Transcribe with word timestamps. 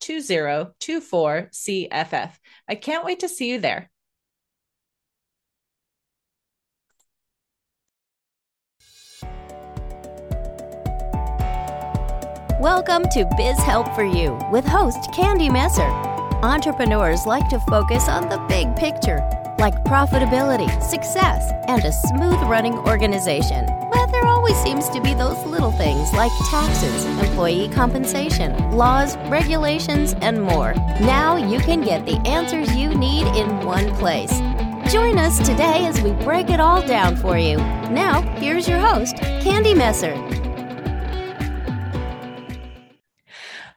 2024 0.00 1.48
CFF. 1.52 2.30
I 2.68 2.74
can't 2.74 3.04
wait 3.04 3.20
to 3.20 3.28
see 3.28 3.50
you 3.50 3.60
there. 3.60 3.90
Welcome 12.60 13.04
to 13.10 13.28
Biz 13.36 13.58
Help 13.58 13.94
for 13.94 14.02
You 14.02 14.38
with 14.50 14.64
host 14.64 15.12
Candy 15.12 15.50
Messer. 15.50 15.88
Entrepreneurs 16.42 17.26
like 17.26 17.48
to 17.50 17.60
focus 17.60 18.08
on 18.08 18.28
the 18.28 18.38
big 18.48 18.74
picture, 18.76 19.18
like 19.58 19.74
profitability, 19.84 20.70
success, 20.82 21.52
and 21.68 21.84
a 21.84 21.92
smooth 21.92 22.40
running 22.48 22.74
organization. 22.74 23.66
But 23.90 24.06
there 24.12 24.24
always 24.26 24.56
seems 24.62 24.88
to 24.90 25.00
be 25.00 25.14
those 25.14 25.44
little 25.46 25.72
things 25.72 26.12
like 26.12 26.32
taxes, 26.50 27.04
employee 27.26 27.68
compensation, 27.68 28.52
laws, 28.72 29.16
regulations, 29.28 30.14
and 30.20 30.42
more. 30.42 30.74
Now 31.00 31.36
you 31.36 31.58
can 31.60 31.82
get 31.82 32.04
the 32.04 32.18
answers 32.26 32.74
you 32.76 32.94
need 32.94 33.26
in 33.36 33.64
one 33.64 33.94
place. 33.96 34.32
Join 34.92 35.18
us 35.18 35.38
today 35.38 35.86
as 35.86 36.00
we 36.00 36.12
break 36.24 36.48
it 36.48 36.60
all 36.60 36.86
down 36.86 37.16
for 37.16 37.36
you. 37.36 37.56
Now, 37.90 38.22
here's 38.38 38.68
your 38.68 38.78
host, 38.78 39.16
Candy 39.16 39.74
Messer. 39.74 40.14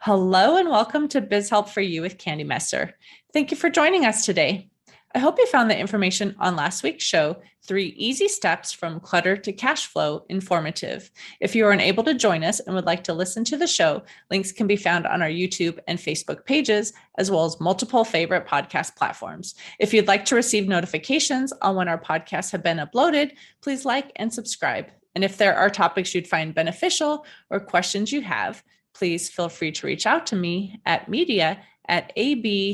Hello 0.02 0.58
and 0.58 0.70
welcome 0.70 1.08
to 1.10 1.22
Biz 1.22 1.50
Help 1.50 1.70
for 1.70 1.82
You 1.82 2.02
with 2.02 2.18
Candy 2.18 2.44
Messer. 2.44 2.96
Thank 3.34 3.52
you 3.52 3.58
for 3.58 3.70
joining 3.70 4.06
us 4.06 4.26
today. 4.26 4.70
I 5.16 5.20
hope 5.20 5.40
you 5.40 5.48
found 5.48 5.72
the 5.72 5.78
information 5.78 6.36
on 6.40 6.56
last 6.56 6.84
week's 6.84 7.04
show, 7.04 7.38
Three 7.64 7.96
Easy 7.98 8.28
Steps 8.28 8.72
from 8.72 9.00
Clutter 9.00 9.36
to 9.38 9.52
Cash 9.52 9.88
Flow, 9.88 10.24
informative. 10.30 11.10
If 11.40 11.56
you 11.56 11.66
are 11.66 11.72
unable 11.72 12.04
to 12.04 12.14
join 12.14 12.44
us 12.44 12.60
and 12.60 12.76
would 12.76 12.86
like 12.86 13.04
to 13.06 13.14
listen 13.14 13.44
to 13.46 13.58
the 13.58 13.66
show, 13.66 14.04
links 14.30 14.52
can 14.52 14.68
be 14.68 14.76
found 14.76 15.08
on 15.08 15.24
our 15.24 15.30
YouTube 15.30 15.80
and 15.88 15.98
Facebook 15.98 16.46
pages, 16.46 16.94
as 17.18 17.32
well 17.32 17.46
as 17.46 17.60
multiple 17.60 18.04
favorite 18.04 18.46
podcast 18.46 18.96
platforms. 18.96 19.56
If 19.80 19.96
you'd 19.96 20.08
like 20.08 20.26
to 20.26 20.36
receive 20.36 20.68
notifications 20.68 21.52
on 21.54 21.76
when 21.76 21.88
our 21.88 22.00
podcasts 22.00 22.52
have 22.52 22.62
been 22.62 22.78
uploaded, 22.78 23.32
please 23.62 23.86
like 23.86 24.12
and 24.18 24.32
subscribe. 24.32 24.92
And 25.16 25.24
if 25.24 25.38
there 25.38 25.56
are 25.56 25.72
topics 25.72 26.14
you'd 26.14 26.28
find 26.28 26.54
beneficial 26.54 27.26
or 27.50 27.60
questions 27.60 28.12
you 28.12 28.22
have, 28.22 28.64
please 28.94 29.28
feel 29.28 29.50
free 29.50 29.72
to 29.72 29.88
reach 29.88 30.06
out 30.06 30.28
to 30.28 30.36
me 30.36 30.82
at 30.86 31.10
media 31.10 31.60
at 31.90 32.16
abandp.com. 32.16 32.72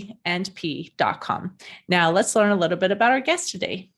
Now, 1.87 2.11
let's 2.11 2.35
learn 2.35 2.51
a 2.51 2.55
little 2.55 2.77
bit 2.77 2.91
about 2.91 3.11
our 3.11 3.21
guest 3.21 3.49
today. 3.49 3.89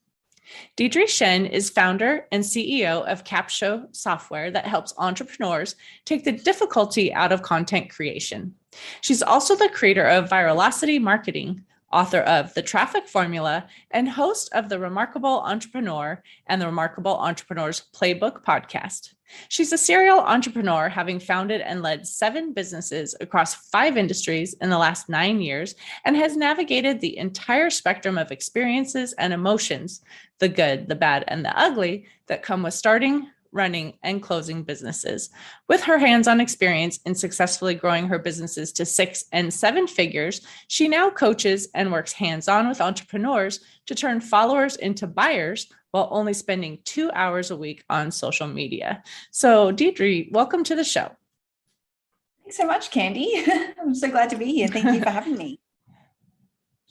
Deidre 0.78 1.04
Tshien 1.04 1.50
is 1.50 1.70
founder 1.70 2.26
and 2.32 2.44
CEO 2.44 3.06
of 3.06 3.26
Capsho 3.26 3.94
Software 3.94 4.50
that 4.52 4.66
helps 4.66 4.94
entrepreneurs 4.98 5.76
take 6.06 6.24
the 6.24 6.32
difficulty 6.32 7.14
out 7.14 7.34
of 7.34 7.42
content 7.42 7.90
creation. 7.90 8.56
She's 9.02 9.22
also 9.22 9.56
the 9.56 9.70
creator 9.70 10.06
of 10.06 10.30
Viralocity 10.30 11.02
Marketing, 11.02 11.66
author 11.92 12.20
of 12.20 12.54
The 12.54 12.62
Traffic 12.62 13.08
Formula, 13.08 13.68
and 13.92 14.10
host 14.10 14.50
of 14.54 14.70
The 14.70 14.80
Remarkable 14.80 15.42
Entrepreneur 15.42 16.22
and 16.48 16.62
The 16.62 16.66
Remarkable 16.66 17.18
Entrepreneur's 17.18 17.84
Playbook 17.96 18.44
podcast. 18.44 19.14
She's 19.50 19.74
a 19.74 19.78
serial 19.78 20.20
entrepreneur, 20.20 20.90
having 20.90 21.20
founded 21.20 21.62
and 21.62 21.82
led 21.82 22.08
seven 22.08 22.54
businesses 22.54 23.16
across 23.20 23.56
five 23.56 23.98
industries 23.98 24.54
in 24.62 24.70
the 24.70 24.78
last 24.78 25.10
nine 25.10 25.42
years, 25.42 25.76
and 26.06 26.16
has 26.16 26.38
navigated 26.38 27.00
the 27.00 27.18
entire 27.18 27.70
spectrum 27.70 28.18
of 28.18 28.32
experiences 28.32 29.14
and 29.14 29.34
emotions 29.34 30.02
the 30.40 30.48
good, 30.48 30.88
the 30.88 30.96
bad, 30.96 31.24
and 31.28 31.44
the 31.44 31.58
ugly 31.58 32.06
that 32.28 32.44
come 32.44 32.64
with 32.64 32.74
starting, 32.74 33.28
running, 33.58 33.98
and 34.04 34.24
closing 34.24 34.64
businesses. 34.64 35.30
With 35.68 35.84
her 35.84 35.98
hands 35.98 36.28
on 36.28 36.40
experience 36.40 37.00
in 37.06 37.16
successfully 37.16 37.76
growing 37.76 38.08
her 38.08 38.20
businesses 38.20 38.72
to 38.74 38.86
six 38.86 39.26
and 39.34 39.54
seven 39.54 39.88
figures, 39.88 40.40
she 40.70 40.88
now 40.88 41.10
coaches 41.10 41.68
and 41.74 41.92
works 41.92 42.14
hands 42.14 42.48
on 42.48 42.70
with 42.70 42.80
entrepreneurs 42.80 43.60
to 43.88 43.96
turn 43.96 44.22
followers 44.22 44.78
into 44.78 45.08
buyers 45.08 45.68
while 45.92 46.08
only 46.12 46.34
spending 46.34 46.80
two 46.86 47.12
hours 47.12 47.52
a 47.52 47.58
week 47.58 47.84
on 47.90 48.12
social 48.12 48.48
media. 48.48 49.04
So, 49.32 49.74
Deidre, 49.74 50.32
welcome 50.32 50.64
to 50.64 50.76
the 50.76 50.84
show. 50.84 51.12
Thanks 52.44 52.58
so 52.58 52.66
much, 52.66 52.92
Candy. 52.92 53.44
I'm 53.82 53.94
so 53.94 54.10
glad 54.10 54.30
to 54.30 54.38
be 54.38 54.54
here. 54.54 54.70
Thank 54.70 54.94
you 54.94 55.02
for 55.02 55.10
having 55.10 55.36
me. 55.36 55.60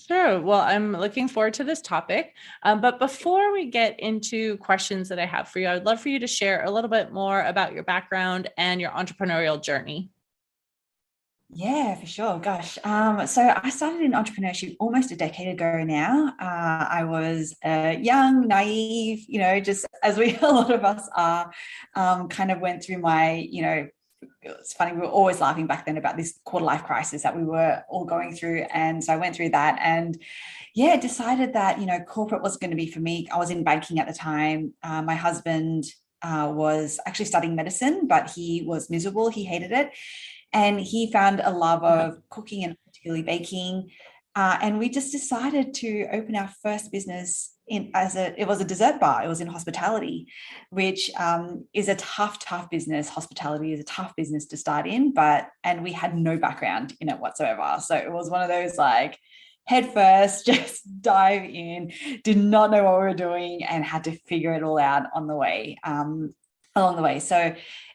Sure. 0.07 0.41
Well, 0.41 0.61
I'm 0.61 0.93
looking 0.93 1.27
forward 1.27 1.55
to 1.55 1.65
this 1.65 1.81
topic. 1.81 2.35
Um, 2.63 2.81
but 2.81 3.01
before 3.01 3.53
we 3.53 3.67
get 3.67 3.99
into 3.99 4.57
questions 4.59 5.09
that 5.09 5.19
I 5.19 5.27
have 5.27 5.49
for 5.49 5.59
you, 5.59 5.69
I'd 5.69 5.85
love 5.85 6.01
for 6.01 6.11
you 6.11 6.21
to 6.21 6.29
share 6.29 6.65
a 6.65 6.71
little 6.71 6.91
bit 6.91 7.13
more 7.13 7.43
about 7.43 7.73
your 7.73 7.83
background 7.83 8.49
and 8.57 8.81
your 8.81 8.91
entrepreneurial 8.93 9.61
journey. 9.61 10.11
Yeah, 11.51 11.95
for 11.97 12.07
sure. 12.07 12.39
Gosh. 12.39 12.79
Um, 12.85 13.27
so 13.27 13.53
I 13.63 13.71
started 13.71 14.03
in 14.03 14.13
entrepreneurship 14.13 14.77
almost 14.79 15.11
a 15.11 15.17
decade 15.17 15.49
ago 15.49 15.83
now. 15.85 16.35
Uh, 16.41 16.87
I 16.91 17.05
was 17.05 17.55
uh, 17.65 17.95
young, 17.99 18.47
naive, 18.47 19.25
you 19.29 19.41
know, 19.41 19.59
just 19.59 19.87
as 20.05 20.19
we, 20.19 20.37
a 20.43 20.47
lot 20.47 20.73
of 20.73 20.85
us 20.85 21.09
are, 21.17 21.51
um, 21.95 22.29
kind 22.29 22.53
of 22.53 22.61
went 22.61 22.85
through 22.85 22.99
my, 22.99 23.35
you 23.35 23.63
know, 23.63 23.89
it's 24.61 24.73
funny, 24.73 24.93
we 24.93 25.01
were 25.01 25.07
always 25.07 25.41
laughing 25.41 25.67
back 25.67 25.87
then 25.87 25.97
about 25.97 26.17
this 26.17 26.39
quarter 26.45 26.65
life 26.65 26.85
crisis 26.85 27.23
that 27.23 27.37
we 27.37 27.45
were 27.45 27.83
all 27.89 28.05
going 28.05 28.35
through. 28.35 28.67
And 28.73 29.03
so 29.03 29.13
I 29.13 29.17
went 29.17 29.37
through 29.37 29.51
that 29.51 29.79
and 29.81 30.21
yeah, 30.75 30.97
decided 30.97 31.55
that, 31.55 31.81
you 31.81 31.87
know, 31.87 32.01
corporate 32.01 32.43
was 32.43 32.57
going 32.57 32.71
to 32.71 32.77
be 32.77 32.91
for 32.91 33.01
me. 33.01 33.29
I 33.33 33.39
was 33.39 33.51
in 33.51 33.65
banking 33.65 33.99
at 33.99 34.07
the 34.07 34.13
time. 34.13 34.75
Uh, 34.83 35.03
my 35.03 35.15
husband 35.15 35.85
uh, 36.23 36.51
was 36.55 37.01
actually 37.07 37.25
studying 37.27 37.57
medicine, 37.57 38.07
but 38.07 38.31
he 38.31 38.63
was 38.67 38.91
miserable. 38.91 39.31
He 39.31 39.45
hated 39.45 39.73
it. 39.73 39.91
And 40.53 40.81
he 40.81 41.11
found 41.11 41.41
a 41.41 41.51
love 41.51 41.83
of 41.83 42.19
cooking 42.29 42.65
and 42.65 42.77
particularly 42.87 43.23
baking. 43.23 43.91
Uh, 44.35 44.59
and 44.61 44.79
we 44.79 44.89
just 44.91 45.13
decided 45.13 45.73
to 45.75 46.07
open 46.13 46.37
our 46.37 46.51
first 46.63 46.93
business 46.93 47.56
in 47.69 47.91
as 47.95 48.17
a 48.17 48.41
it 48.41 48.47
was 48.47 48.61
a 48.61 48.65
dessert 48.65 49.01
bar 49.01 49.25
it 49.25 49.29
was 49.29 49.41
in 49.41 49.49
hospitality 49.49 50.29
which 50.71 51.11
um, 51.17 51.65
is 51.73 51.89
a 51.89 51.95
tough 51.97 52.39
tough 52.39 52.71
business. 52.71 53.09
Hospitality 53.09 53.73
is 53.73 53.81
a 53.81 53.85
tough 53.85 54.15
business 54.17 54.47
to 54.47 54.57
start 54.57 54.87
in 54.87 55.13
but 55.13 55.49
and 55.65 55.83
we 55.83 55.93
had 55.93 56.17
no 56.17 56.37
background 56.37 56.95
in 57.01 57.09
it 57.09 57.19
whatsoever. 57.19 57.79
So 57.81 57.97
it 57.97 58.11
was 58.11 58.31
one 58.31 58.43
of 58.43 58.49
those 58.49 58.77
like 58.77 59.19
head 59.67 59.93
first 59.93 60.47
just 60.53 61.03
dive 61.03 61.45
in 61.45 61.93
did 62.25 62.37
not 62.37 62.71
know 62.71 62.85
what 62.85 63.01
we 63.01 63.07
were 63.07 63.15
doing 63.15 63.65
and 63.65 63.85
had 63.85 64.05
to 64.05 64.13
figure 64.13 64.55
it 64.55 64.63
all 64.63 64.79
out 64.79 65.07
on 65.15 65.27
the 65.27 65.37
way 65.37 65.79
um, 65.85 66.35
along 66.75 66.97
the 66.97 67.03
way. 67.03 67.21
So 67.21 67.55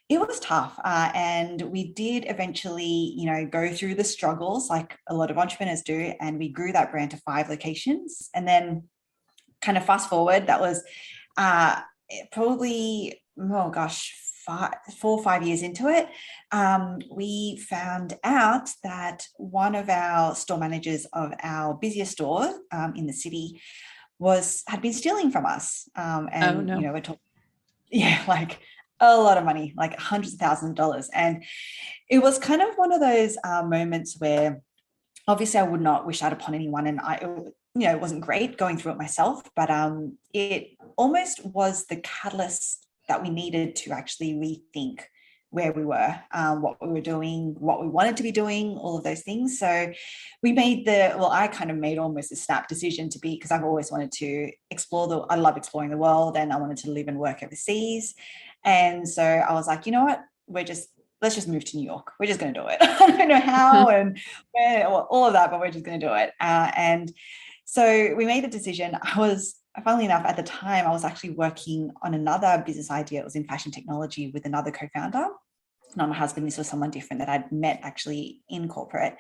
it 0.09 0.19
was 0.19 0.41
tough 0.41 0.77
uh, 0.83 1.12
and 1.15 1.62
we 1.62 1.94
did 1.94 2.25
eventually 2.27 3.13
you 3.15 3.25
know 3.31 3.45
go 3.45 3.71
through 3.71 3.95
the 3.95 4.03
struggles 4.03 4.69
like 4.69 4.97
a 5.07 5.13
lot 5.13 5.31
of 5.31 5.38
entrepreneurs 5.38 5.83
do 5.83 6.13
and 6.19 6.38
we 6.38 6.50
grew 6.50 6.74
that 6.74 6.91
brand 6.91 7.12
to 7.12 7.17
five 7.17 7.50
locations. 7.50 8.29
And 8.33 8.47
then 8.47 8.89
kind 9.62 9.78
of 9.78 9.86
fast 9.86 10.10
forward, 10.10 10.48
that 10.48 10.60
was 10.60 10.84
uh, 11.38 11.80
probably, 12.31 13.22
oh 13.40 13.69
gosh, 13.69 14.16
five, 14.46 14.74
four 14.98 15.18
or 15.18 15.24
five 15.24 15.44
years 15.44 15.62
into 15.62 15.88
it, 15.88 16.08
um, 16.52 17.00
we 17.12 17.58
found 17.69 18.18
out 18.24 18.69
that 18.84 19.28
one 19.38 19.75
of 19.75 19.90
our 19.90 20.36
store 20.36 20.58
managers 20.58 21.06
of 21.13 21.34
our 21.44 21.75
busiest 21.75 22.13
store 22.13 22.50
um, 22.72 22.94
in 22.96 23.08
the 23.08 23.13
city 23.13 23.62
was 24.19 24.63
had 24.68 24.81
been 24.81 24.94
stealing 24.94 25.31
from 25.31 25.46
us. 25.46 25.90
Um, 25.96 26.30
oh, 26.31 26.36
and, 26.36 26.58
oh, 26.58 26.62
no. 26.62 26.75
you 26.75 26.88
know, 26.88 26.94
we're 26.94 27.02
talking, 27.02 27.19
yeah, 27.92 28.24
like 28.28 28.60
a 29.00 29.18
lot 29.18 29.38
of 29.38 29.44
money, 29.44 29.74
like 29.75 29.98
hundreds 29.98 30.34
of 30.34 30.40
thousands 30.40 30.72
of 30.72 30.75
dollars. 30.75 31.10
And 31.13 31.44
it 32.10 32.19
was 32.19 32.38
kind 32.38 32.62
of 32.62 32.75
one 32.75 32.92
of 32.92 33.00
those 33.00 33.38
uh, 33.44 33.63
moments 33.63 34.19
where 34.19 34.62
obviously 35.28 35.60
I 35.60 35.63
would 35.63 35.81
not 35.81 36.06
wish 36.06 36.19
that 36.19 36.34
upon 36.34 36.54
anyone. 36.54 36.88
And 36.88 37.00
I, 37.00 37.28
you 37.75 37.83
know, 37.83 37.91
it 37.91 38.01
wasn't 38.01 38.21
great 38.21 38.57
going 38.57 38.77
through 38.77 38.94
it 38.94 38.97
myself, 38.97 39.50
but 39.56 39.69
um, 39.69 40.18
it 40.33 40.71
almost 40.97 41.45
was 41.45 41.85
the 41.85 41.97
catalyst 41.97 42.85
that 43.07 43.21
we 43.21 43.29
needed 43.29 43.75
to 43.75 43.91
actually 43.91 44.33
rethink 44.33 45.01
where 45.51 45.73
we 45.73 45.83
were, 45.83 46.18
um, 46.31 46.62
what 46.62 46.81
we 46.81 46.88
were 46.88 47.01
doing, 47.01 47.56
what 47.59 47.81
we 47.81 47.88
wanted 47.88 48.15
to 48.15 48.23
be 48.23 48.31
doing, 48.31 48.77
all 48.77 48.97
of 48.97 49.03
those 49.03 49.21
things. 49.21 49.59
So 49.59 49.91
we 50.41 50.53
made 50.53 50.85
the, 50.85 51.13
well, 51.18 51.29
I 51.29 51.47
kind 51.47 51.69
of 51.69 51.75
made 51.75 51.97
almost 51.97 52.31
a 52.31 52.38
snap 52.38 52.69
decision 52.69 53.09
to 53.09 53.19
be, 53.19 53.35
because 53.35 53.51
I've 53.51 53.65
always 53.65 53.91
wanted 53.91 54.13
to 54.13 54.50
explore 54.69 55.09
the, 55.09 55.19
I 55.29 55.35
love 55.35 55.57
exploring 55.57 55.91
the 55.91 55.97
world 55.97 56.38
and 56.38 56.53
I 56.53 56.57
wanted 56.57 56.77
to 56.77 56.91
live 56.91 57.09
and 57.09 57.19
work 57.19 57.44
overseas. 57.44 58.15
And 58.63 59.07
so 59.07 59.24
I 59.24 59.51
was 59.51 59.67
like, 59.67 59.85
you 59.85 59.91
know 59.91 60.06
what, 60.06 60.21
we're 60.47 60.63
just, 60.63 60.88
let's 61.21 61.35
just 61.35 61.50
move 61.50 61.65
to 61.65 61.77
New 61.77 61.85
York. 61.85 62.13
We're 62.17 62.27
just 62.27 62.39
going 62.39 62.53
to 62.53 62.62
do 62.62 62.67
it. 62.67 62.77
I 62.81 63.12
don't 63.12 63.27
know 63.27 63.41
how 63.41 63.88
and 63.89 64.17
where, 64.53 64.88
all 64.88 65.25
of 65.25 65.33
that, 65.33 65.51
but 65.51 65.59
we're 65.59 65.71
just 65.71 65.83
going 65.83 66.00
to 66.00 66.07
do 66.07 66.13
it. 66.13 66.31
Uh, 66.39 66.71
and 66.77 67.12
so 67.71 68.13
we 68.15 68.25
made 68.25 68.44
the 68.44 68.50
decision. 68.50 68.97
I 69.01 69.18
was, 69.18 69.56
funnily 69.83 70.06
enough, 70.06 70.25
at 70.25 70.35
the 70.35 70.44
time, 70.44 70.85
I 70.85 70.91
was 70.91 71.06
actually 71.06 71.31
working 71.31 71.89
on 72.01 72.13
another 72.13 72.62
business 72.65 72.91
idea. 72.91 73.21
It 73.21 73.25
was 73.25 73.38
in 73.38 73.45
fashion 73.45 73.71
technology 73.71 74.29
with 74.33 74.45
another 74.45 74.71
co 74.71 74.88
founder 74.94 75.27
not 75.95 76.09
my 76.09 76.15
husband, 76.15 76.47
this 76.47 76.57
was 76.57 76.68
someone 76.68 76.91
different 76.91 77.19
that 77.19 77.29
I'd 77.29 77.51
met 77.51 77.79
actually 77.83 78.41
in 78.50 78.68
corporate. 78.68 79.15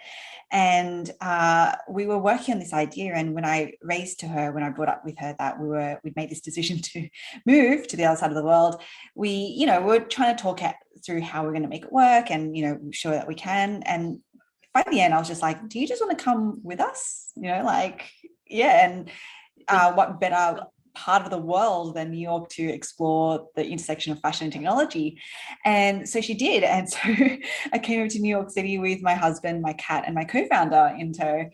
And 0.51 1.09
uh, 1.21 1.75
we 1.89 2.05
were 2.05 2.17
working 2.17 2.53
on 2.53 2.59
this 2.59 2.73
idea. 2.73 3.13
And 3.13 3.33
when 3.33 3.45
I 3.45 3.73
raised 3.81 4.19
to 4.21 4.27
her, 4.27 4.51
when 4.51 4.63
I 4.63 4.69
brought 4.69 4.89
up 4.89 5.05
with 5.05 5.17
her 5.19 5.35
that 5.37 5.59
we 5.59 5.67
were, 5.67 5.99
we'd 6.03 6.15
made 6.15 6.29
this 6.29 6.41
decision 6.41 6.79
to 6.79 7.09
move 7.45 7.87
to 7.87 7.97
the 7.97 8.05
other 8.05 8.17
side 8.17 8.31
of 8.31 8.35
the 8.35 8.43
world, 8.43 8.81
we, 9.15 9.29
you 9.29 9.65
know, 9.65 9.81
we 9.81 9.97
are 9.97 10.01
trying 10.01 10.35
to 10.35 10.41
talk 10.41 10.61
through 11.05 11.21
how 11.21 11.43
we're 11.43 11.51
going 11.51 11.63
to 11.63 11.69
make 11.69 11.85
it 11.85 11.91
work 11.91 12.31
and, 12.31 12.55
you 12.55 12.63
know, 12.63 12.79
show 12.91 13.11
that 13.11 13.27
we 13.27 13.35
can. 13.35 13.83
And 13.83 14.19
by 14.73 14.83
the 14.89 15.01
end, 15.01 15.13
I 15.13 15.19
was 15.19 15.27
just 15.27 15.41
like, 15.41 15.67
do 15.67 15.79
you 15.79 15.87
just 15.87 16.01
want 16.01 16.17
to 16.17 16.23
come 16.23 16.61
with 16.63 16.79
us? 16.79 17.31
You 17.35 17.49
know, 17.49 17.63
like, 17.63 18.09
yeah. 18.51 18.85
And 18.85 19.09
uh, 19.67 19.93
what 19.93 20.19
better 20.19 20.61
part 20.93 21.23
of 21.23 21.29
the 21.29 21.37
world 21.37 21.95
than 21.95 22.11
New 22.11 22.19
York 22.19 22.49
to 22.49 22.63
explore 22.63 23.47
the 23.55 23.65
intersection 23.65 24.11
of 24.11 24.19
fashion 24.19 24.45
and 24.45 24.53
technology. 24.53 25.19
And 25.63 26.07
so 26.07 26.21
she 26.21 26.33
did. 26.33 26.63
And 26.63 26.89
so 26.89 26.99
I 27.73 27.79
came 27.79 27.99
over 27.99 28.09
to 28.09 28.19
New 28.19 28.29
York 28.29 28.49
City 28.49 28.77
with 28.77 29.01
my 29.01 29.13
husband, 29.13 29.61
my 29.61 29.73
cat, 29.73 30.03
and 30.05 30.15
my 30.15 30.25
co-founder 30.25 30.95
in 30.97 31.13
tow. 31.13 31.49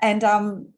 And 0.00 0.22
um, 0.22 0.68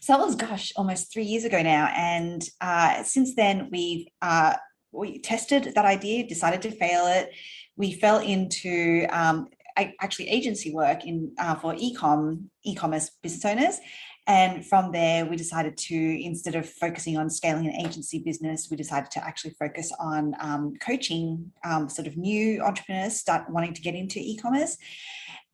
so 0.00 0.12
that 0.12 0.24
was, 0.24 0.34
gosh, 0.34 0.72
almost 0.76 1.12
three 1.12 1.24
years 1.24 1.44
ago 1.44 1.62
now. 1.62 1.90
And 1.94 2.46
uh, 2.60 3.02
since 3.04 3.34
then, 3.34 3.68
we've 3.70 4.06
uh, 4.20 4.56
we 4.92 5.18
tested 5.18 5.72
that 5.74 5.84
idea, 5.84 6.26
decided 6.26 6.62
to 6.62 6.70
fail 6.70 7.06
it. 7.06 7.30
We 7.76 7.94
fell 7.94 8.18
into 8.18 9.06
um, 9.10 9.48
actually 9.76 10.28
agency 10.28 10.72
work 10.72 11.04
in 11.04 11.32
uh, 11.38 11.56
for 11.56 11.74
ecom 11.74 12.44
e-commerce 12.64 13.10
business 13.22 13.44
owners 13.44 13.80
and 14.26 14.64
from 14.64 14.90
there, 14.90 15.26
we 15.26 15.36
decided 15.36 15.76
to, 15.76 15.94
instead 15.94 16.54
of 16.54 16.66
focusing 16.68 17.18
on 17.18 17.28
scaling 17.28 17.66
an 17.66 17.74
agency 17.74 18.20
business, 18.20 18.68
we 18.70 18.76
decided 18.76 19.10
to 19.12 19.24
actually 19.24 19.54
focus 19.58 19.92
on 20.00 20.34
um, 20.40 20.74
coaching 20.80 21.52
um, 21.62 21.90
sort 21.90 22.08
of 22.08 22.16
new 22.16 22.62
entrepreneurs 22.62 23.16
start 23.16 23.50
wanting 23.50 23.74
to 23.74 23.82
get 23.82 23.94
into 23.94 24.18
e-commerce. 24.18 24.78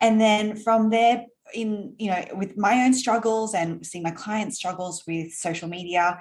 And 0.01 0.21
then 0.21 0.55
from 0.57 0.91
there, 0.91 1.27
in 1.53 1.95
you 1.99 2.11
know, 2.13 2.25
with 2.35 2.57
my 2.57 2.85
own 2.85 2.95
struggles 2.95 3.55
and 3.55 3.85
seeing 3.85 4.05
my 4.05 4.13
clients' 4.13 4.57
struggles 4.57 5.03
with 5.05 5.33
social 5.33 5.69
media, 5.69 6.21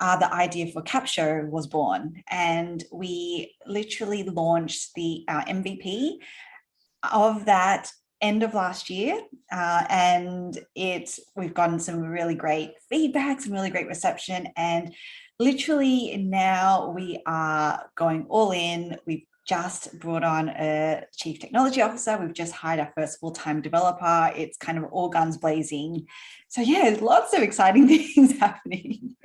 uh, 0.00 0.16
the 0.16 0.32
idea 0.32 0.72
for 0.72 0.82
Capsho 0.82 1.46
was 1.50 1.66
born, 1.66 2.22
and 2.30 2.82
we 2.90 3.54
literally 3.66 4.22
launched 4.22 4.94
the 4.94 5.24
uh, 5.28 5.44
MVP 5.44 6.14
of 7.12 7.44
that 7.44 7.92
end 8.20 8.42
of 8.42 8.54
last 8.54 8.90
year 8.90 9.20
uh, 9.52 9.84
and 9.88 10.58
it's 10.74 11.20
we've 11.36 11.54
gotten 11.54 11.78
some 11.78 12.00
really 12.00 12.34
great 12.34 12.72
feedback 12.88 13.40
some 13.40 13.52
really 13.52 13.70
great 13.70 13.86
reception 13.86 14.48
and 14.56 14.94
literally 15.40 16.18
now 16.18 16.90
we 16.90 17.20
are 17.26 17.90
going 17.96 18.26
all 18.28 18.52
in. 18.52 18.96
We've 19.06 19.24
just 19.48 19.98
brought 19.98 20.22
on 20.22 20.50
a 20.50 21.02
chief 21.16 21.40
technology 21.40 21.80
officer. 21.80 22.16
We've 22.18 22.34
just 22.34 22.52
hired 22.52 22.78
our 22.78 22.92
first 22.94 23.18
full-time 23.18 23.62
developer. 23.62 24.30
It's 24.36 24.58
kind 24.58 24.76
of 24.78 24.84
all 24.92 25.08
guns 25.08 25.38
blazing. 25.38 26.06
So 26.48 26.60
yeah 26.60 26.96
lots 27.00 27.32
of 27.32 27.42
exciting 27.42 27.88
things 28.14 28.38
happening 28.38 29.16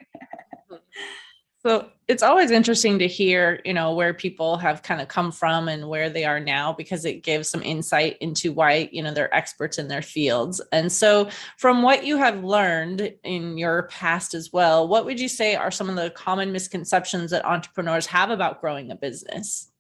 So 1.66 1.90
it's 2.08 2.22
always 2.22 2.52
interesting 2.52 3.00
to 3.00 3.08
hear, 3.08 3.60
you 3.66 3.74
know, 3.74 3.96
where 3.96 4.14
people 4.14 4.56
have 4.58 4.84
kind 4.84 5.02
of 5.02 5.08
come 5.08 5.32
from 5.32 5.68
and 5.68 5.90
where 5.90 6.12
they 6.12 6.24
are 6.24 6.40
now 6.40 6.74
because 6.74 7.06
it 7.06 7.24
gives 7.24 7.50
some 7.50 7.64
insight 7.64 8.18
into 8.22 8.52
why, 8.52 8.88
you 8.92 9.02
know, 9.02 9.12
they're 9.12 9.34
experts 9.34 9.80
in 9.80 9.88
their 9.88 10.04
fields. 10.04 10.62
And 10.72 10.92
so 10.92 11.28
from 11.58 11.82
what 11.82 12.06
you 12.06 12.18
have 12.18 12.44
learned 12.44 13.12
in 13.24 13.58
your 13.58 13.88
past 13.88 14.36
as 14.36 14.54
well, 14.54 14.88
what 14.88 15.06
would 15.06 15.20
you 15.20 15.28
say 15.28 15.56
are 15.56 15.72
some 15.72 15.90
of 15.90 15.96
the 15.96 16.12
common 16.12 16.52
misconceptions 16.52 17.32
that 17.32 17.44
entrepreneurs 17.46 18.06
have 18.06 18.30
about 18.30 18.62
growing 18.62 18.92
a 18.92 18.96
business? 18.96 19.72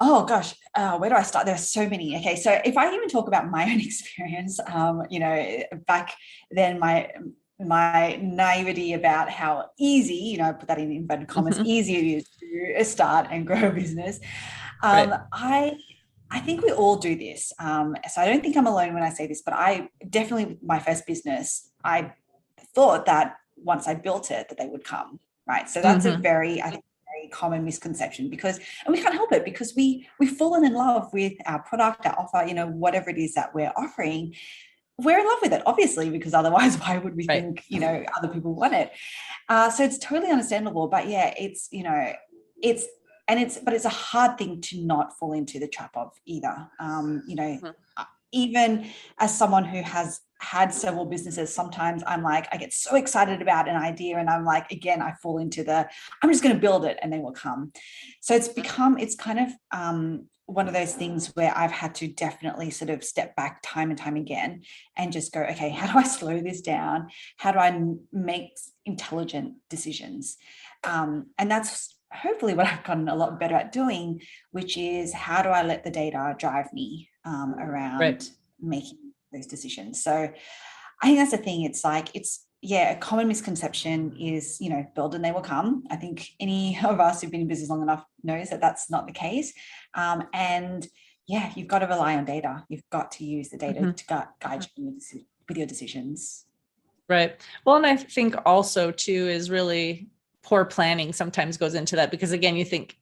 Oh 0.00 0.24
gosh, 0.24 0.54
uh, 0.74 0.98
where 0.98 1.10
do 1.10 1.14
I 1.14 1.22
start? 1.22 1.46
There 1.46 1.54
are 1.54 1.58
so 1.58 1.88
many. 1.88 2.16
Okay, 2.16 2.34
so 2.34 2.60
if 2.64 2.76
I 2.76 2.92
even 2.92 3.08
talk 3.08 3.28
about 3.28 3.48
my 3.48 3.62
own 3.70 3.80
experience, 3.80 4.58
um, 4.66 5.04
you 5.08 5.20
know, 5.20 5.62
back 5.86 6.16
then, 6.50 6.80
my 6.80 7.12
my 7.66 8.18
naivety 8.22 8.92
about 8.92 9.30
how 9.30 9.70
easy, 9.78 10.14
you 10.14 10.38
know, 10.38 10.44
I 10.44 10.52
put 10.52 10.68
that 10.68 10.78
in 10.78 10.92
inverted 10.92 11.28
commas, 11.28 11.58
easy 11.60 11.96
it 11.96 12.16
is 12.18 12.28
to 12.40 12.84
start 12.84 13.28
and 13.30 13.46
grow 13.46 13.68
a 13.68 13.70
business. 13.70 14.20
Um, 14.82 15.10
right. 15.10 15.20
I 15.32 15.76
I 16.30 16.40
think 16.40 16.62
we 16.62 16.72
all 16.72 16.96
do 16.96 17.14
this. 17.14 17.52
Um, 17.58 17.94
so 18.10 18.22
I 18.22 18.26
don't 18.26 18.40
think 18.40 18.56
I'm 18.56 18.66
alone 18.66 18.94
when 18.94 19.02
I 19.02 19.10
say 19.10 19.26
this, 19.26 19.42
but 19.42 19.54
I 19.54 19.88
definitely 20.08 20.58
my 20.62 20.78
first 20.78 21.06
business, 21.06 21.70
I 21.84 22.14
thought 22.74 23.04
that 23.06 23.36
once 23.56 23.86
I 23.86 23.94
built 23.94 24.30
it, 24.30 24.48
that 24.48 24.58
they 24.58 24.66
would 24.66 24.82
come. 24.82 25.20
Right. 25.46 25.68
So 25.68 25.82
that's 25.82 26.06
mm-hmm. 26.06 26.20
a 26.20 26.22
very, 26.22 26.62
I 26.62 26.70
think, 26.70 26.84
very 27.12 27.28
common 27.28 27.64
misconception 27.64 28.30
because 28.30 28.58
and 28.86 28.94
we 28.94 29.02
can't 29.02 29.14
help 29.14 29.32
it 29.32 29.44
because 29.44 29.74
we 29.76 30.08
we've 30.18 30.36
fallen 30.36 30.64
in 30.64 30.72
love 30.72 31.12
with 31.12 31.34
our 31.46 31.62
product, 31.62 32.06
our 32.06 32.18
offer, 32.18 32.46
you 32.46 32.54
know, 32.54 32.66
whatever 32.66 33.10
it 33.10 33.18
is 33.18 33.34
that 33.34 33.54
we're 33.54 33.72
offering 33.76 34.34
we're 35.02 35.18
in 35.18 35.26
love 35.26 35.38
with 35.42 35.52
it, 35.52 35.62
obviously, 35.66 36.10
because 36.10 36.34
otherwise, 36.34 36.76
why 36.80 36.98
would 36.98 37.16
we 37.16 37.26
right. 37.26 37.42
think, 37.42 37.64
you 37.68 37.80
know, 37.80 38.04
other 38.16 38.28
people 38.28 38.54
want 38.54 38.74
it? 38.74 38.92
Uh, 39.48 39.70
so 39.70 39.84
it's 39.84 39.98
totally 39.98 40.30
understandable. 40.30 40.88
But 40.88 41.08
yeah, 41.08 41.34
it's, 41.38 41.68
you 41.70 41.82
know, 41.82 42.12
it's, 42.62 42.86
and 43.28 43.40
it's, 43.40 43.58
but 43.58 43.74
it's 43.74 43.84
a 43.84 43.90
hard 43.90 44.38
thing 44.38 44.60
to 44.62 44.80
not 44.80 45.18
fall 45.18 45.32
into 45.32 45.58
the 45.58 45.68
trap 45.68 45.96
of 45.96 46.12
either. 46.26 46.68
Um, 46.80 47.22
you 47.26 47.36
know, 47.36 47.58
mm-hmm. 47.62 48.02
even 48.32 48.86
as 49.18 49.36
someone 49.36 49.64
who 49.64 49.82
has 49.82 50.20
had 50.42 50.74
several 50.74 51.04
businesses, 51.04 51.54
sometimes 51.54 52.02
I'm 52.06 52.22
like, 52.22 52.48
I 52.52 52.56
get 52.56 52.72
so 52.72 52.96
excited 52.96 53.40
about 53.40 53.68
an 53.68 53.76
idea 53.76 54.18
and 54.18 54.28
I'm 54.28 54.44
like, 54.44 54.70
again, 54.72 55.00
I 55.00 55.12
fall 55.22 55.38
into 55.38 55.62
the, 55.62 55.88
I'm 56.22 56.30
just 56.30 56.42
going 56.42 56.54
to 56.54 56.60
build 56.60 56.84
it 56.84 56.98
and 57.00 57.12
they 57.12 57.20
will 57.20 57.32
come. 57.32 57.72
So 58.20 58.34
it's 58.34 58.48
become, 58.48 58.98
it's 58.98 59.14
kind 59.14 59.38
of, 59.38 59.48
um, 59.70 60.26
one 60.46 60.66
of 60.66 60.74
those 60.74 60.94
things 60.94 61.28
where 61.28 61.52
I've 61.56 61.70
had 61.70 61.94
to 61.96 62.08
definitely 62.08 62.70
sort 62.70 62.90
of 62.90 63.04
step 63.04 63.36
back 63.36 63.60
time 63.62 63.90
and 63.90 63.98
time 63.98 64.16
again 64.16 64.62
and 64.96 65.12
just 65.12 65.32
go, 65.32 65.40
okay, 65.42 65.70
how 65.70 65.90
do 65.90 65.98
I 65.98 66.02
slow 66.18 66.40
this 66.40 66.60
down? 66.60 67.08
How 67.36 67.52
do 67.52 67.58
I 67.58 67.80
make 68.12 68.50
intelligent 68.84 69.54
decisions? 69.70 70.36
Um, 70.84 71.26
and 71.38 71.50
that's 71.50 71.96
hopefully 72.12 72.54
what 72.54 72.66
I've 72.72 72.84
gotten 72.84 73.08
a 73.08 73.14
lot 73.14 73.38
better 73.38 73.54
at 73.54 73.72
doing, 73.72 74.22
which 74.50 74.76
is 74.76 75.14
how 75.14 75.42
do 75.42 75.48
I 75.48 75.62
let 75.62 75.84
the 75.84 75.90
data 75.90 76.34
drive 76.36 76.72
me 76.72 77.08
um, 77.24 77.54
around 77.58 78.00
right. 78.00 78.30
making 78.60 79.11
those 79.32 79.46
decisions? 79.46 80.02
So 80.02 80.12
I 81.02 81.06
think 81.06 81.18
that's 81.18 81.30
the 81.32 81.38
thing. 81.38 81.62
It's 81.62 81.84
like, 81.84 82.08
it's, 82.14 82.46
yeah, 82.60 82.92
a 82.92 82.96
common 82.96 83.26
misconception 83.26 84.16
is, 84.18 84.60
you 84.60 84.70
know, 84.70 84.86
build 84.94 85.14
and 85.14 85.24
they 85.24 85.32
will 85.32 85.40
come. 85.40 85.84
I 85.90 85.96
think 85.96 86.28
any 86.38 86.78
of 86.84 87.00
us 87.00 87.20
who've 87.20 87.30
been 87.30 87.42
in 87.42 87.48
business 87.48 87.70
long 87.70 87.82
enough 87.82 88.04
knows 88.22 88.50
that 88.50 88.60
that's 88.60 88.90
not 88.90 89.06
the 89.06 89.12
case. 89.12 89.52
Um, 89.94 90.24
and 90.32 90.86
yeah, 91.26 91.52
you've 91.56 91.68
got 91.68 91.80
to 91.80 91.86
rely 91.86 92.16
on 92.16 92.24
data. 92.24 92.64
You've 92.68 92.88
got 92.90 93.12
to 93.12 93.24
use 93.24 93.48
the 93.48 93.58
data 93.58 93.80
mm-hmm. 93.80 93.92
to 93.92 94.28
guide 94.40 94.66
you 94.76 94.98
with 95.48 95.56
your 95.56 95.66
decisions. 95.66 96.46
Right. 97.08 97.40
Well, 97.64 97.76
and 97.76 97.86
I 97.86 97.96
think 97.96 98.36
also 98.46 98.90
too 98.90 99.28
is 99.28 99.50
really 99.50 100.08
poor 100.42 100.64
planning 100.64 101.12
sometimes 101.12 101.56
goes 101.56 101.74
into 101.74 101.96
that 101.96 102.10
because 102.10 102.32
again, 102.32 102.56
you 102.56 102.64
think, 102.64 102.96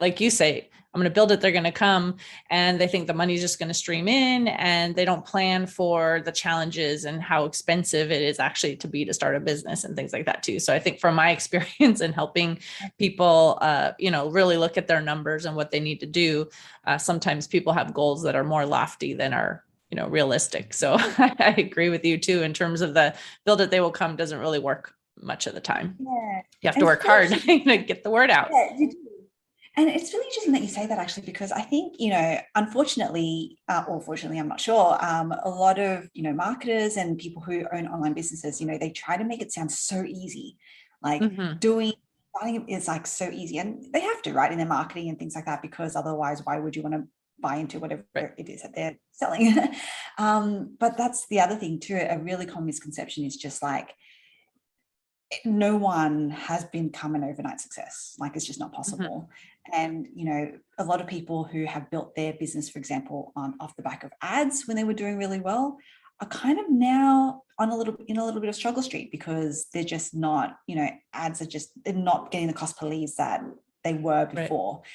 like 0.00 0.20
you 0.20 0.30
say, 0.30 0.70
I'm 0.92 1.00
going 1.00 1.10
to 1.10 1.14
build 1.14 1.30
it, 1.30 1.40
they're 1.40 1.52
going 1.52 1.64
to 1.64 1.72
come. 1.72 2.16
And 2.50 2.80
they 2.80 2.88
think 2.88 3.06
the 3.06 3.14
money's 3.14 3.40
just 3.40 3.58
going 3.58 3.68
to 3.68 3.74
stream 3.74 4.08
in 4.08 4.48
and 4.48 4.94
they 4.94 5.04
don't 5.04 5.24
plan 5.24 5.66
for 5.66 6.20
the 6.24 6.32
challenges 6.32 7.04
and 7.04 7.22
how 7.22 7.44
expensive 7.44 8.10
it 8.10 8.22
is 8.22 8.40
actually 8.40 8.76
to 8.76 8.88
be 8.88 9.04
to 9.04 9.14
start 9.14 9.36
a 9.36 9.40
business 9.40 9.84
and 9.84 9.94
things 9.94 10.12
like 10.12 10.26
that 10.26 10.42
too. 10.42 10.58
So 10.58 10.74
I 10.74 10.80
think 10.80 10.98
from 10.98 11.14
my 11.14 11.30
experience 11.40 12.00
in 12.00 12.12
helping 12.12 12.58
people, 12.98 13.58
uh, 13.60 13.92
you 13.98 14.10
know, 14.10 14.28
really 14.30 14.56
look 14.56 14.76
at 14.76 14.88
their 14.88 15.00
numbers 15.00 15.46
and 15.46 15.54
what 15.54 15.70
they 15.70 15.80
need 15.80 16.00
to 16.00 16.06
do, 16.06 16.48
uh, 16.86 16.98
sometimes 16.98 17.46
people 17.46 17.72
have 17.72 17.94
goals 17.94 18.22
that 18.22 18.34
are 18.34 18.44
more 18.44 18.66
lofty 18.66 19.14
than 19.14 19.32
are 19.32 19.64
you 19.90 19.96
know 19.96 20.06
realistic 20.06 20.72
so 20.72 20.94
i 21.00 21.52
agree 21.58 21.88
with 21.88 22.04
you 22.04 22.16
too 22.16 22.42
in 22.42 22.54
terms 22.54 22.80
of 22.80 22.94
the 22.94 23.12
build 23.44 23.60
it 23.60 23.72
they 23.72 23.80
will 23.80 23.90
come 23.90 24.14
doesn't 24.14 24.38
really 24.38 24.60
work 24.60 24.94
much 25.20 25.48
of 25.48 25.54
the 25.54 25.60
time 25.60 25.96
yeah 25.98 26.42
you 26.62 26.68
have 26.68 26.74
to 26.74 26.80
and 26.80 26.86
work 26.86 27.02
hard 27.02 27.28
to 27.40 27.58
get 27.78 28.04
the 28.04 28.10
word 28.10 28.30
out 28.30 28.48
yeah, 28.52 28.72
you 28.78 28.88
do 28.88 29.09
And 29.76 29.88
it's 29.88 30.12
really 30.12 30.26
interesting 30.26 30.52
that 30.52 30.62
you 30.62 30.68
say 30.68 30.86
that 30.86 30.98
actually, 30.98 31.26
because 31.26 31.52
I 31.52 31.62
think, 31.62 31.94
you 31.98 32.10
know, 32.10 32.40
unfortunately, 32.56 33.58
uh, 33.68 33.84
or 33.86 34.00
fortunately, 34.00 34.38
I'm 34.38 34.48
not 34.48 34.60
sure, 34.60 34.98
um, 35.00 35.32
a 35.44 35.48
lot 35.48 35.78
of, 35.78 36.08
you 36.12 36.24
know, 36.24 36.32
marketers 36.32 36.96
and 36.96 37.18
people 37.18 37.40
who 37.40 37.64
own 37.72 37.86
online 37.86 38.12
businesses, 38.12 38.60
you 38.60 38.66
know, 38.66 38.78
they 38.78 38.90
try 38.90 39.16
to 39.16 39.24
make 39.24 39.40
it 39.40 39.52
sound 39.52 39.70
so 39.70 40.02
easy. 40.04 40.56
Like 41.02 41.22
mm-hmm. 41.22 41.58
doing 41.58 41.92
starting 42.36 42.68
is 42.68 42.88
like 42.88 43.06
so 43.06 43.30
easy. 43.30 43.58
And 43.58 43.84
they 43.92 44.00
have 44.00 44.22
to, 44.22 44.32
right, 44.32 44.50
in 44.50 44.58
their 44.58 44.66
marketing 44.66 45.08
and 45.08 45.18
things 45.18 45.36
like 45.36 45.46
that, 45.46 45.62
because 45.62 45.94
otherwise, 45.94 46.42
why 46.44 46.58
would 46.58 46.74
you 46.74 46.82
want 46.82 46.96
to 46.96 47.04
buy 47.38 47.56
into 47.56 47.78
whatever 47.78 48.04
right. 48.14 48.32
it 48.36 48.48
is 48.48 48.62
that 48.62 48.74
they're 48.74 48.98
selling? 49.12 49.56
um, 50.18 50.76
but 50.80 50.96
that's 50.96 51.28
the 51.28 51.40
other 51.40 51.54
thing 51.54 51.78
too. 51.78 51.96
A 51.96 52.18
really 52.18 52.44
common 52.44 52.66
misconception 52.66 53.24
is 53.24 53.36
just 53.36 53.62
like, 53.62 53.94
no 55.44 55.76
one 55.76 56.30
has 56.30 56.64
become 56.64 57.14
an 57.14 57.22
overnight 57.22 57.60
success 57.60 58.16
like 58.18 58.34
it's 58.34 58.46
just 58.46 58.58
not 58.58 58.68
mm-hmm. 58.68 58.76
possible. 58.76 59.30
And 59.72 60.06
you 60.14 60.24
know 60.24 60.52
a 60.78 60.84
lot 60.84 61.00
of 61.00 61.06
people 61.06 61.44
who 61.44 61.64
have 61.64 61.90
built 61.90 62.14
their 62.14 62.32
business 62.34 62.68
for 62.68 62.78
example 62.78 63.32
on 63.36 63.54
off 63.60 63.76
the 63.76 63.82
back 63.82 64.04
of 64.04 64.12
ads 64.22 64.66
when 64.66 64.76
they 64.76 64.84
were 64.84 64.94
doing 64.94 65.18
really 65.18 65.40
well 65.40 65.78
are 66.20 66.28
kind 66.28 66.58
of 66.58 66.66
now 66.68 67.42
on 67.58 67.70
a 67.70 67.76
little 67.76 67.96
in 68.08 68.18
a 68.18 68.24
little 68.24 68.40
bit 68.40 68.48
of 68.48 68.54
struggle 68.54 68.82
street 68.82 69.10
because 69.10 69.66
they're 69.72 69.84
just 69.84 70.14
not 70.14 70.56
you 70.66 70.76
know 70.76 70.88
ads 71.12 71.40
are 71.40 71.46
just 71.46 71.70
they're 71.84 71.94
not 71.94 72.30
getting 72.30 72.46
the 72.46 72.52
cost 72.52 72.78
per 72.78 72.86
leads 72.86 73.16
that 73.16 73.42
they 73.84 73.94
were 73.94 74.26
before 74.26 74.76
right. 74.76 74.86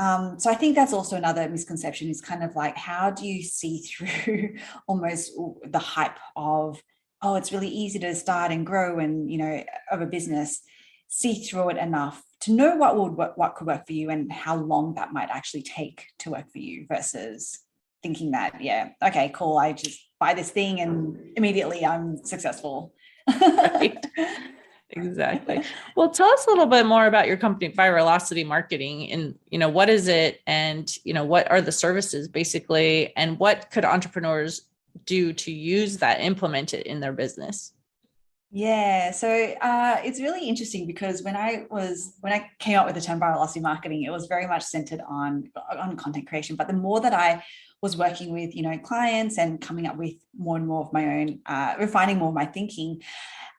Um, 0.00 0.38
so 0.38 0.48
I 0.48 0.54
think 0.54 0.76
that's 0.76 0.92
also 0.92 1.16
another 1.16 1.48
misconception 1.48 2.08
is 2.08 2.20
kind 2.20 2.44
of 2.44 2.54
like 2.54 2.76
how 2.76 3.10
do 3.10 3.26
you 3.26 3.42
see 3.42 3.80
through 3.82 4.54
almost 4.86 5.32
the 5.64 5.80
hype 5.80 6.18
of 6.36 6.80
oh, 7.22 7.34
it's 7.34 7.52
really 7.52 7.68
easy 7.68 7.98
to 7.98 8.14
start 8.14 8.52
and 8.52 8.66
grow 8.66 8.98
and, 8.98 9.30
you 9.30 9.38
know, 9.38 9.64
of 9.90 10.00
a 10.00 10.06
business, 10.06 10.62
see 11.08 11.42
through 11.42 11.70
it 11.70 11.76
enough 11.76 12.22
to 12.40 12.52
know 12.52 12.76
what 12.76 12.96
would 12.96 13.12
what, 13.12 13.36
what 13.36 13.56
could 13.56 13.66
work 13.66 13.86
for 13.86 13.92
you 13.92 14.10
and 14.10 14.30
how 14.30 14.56
long 14.56 14.94
that 14.94 15.12
might 15.12 15.30
actually 15.30 15.62
take 15.62 16.06
to 16.18 16.30
work 16.30 16.50
for 16.52 16.58
you 16.58 16.86
versus 16.86 17.60
thinking 18.02 18.30
that, 18.30 18.62
yeah, 18.62 18.90
okay, 19.02 19.30
cool, 19.34 19.58
I 19.58 19.72
just 19.72 19.98
buy 20.20 20.34
this 20.34 20.50
thing 20.50 20.80
and 20.80 21.32
immediately 21.36 21.84
I'm 21.84 22.24
successful. 22.24 22.94
right. 23.40 24.04
Exactly. 24.90 25.62
Well, 25.96 26.08
tell 26.08 26.28
us 26.28 26.46
a 26.46 26.50
little 26.50 26.66
bit 26.66 26.86
more 26.86 27.06
about 27.06 27.26
your 27.26 27.36
company, 27.36 27.70
Viralocity 27.70 28.46
Marketing, 28.46 29.12
and 29.12 29.38
you 29.50 29.58
know 29.58 29.68
what 29.68 29.90
is 29.90 30.08
it, 30.08 30.40
and 30.46 30.90
you 31.04 31.12
know 31.12 31.24
what 31.24 31.50
are 31.50 31.60
the 31.60 31.70
services 31.70 32.26
basically, 32.26 33.14
and 33.14 33.38
what 33.38 33.70
could 33.70 33.84
entrepreneurs 33.84 34.62
do 35.04 35.34
to 35.34 35.52
use 35.52 35.98
that, 35.98 36.20
implement 36.20 36.72
it 36.72 36.86
in 36.86 37.00
their 37.00 37.12
business? 37.12 37.74
Yeah, 38.50 39.10
so 39.10 39.28
uh, 39.28 40.00
it's 40.02 40.20
really 40.20 40.48
interesting 40.48 40.86
because 40.86 41.22
when 41.22 41.36
I 41.36 41.66
was 41.70 42.14
when 42.20 42.32
I 42.32 42.50
came 42.58 42.78
up 42.78 42.86
with 42.86 42.94
the 42.94 43.00
term 43.00 43.20
viralocity 43.20 43.60
marketing, 43.60 44.04
it 44.04 44.10
was 44.10 44.26
very 44.26 44.46
much 44.46 44.62
centered 44.62 45.02
on 45.06 45.50
on 45.70 45.96
content 45.96 46.26
creation. 46.26 46.56
But 46.56 46.66
the 46.66 46.72
more 46.72 46.98
that 47.00 47.12
I 47.12 47.44
was 47.82 47.98
working 47.98 48.32
with 48.32 48.56
you 48.56 48.62
know 48.62 48.78
clients 48.78 49.36
and 49.36 49.60
coming 49.60 49.86
up 49.86 49.98
with 49.98 50.14
more 50.34 50.56
and 50.56 50.66
more 50.66 50.80
of 50.80 50.92
my 50.94 51.20
own, 51.20 51.40
uh, 51.44 51.74
refining 51.78 52.16
more 52.16 52.28
of 52.28 52.34
my 52.34 52.46
thinking, 52.46 53.02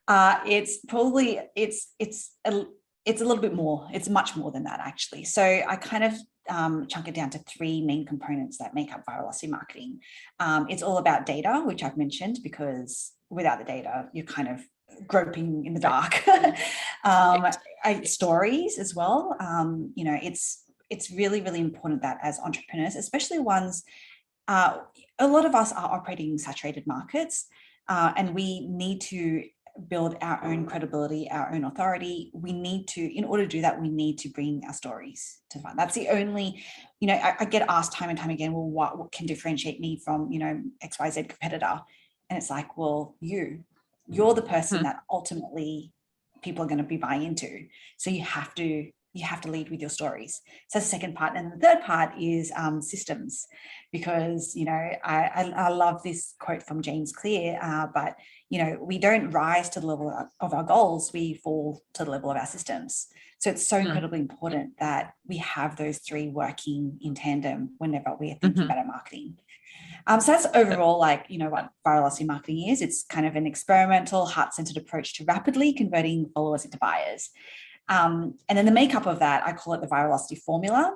uh, 0.07 0.39
it's 0.47 0.79
probably 0.87 1.39
it's 1.55 1.93
it's 1.99 2.31
a, 2.45 2.65
it's 3.05 3.21
a 3.21 3.25
little 3.25 3.43
bit 3.43 3.53
more. 3.53 3.87
It's 3.93 4.09
much 4.09 4.35
more 4.35 4.51
than 4.51 4.63
that 4.63 4.79
actually. 4.79 5.23
So 5.23 5.43
I 5.43 5.75
kind 5.75 6.03
of 6.03 6.13
um, 6.49 6.87
chunk 6.87 7.07
it 7.07 7.13
down 7.13 7.29
to 7.29 7.39
three 7.39 7.81
main 7.85 8.07
components 8.07 8.57
that 8.57 8.73
make 8.73 8.91
up 8.91 9.03
viralocity 9.07 9.49
marketing. 9.49 9.99
Um, 10.39 10.65
it's 10.67 10.81
all 10.81 10.97
about 10.97 11.27
data, 11.27 11.61
which 11.63 11.83
I've 11.83 11.95
mentioned, 11.95 12.39
because 12.41 13.11
without 13.29 13.59
the 13.59 13.65
data, 13.65 14.09
you're 14.13 14.25
kind 14.25 14.47
of 14.47 14.61
groping 15.07 15.65
in 15.65 15.73
the 15.73 15.79
dark. 15.79 16.27
um, 17.03 17.45
I, 17.83 18.01
stories 18.03 18.77
as 18.77 18.93
well. 18.95 19.35
Um, 19.39 19.91
you 19.95 20.05
know, 20.05 20.17
it's 20.21 20.63
it's 20.89 21.11
really 21.11 21.41
really 21.41 21.59
important 21.59 22.01
that 22.01 22.17
as 22.21 22.39
entrepreneurs, 22.39 22.95
especially 22.95 23.39
ones, 23.39 23.83
uh, 24.47 24.77
a 25.19 25.27
lot 25.27 25.45
of 25.45 25.55
us 25.55 25.71
are 25.71 25.91
operating 25.91 26.37
saturated 26.37 26.85
markets, 26.87 27.47
uh, 27.87 28.13
and 28.15 28.33
we 28.33 28.67
need 28.67 29.01
to 29.01 29.43
build 29.87 30.17
our 30.21 30.43
own 30.43 30.65
credibility, 30.65 31.29
our 31.31 31.53
own 31.53 31.63
authority, 31.63 32.31
we 32.33 32.51
need 32.51 32.87
to, 32.87 33.17
in 33.17 33.23
order 33.23 33.43
to 33.43 33.49
do 33.49 33.61
that, 33.61 33.81
we 33.81 33.89
need 33.89 34.17
to 34.19 34.29
bring 34.29 34.61
our 34.67 34.73
stories 34.73 35.39
to 35.49 35.59
fun. 35.59 35.75
That's 35.77 35.95
the 35.95 36.09
only, 36.09 36.63
you 36.99 37.07
know, 37.07 37.13
I, 37.13 37.35
I, 37.39 37.45
get 37.45 37.65
asked 37.69 37.93
time 37.93 38.09
and 38.09 38.17
time 38.17 38.29
again, 38.29 38.51
well, 38.51 38.67
what, 38.67 38.97
what 38.97 39.11
can 39.11 39.25
differentiate 39.25 39.79
me 39.79 40.01
from, 40.03 40.31
you 40.31 40.39
know, 40.39 40.61
XYZ 40.83 41.29
competitor? 41.29 41.79
And 42.29 42.37
it's 42.37 42.49
like, 42.49 42.77
well, 42.77 43.15
you, 43.21 43.63
you're 44.09 44.33
the 44.33 44.41
person 44.41 44.79
hmm. 44.79 44.83
that 44.83 45.01
ultimately 45.09 45.93
people 46.41 46.63
are 46.63 46.67
going 46.67 46.79
to 46.79 46.83
be 46.83 46.97
buying 46.97 47.23
into. 47.23 47.67
So 47.97 48.09
you 48.09 48.23
have 48.23 48.53
to 48.55 48.89
you 49.13 49.25
have 49.25 49.41
to 49.41 49.51
lead 49.51 49.69
with 49.69 49.79
your 49.81 49.89
stories. 49.89 50.41
So 50.67 50.79
the 50.79 50.85
second 50.85 51.15
part, 51.15 51.35
and 51.35 51.51
the 51.51 51.57
third 51.57 51.81
part 51.81 52.13
is 52.19 52.51
um, 52.55 52.81
systems, 52.81 53.47
because 53.91 54.55
you 54.55 54.65
know 54.65 54.71
I, 54.71 54.99
I, 55.03 55.53
I 55.55 55.69
love 55.69 56.03
this 56.03 56.35
quote 56.39 56.63
from 56.63 56.81
James 56.81 57.11
Clear, 57.11 57.59
uh, 57.61 57.87
but 57.93 58.15
you 58.49 58.63
know 58.63 58.77
we 58.81 58.97
don't 58.97 59.31
rise 59.31 59.69
to 59.69 59.79
the 59.79 59.87
level 59.87 60.13
of 60.39 60.53
our 60.53 60.63
goals, 60.63 61.11
we 61.13 61.33
fall 61.33 61.81
to 61.93 62.05
the 62.05 62.11
level 62.11 62.31
of 62.31 62.37
our 62.37 62.45
systems. 62.45 63.07
So 63.39 63.49
it's 63.49 63.65
so 63.65 63.77
mm. 63.77 63.85
incredibly 63.85 64.19
important 64.19 64.77
that 64.79 65.13
we 65.25 65.37
have 65.37 65.77
those 65.77 65.99
three 65.99 66.27
working 66.27 66.99
in 67.01 67.15
tandem 67.15 67.75
whenever 67.77 68.15
we're 68.19 68.35
thinking 68.35 68.51
mm-hmm. 68.51 68.63
about 68.63 68.79
our 68.79 68.85
marketing. 68.85 69.37
Um, 70.07 70.19
so 70.19 70.31
that's 70.31 70.47
overall 70.53 70.99
like 70.99 71.25
you 71.29 71.39
know 71.39 71.49
what 71.49 71.69
viralocity 71.85 72.27
marketing 72.27 72.69
is. 72.69 72.81
It's 72.81 73.03
kind 73.03 73.25
of 73.25 73.35
an 73.35 73.47
experimental, 73.47 74.25
heart-centered 74.25 74.77
approach 74.77 75.15
to 75.15 75.25
rapidly 75.25 75.73
converting 75.73 76.29
followers 76.33 76.65
into 76.65 76.77
buyers. 76.77 77.29
Um, 77.89 78.35
and 78.47 78.57
then 78.57 78.65
the 78.65 78.71
makeup 78.71 79.07
of 79.07 79.19
that, 79.19 79.45
I 79.45 79.53
call 79.53 79.73
it 79.73 79.81
the 79.81 79.87
virality 79.87 80.37
formula. 80.37 80.95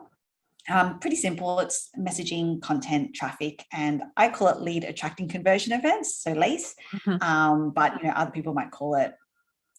Um, 0.69 0.99
pretty 0.99 1.17
simple. 1.17 1.59
It's 1.59 1.89
messaging, 1.99 2.61
content, 2.61 3.13
traffic, 3.13 3.65
and 3.73 4.03
I 4.15 4.29
call 4.29 4.47
it 4.47 4.61
lead 4.61 4.85
attracting 4.85 5.27
conversion 5.27 5.73
events, 5.73 6.15
so 6.23 6.31
LACE. 6.31 6.73
Mm-hmm. 6.93 7.21
Um, 7.21 7.71
but 7.71 7.97
you 7.97 8.07
know, 8.07 8.13
other 8.15 8.31
people 8.31 8.53
might 8.53 8.71
call 8.71 8.95
it 8.95 9.13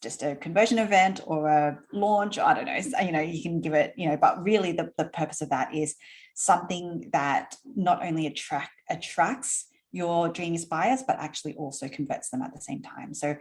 just 0.03 0.23
a 0.23 0.37
conversion 0.37 0.79
event 0.79 1.21
or 1.25 1.49
a 1.49 1.79
launch. 1.93 2.39
I 2.39 2.53
don't 2.53 2.67
know. 2.67 3.01
You 3.01 3.13
know, 3.13 3.21
you 3.21 3.43
can 3.43 3.63
give 3.63 3.73
it. 3.73 3.95
You 3.97 4.11
know, 4.11 4.19
but 4.19 4.43
really, 4.43 4.73
the, 4.73 4.91
the 4.99 5.07
purpose 5.07 5.41
of 5.41 5.49
that 5.51 5.75
is 5.75 5.95
something 6.35 7.09
that 7.13 7.57
not 7.75 8.05
only 8.05 8.27
attract 8.27 8.73
attracts 8.91 9.67
your 9.91 10.29
dreams 10.29 10.67
buyers, 10.67 11.03
but 11.07 11.17
actually 11.19 11.55
also 11.55 11.89
converts 11.89 12.29
them 12.29 12.43
at 12.43 12.53
the 12.53 12.61
same 12.61 12.83
time. 12.83 13.15
So 13.15 13.37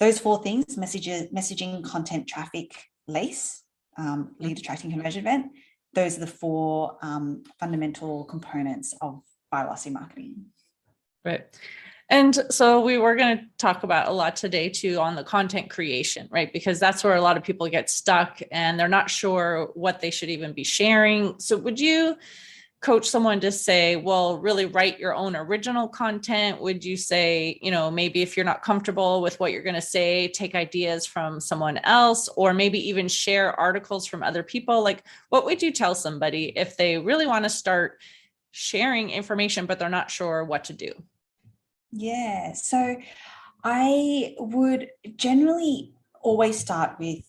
those 0.00 0.18
four 0.18 0.42
things: 0.42 0.76
messages, 0.76 1.30
messaging, 1.32 1.84
content, 1.84 2.26
traffic, 2.26 2.74
LACE, 3.08 3.62
um, 3.96 4.34
lead 4.38 4.58
attracting 4.58 4.90
conversion 4.90 5.20
event. 5.20 5.52
Those 5.94 6.16
are 6.16 6.20
the 6.20 6.26
four 6.26 6.96
um, 7.02 7.44
fundamental 7.58 8.24
components 8.24 8.94
of 9.00 9.22
viralocity 9.52 9.92
marketing. 9.92 10.46
Right. 11.24 11.46
And 12.08 12.44
so 12.50 12.80
we 12.80 12.98
were 12.98 13.14
going 13.16 13.38
to 13.38 13.44
talk 13.56 13.84
about 13.84 14.08
a 14.08 14.12
lot 14.12 14.36
today 14.36 14.68
too 14.68 14.98
on 14.98 15.14
the 15.14 15.24
content 15.24 15.70
creation, 15.70 16.28
right? 16.30 16.52
Because 16.52 16.78
that's 16.78 17.02
where 17.02 17.14
a 17.14 17.22
lot 17.22 17.36
of 17.36 17.42
people 17.42 17.66
get 17.68 17.88
stuck 17.88 18.40
and 18.50 18.78
they're 18.78 18.88
not 18.88 19.08
sure 19.08 19.70
what 19.74 20.00
they 20.00 20.10
should 20.10 20.28
even 20.28 20.52
be 20.52 20.64
sharing. 20.64 21.38
So 21.38 21.56
would 21.56 21.80
you 21.80 22.16
coach 22.82 23.08
someone 23.08 23.38
to 23.38 23.52
say, 23.52 23.94
well, 23.94 24.38
really 24.38 24.66
write 24.66 24.98
your 24.98 25.14
own 25.14 25.36
original 25.36 25.88
content? 25.88 26.60
Would 26.60 26.84
you 26.84 26.96
say, 26.96 27.58
you 27.62 27.70
know, 27.70 27.90
maybe 27.92 28.22
if 28.22 28.36
you're 28.36 28.44
not 28.44 28.62
comfortable 28.62 29.22
with 29.22 29.38
what 29.38 29.52
you're 29.52 29.62
going 29.62 29.76
to 29.76 29.80
say, 29.80 30.28
take 30.28 30.56
ideas 30.56 31.06
from 31.06 31.40
someone 31.40 31.78
else, 31.78 32.28
or 32.36 32.52
maybe 32.52 32.88
even 32.88 33.06
share 33.06 33.58
articles 33.58 34.06
from 34.06 34.24
other 34.24 34.42
people? 34.42 34.82
Like, 34.82 35.04
what 35.28 35.44
would 35.44 35.62
you 35.62 35.70
tell 35.70 35.94
somebody 35.94 36.52
if 36.56 36.76
they 36.76 36.98
really 36.98 37.26
want 37.26 37.44
to 37.44 37.50
start 37.50 38.00
sharing 38.50 39.10
information, 39.10 39.66
but 39.66 39.78
they're 39.78 39.88
not 39.88 40.10
sure 40.10 40.44
what 40.44 40.64
to 40.64 40.72
do? 40.72 40.92
Yeah. 41.92 42.52
So 42.52 42.96
I 43.62 44.34
would 44.38 44.88
generally 45.16 45.94
always 46.20 46.58
start 46.58 46.98
with 46.98 47.22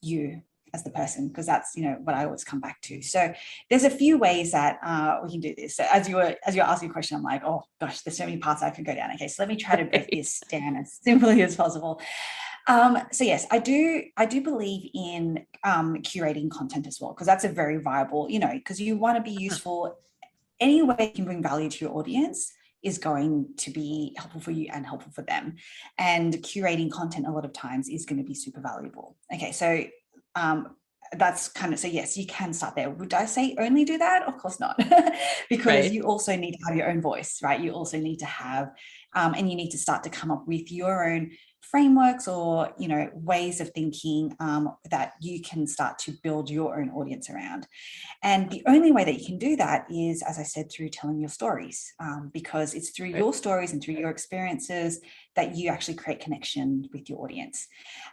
you 0.00 0.42
as 0.76 0.84
the 0.84 0.90
person 0.90 1.28
because 1.28 1.46
that's 1.46 1.74
you 1.74 1.82
know 1.84 1.96
what 2.04 2.14
I 2.14 2.24
always 2.24 2.44
come 2.44 2.60
back 2.60 2.80
to. 2.82 3.02
So 3.02 3.32
there's 3.68 3.84
a 3.84 3.90
few 3.90 4.18
ways 4.18 4.52
that 4.52 4.78
uh, 4.84 5.18
we 5.24 5.30
can 5.32 5.40
do 5.40 5.54
this. 5.56 5.76
So 5.76 5.86
as 5.90 6.08
you 6.08 6.16
were 6.16 6.36
as 6.46 6.54
you're 6.54 6.64
asking 6.64 6.90
a 6.90 6.92
question, 6.92 7.16
I'm 7.16 7.22
like, 7.22 7.42
oh 7.44 7.64
gosh, 7.80 8.02
there's 8.02 8.18
so 8.18 8.26
many 8.26 8.38
paths 8.38 8.62
I 8.62 8.70
can 8.70 8.84
go 8.84 8.94
down. 8.94 9.10
Okay, 9.14 9.28
so 9.28 9.42
let 9.42 9.48
me 9.48 9.56
try 9.56 9.76
to 9.76 9.86
break 9.86 10.10
this 10.10 10.40
down 10.50 10.76
as 10.76 10.98
simply 11.02 11.42
as 11.42 11.56
possible. 11.56 12.00
Um, 12.68 12.98
so 13.10 13.24
yes, 13.24 13.46
I 13.50 13.58
do. 13.58 14.02
I 14.16 14.26
do 14.26 14.40
believe 14.40 14.90
in 14.94 15.46
um, 15.64 15.96
curating 16.02 16.50
content 16.50 16.86
as 16.86 17.00
well 17.00 17.12
because 17.12 17.26
that's 17.26 17.44
a 17.44 17.48
very 17.48 17.78
viable. 17.78 18.28
You 18.28 18.38
know, 18.38 18.52
because 18.52 18.80
you 18.80 18.96
want 18.96 19.16
to 19.16 19.22
be 19.22 19.36
uh-huh. 19.36 19.50
useful. 19.50 19.98
Any 20.58 20.82
way 20.82 20.96
you 21.00 21.12
can 21.12 21.24
bring 21.26 21.42
value 21.42 21.68
to 21.68 21.84
your 21.84 21.94
audience 21.98 22.50
is 22.86 22.98
going 22.98 23.48
to 23.56 23.70
be 23.70 24.14
helpful 24.16 24.40
for 24.40 24.52
you 24.52 24.68
and 24.72 24.86
helpful 24.86 25.12
for 25.12 25.22
them. 25.22 25.56
And 25.98 26.32
curating 26.34 26.90
content 26.90 27.26
a 27.26 27.30
lot 27.32 27.44
of 27.44 27.52
times 27.52 27.88
is 27.88 28.06
going 28.06 28.18
to 28.18 28.24
be 28.24 28.32
super 28.34 28.60
valuable. 28.60 29.16
Okay, 29.34 29.52
so 29.52 29.84
um, 30.36 30.76
that's 31.12 31.48
kind 31.48 31.72
of 31.72 31.78
so 31.78 31.88
yes 31.88 32.16
you 32.16 32.26
can 32.26 32.52
start 32.52 32.74
there. 32.74 32.90
Would 32.90 33.14
i 33.14 33.26
say 33.26 33.56
only 33.58 33.84
do 33.84 33.98
that? 33.98 34.26
Of 34.28 34.38
course 34.38 34.60
not. 34.60 34.78
Because 35.48 35.84
right. 35.84 35.92
you 35.92 36.02
also 36.02 36.36
need 36.36 36.52
to 36.52 36.64
have 36.66 36.76
your 36.76 36.90
own 36.90 37.00
voice 37.00 37.40
right? 37.42 37.60
You 37.60 37.72
also 37.72 37.98
need 37.98 38.18
to 38.18 38.26
have 38.26 38.70
um, 39.14 39.34
and 39.34 39.48
you 39.48 39.56
need 39.56 39.70
to 39.70 39.78
start 39.78 40.02
to 40.04 40.10
come 40.10 40.30
up 40.30 40.44
with 40.46 40.70
your 40.70 41.08
own 41.08 41.30
frameworks 41.70 42.28
or 42.28 42.72
you 42.78 42.88
know 42.88 43.10
ways 43.14 43.60
of 43.60 43.70
thinking 43.70 44.34
um, 44.40 44.76
that 44.90 45.14
you 45.20 45.40
can 45.42 45.66
start 45.66 45.98
to 45.98 46.12
build 46.22 46.50
your 46.50 46.78
own 46.78 46.90
audience 46.90 47.30
around. 47.30 47.66
And 48.22 48.50
the 48.50 48.62
only 48.66 48.92
way 48.92 49.04
that 49.04 49.18
you 49.18 49.26
can 49.26 49.38
do 49.38 49.56
that 49.56 49.86
is 49.90 50.22
as 50.22 50.38
i 50.38 50.42
said 50.42 50.70
through 50.70 50.88
telling 50.90 51.20
your 51.20 51.28
stories 51.28 51.92
um, 52.00 52.30
because 52.32 52.74
it's 52.74 52.90
through 52.90 53.08
your 53.08 53.32
stories 53.32 53.72
and 53.72 53.82
through 53.82 53.94
your 53.94 54.10
experiences 54.10 55.00
that 55.34 55.54
you 55.56 55.68
actually 55.68 55.94
create 55.94 56.20
connection 56.20 56.88
with 56.92 57.08
your 57.10 57.22
audience. 57.22 57.68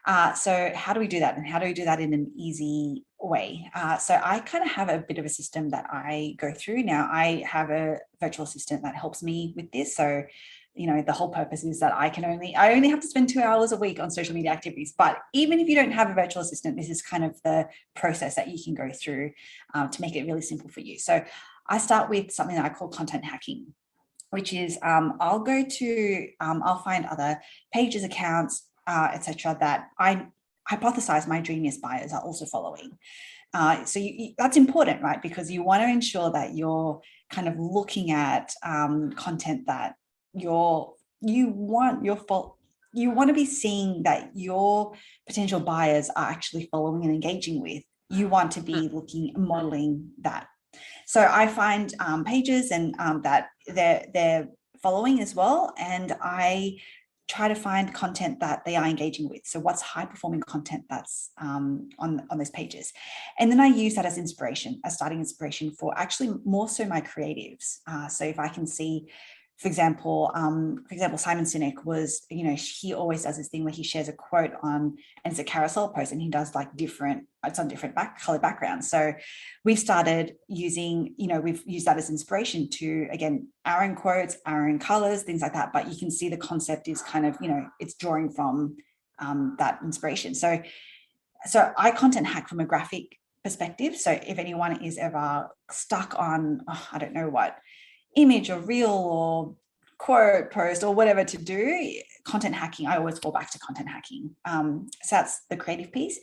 Uh, 0.06 0.34
so 0.34 0.72
how 0.76 0.94
do 0.94 1.00
we 1.00 1.08
do 1.08 1.20
that? 1.20 1.38
And 1.38 1.48
how 1.48 1.58
do 1.60 1.66
we 1.66 1.74
do 1.74 1.86
that 1.86 2.00
in 2.02 2.14
an 2.14 2.32
easy 2.36 3.06
way? 3.20 3.70
Uh, 3.74 3.98
so 3.98 4.20
i 4.24 4.40
kind 4.40 4.64
of 4.64 4.72
have 4.72 4.90
a 4.90 5.00
bit 5.00 5.18
of 5.18 5.26
a 5.26 5.30
system 5.30 5.70
that 5.70 5.86
i 5.92 6.36
go 6.38 6.52
through. 6.54 6.84
Now 6.84 7.10
i 7.12 7.44
have 7.48 7.70
a 7.70 8.00
virtual 8.20 8.46
assistant 8.46 8.84
that 8.84 8.96
helps 8.96 9.24
me 9.24 9.54
with 9.56 9.72
this. 9.72 9.96
So 9.96 10.24
you 10.76 10.88
know 10.88 11.02
the 11.02 11.14
whole 11.14 11.30
purpose 11.30 11.64
is 11.64 11.80
that 11.80 11.94
i 11.94 12.10
can 12.10 12.26
only 12.26 12.56
i 12.56 12.74
only 12.74 12.90
have 12.90 13.00
to 13.00 13.08
spend 13.08 13.30
two 13.30 13.42
hours 13.42 13.72
a 13.72 13.78
week 13.78 14.00
on 14.00 14.10
social 14.10 14.34
media 14.34 14.52
activities. 14.52 14.94
But 14.98 15.20
even 15.34 15.60
if 15.60 15.68
you 15.68 15.76
don't 15.76 15.92
have 15.92 16.10
a 16.10 16.14
virtual 16.14 16.42
assistant 16.42 16.78
this 16.78 16.90
is 16.90 17.02
kind 17.02 17.24
of 17.24 17.40
the 17.44 17.68
process 17.96 18.36
that 18.36 18.48
you 18.48 18.64
can 18.64 18.74
go 18.74 18.92
through 18.94 19.32
um, 19.74 19.90
to 19.90 20.02
make 20.02 20.16
it 20.16 20.26
really 20.26 20.42
simple 20.42 20.70
for 20.70 20.82
you. 20.82 21.00
So 21.00 21.24
i 21.68 21.78
start 21.78 22.10
with 22.10 22.32
something 22.32 22.56
that 22.56 22.66
i 22.66 22.70
call 22.70 22.90
content 22.90 23.24
hacking 23.24 23.68
which 24.32 24.52
is 24.52 24.78
um, 24.82 25.18
i'll 25.22 25.40
go 25.40 25.64
to 25.64 26.28
um, 26.40 26.62
i'll 26.66 26.84
find 26.84 27.06
other 27.06 27.40
pages 27.74 28.04
accounts 28.04 28.68
uh, 28.88 29.10
etc 29.14 29.56
that 29.60 29.90
i 29.98 30.28
hypothesize 30.70 31.28
my 31.28 31.42
dreamiest 31.42 31.82
buyers 31.82 32.14
are 32.14 32.22
also 32.22 32.46
following. 32.46 32.98
Uh, 33.54 33.86
so 33.86 34.00
you, 34.00 34.34
that's 34.38 34.58
important 34.58 35.02
right? 35.02 35.22
Because 35.22 35.52
you 35.52 35.64
want 35.64 35.82
to 35.82 35.88
ensure 35.88 36.32
that 36.32 36.56
you're 36.56 37.02
kind 37.30 37.48
of 37.48 37.60
looking 37.60 38.12
at 38.12 38.54
um, 38.64 39.12
content 39.14 39.68
that 39.68 39.96
your 40.34 40.94
you 41.22 41.50
want 41.50 42.04
your 42.04 42.18
fault 42.18 42.58
you 42.94 43.10
want 43.10 43.28
to 43.28 43.34
be 43.34 43.46
seeing 43.46 44.04
that 44.04 44.30
your 44.36 44.94
potential 45.28 45.60
buyers 45.60 46.10
are 46.16 46.30
actually 46.30 46.70
following 46.72 47.04
and 47.04 47.14
engaging 47.14 47.60
with. 47.60 47.84
You 48.10 48.28
want 48.28 48.52
to 48.52 48.62
be 48.62 48.74
mm. 48.74 48.94
looking 48.94 49.34
modeling 49.36 50.12
that. 50.22 50.48
So 51.06 51.28
i 51.30 51.48
find 51.48 51.94
um, 52.00 52.24
pages 52.24 52.72
and 52.72 52.96
um, 53.00 53.22
that 53.24 53.50
they're 53.68 54.06
they're 54.14 54.48
following 54.82 55.22
as 55.22 55.34
well 55.34 55.74
and 55.78 56.14
i 56.22 56.76
try 57.30 57.48
to 57.48 57.56
find 57.56 57.94
content 57.94 58.40
that 58.42 58.66
they 58.66 58.76
are 58.76 58.86
engaging 58.86 59.30
with. 59.30 59.42
So 59.46 59.58
what's 59.60 59.82
high 59.82 60.06
performing 60.06 60.42
content 60.42 60.84
that's 60.90 61.32
um, 61.38 61.90
on 61.98 62.28
on 62.30 62.38
those 62.38 62.50
pages? 62.50 62.92
And 63.40 63.50
then 63.52 63.60
i 63.60 63.68
use 63.68 63.96
that 63.96 64.06
as 64.06 64.18
inspiration 64.18 64.82
as 64.84 64.96
starting 64.96 65.20
inspiration 65.20 65.72
for 65.72 65.98
actually 65.98 66.32
more 66.46 66.68
so 66.68 66.86
my 66.86 67.02
creatives. 67.02 67.80
Uh, 67.88 68.08
so 68.08 68.26
if 68.26 68.40
i 68.40 68.48
can 68.48 68.68
see 68.68 69.08
for 69.58 69.68
example, 69.68 70.32
um, 70.34 70.84
for 70.88 70.94
example, 70.94 71.18
Simon 71.18 71.46
Sinek 71.46 71.86
was, 71.86 72.26
you 72.30 72.44
know, 72.44 72.56
he 72.56 72.94
always 72.94 73.24
does 73.24 73.38
this 73.38 73.50
thing 73.50 73.64
where 73.64 73.74
he 73.74 73.84
shares 73.84 74.10
a 74.10 74.14
quote 74.14 74.52
on, 74.62 74.98
and 75.24 75.32
it's 75.32 75.40
a 75.40 75.44
carousel 75.44 75.90
post, 75.90 76.12
and 76.12 76.22
he 76.22 76.30
does 76.30 76.56
like 76.56 76.76
different, 76.76 77.28
it's 77.46 77.60
on 77.60 77.68
different 77.68 77.96
back 77.96 78.20
color 78.20 78.40
backgrounds. 78.40 78.90
So 78.90 79.14
we've 79.64 79.80
started 79.80 80.36
using, 80.48 81.14
you 81.18 81.28
know, 81.28 81.40
we've 81.40 81.64
used 81.66 81.86
that 81.86 81.98
as 81.98 82.10
inspiration 82.10 82.70
to 82.72 83.08
again 83.12 83.48
our 83.64 83.84
own 83.84 83.96
quotes, 83.96 84.38
our 84.46 84.68
own 84.68 84.80
colors, 84.80 85.24
things 85.24 85.42
like 85.42 85.54
that. 85.54 85.72
But 85.72 85.88
you 85.88 85.98
can 85.98 86.12
see 86.12 86.30
the 86.30 86.38
concept 86.38 86.88
is 86.88 87.02
kind 87.02 87.26
of, 87.26 87.38
you 87.40 87.48
know, 87.48 87.68
it's 87.80 87.94
drawing 87.94 88.32
from 88.32 88.76
um, 89.20 89.56
that 89.60 89.80
inspiration. 89.84 90.34
So, 90.36 90.62
so 91.46 91.72
I 91.78 91.92
content 91.92 92.28
hack 92.28 92.50
from 92.50 92.60
a 92.60 92.66
graphic 92.66 93.18
perspective. 93.44 93.96
So 93.96 94.12
if 94.12 94.40
anyone 94.40 94.84
is 94.84 94.98
ever 94.98 95.50
stuck 95.70 96.16
on, 96.18 96.62
oh, 96.68 96.88
I 96.92 96.98
don't 96.98 97.14
know 97.14 97.30
what 97.30 97.58
image 98.16 98.50
or 98.50 98.60
reel 98.60 98.90
or 98.90 99.56
quote 99.98 100.52
post 100.52 100.84
or 100.84 100.94
whatever 100.94 101.24
to 101.24 101.38
do 101.38 101.94
content 102.26 102.56
hacking 102.56 102.88
i 102.88 102.98
always 102.98 103.20
fall 103.20 103.32
back 103.32 103.52
to 103.52 103.60
content 103.60 103.88
hacking 103.88 104.36
um, 104.46 104.90
so 105.02 105.16
that's 105.16 105.42
the 105.50 105.58
creative 105.58 105.92
piece 105.92 106.20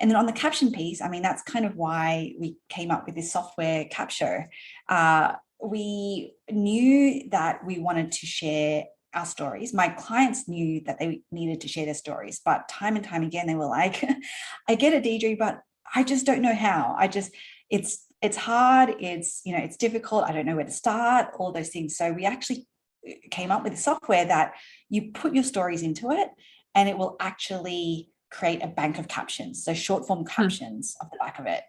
and 0.00 0.10
then 0.10 0.16
on 0.16 0.26
the 0.26 0.32
caption 0.32 0.72
piece 0.72 1.00
i 1.00 1.08
mean 1.08 1.22
that's 1.22 1.42
kind 1.42 1.64
of 1.64 1.76
why 1.76 2.32
we 2.38 2.56
came 2.68 2.90
up 2.90 3.06
with 3.06 3.14
this 3.14 3.32
software 3.32 3.84
Capsho 3.86 4.46
uh, 4.88 5.32
we 5.62 6.34
knew 6.50 7.28
that 7.30 7.64
we 7.64 7.78
wanted 7.78 8.12
to 8.12 8.26
share 8.26 8.84
our 9.14 9.26
stories. 9.26 9.74
My 9.74 9.88
clients 9.88 10.48
knew 10.48 10.80
that 10.86 10.98
they 10.98 11.22
needed 11.30 11.60
to 11.62 11.68
share 11.68 11.84
their 11.84 11.94
stories, 11.94 12.40
but 12.44 12.68
time 12.68 12.96
and 12.96 13.04
time 13.04 13.22
again, 13.22 13.46
they 13.46 13.54
were 13.54 13.66
like, 13.66 14.04
I 14.68 14.74
get 14.74 14.92
it, 14.92 15.04
Deidre, 15.04 15.38
but 15.38 15.60
I 15.94 16.04
just 16.04 16.26
don't 16.26 16.42
know 16.42 16.54
how. 16.54 16.94
I 16.98 17.08
just, 17.08 17.32
it's 17.68 18.06
it's 18.22 18.36
hard 18.36 18.94
it's 19.00 19.40
you 19.44 19.52
know 19.52 19.62
it's 19.62 19.76
difficult 19.76 20.24
i 20.24 20.32
don't 20.32 20.46
know 20.46 20.56
where 20.56 20.64
to 20.64 20.70
start 20.70 21.28
all 21.38 21.52
those 21.52 21.68
things 21.68 21.96
so 21.96 22.12
we 22.12 22.24
actually 22.24 22.66
uh, 23.08 23.12
came 23.30 23.50
up 23.50 23.64
with 23.64 23.78
software 23.78 24.24
that 24.24 24.52
you 24.88 25.10
put 25.12 25.34
your 25.34 25.44
stories 25.44 25.82
into 25.82 26.10
it 26.10 26.28
and 26.74 26.88
it 26.88 26.96
will 26.96 27.16
actually 27.20 28.08
create 28.30 28.62
a 28.62 28.68
bank 28.68 28.98
of 28.98 29.08
captions 29.08 29.64
so 29.64 29.74
short 29.74 30.06
form 30.06 30.20
hmm. 30.20 30.26
captions 30.26 30.94
hmm. 30.98 31.06
of 31.06 31.10
the 31.10 31.18
back 31.18 31.38
of 31.38 31.46
it 31.46 31.62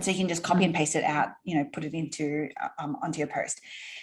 so 0.00 0.10
you 0.10 0.16
can 0.16 0.28
just 0.28 0.42
copy 0.42 0.64
and 0.64 0.74
paste 0.74 0.96
it 0.96 1.04
out 1.04 1.28
you 1.44 1.56
know 1.56 1.64
put 1.72 1.84
it 1.84 1.94
into 1.94 2.48
uh, 2.62 2.68
um, 2.78 2.96
onto 3.02 3.18
your 3.18 3.28
post. 3.28 3.60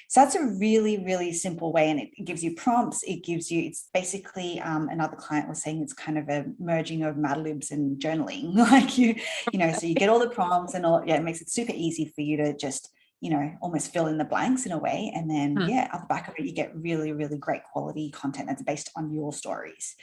So 0.08 0.22
that's 0.22 0.36
a 0.36 0.46
really 0.60 1.04
really 1.04 1.34
simple 1.34 1.72
way 1.72 1.90
and 1.90 2.00
it, 2.00 2.26
gives 2.26 2.44
you 2.44 2.56
prompts. 2.56 3.04
It 3.04 3.24
gives 3.24 3.52
you 3.52 3.62
it's 3.64 3.90
basically 3.94 4.60
um, 4.62 4.90
another 4.90 5.16
client 5.16 5.50
was 5.50 5.62
saying 5.62 5.82
it's 5.82 5.94
kind 5.94 6.18
of 6.18 6.30
a 6.30 6.46
merging 6.60 7.04
of 7.04 7.16
madlibs 7.16 7.72
and 7.72 8.00
journaling. 8.00 8.54
Like 8.76 8.98
you 8.98 9.16
you 9.54 9.60
know 9.60 9.72
so 9.72 9.86
you 9.86 9.96
get 9.96 10.10
all 10.10 10.20
the 10.20 10.30
prompts 10.30 10.74
and 10.74 10.86
all 10.86 11.04
yeah 11.06 11.16
it 11.16 11.24
makes 11.24 11.42
it 11.42 11.50
super 11.50 11.72
easy 11.74 12.12
for 12.16 12.22
you 12.22 12.38
to 12.38 12.58
just 12.58 12.90
you 13.22 13.30
know 13.30 13.54
almost 13.62 13.94
fill 13.94 14.08
in 14.08 14.18
the 14.18 14.26
blanks 14.26 14.66
in 14.66 14.72
a 14.72 14.78
way 14.78 15.12
and 15.16 15.30
then 15.30 15.56
hmm. 15.56 15.70
yeah 15.70 15.90
at 15.94 16.02
the 16.02 16.08
back 16.08 16.28
of 16.28 16.34
it 16.38 16.46
you 16.46 16.52
get 16.52 16.76
really 16.76 17.12
really 17.12 17.38
great 17.38 17.64
quality 17.64 18.10
content 18.12 18.48
that's 18.48 18.64
based 18.64 18.90
on 18.96 19.14
your 19.14 19.32
stories. 19.32 19.96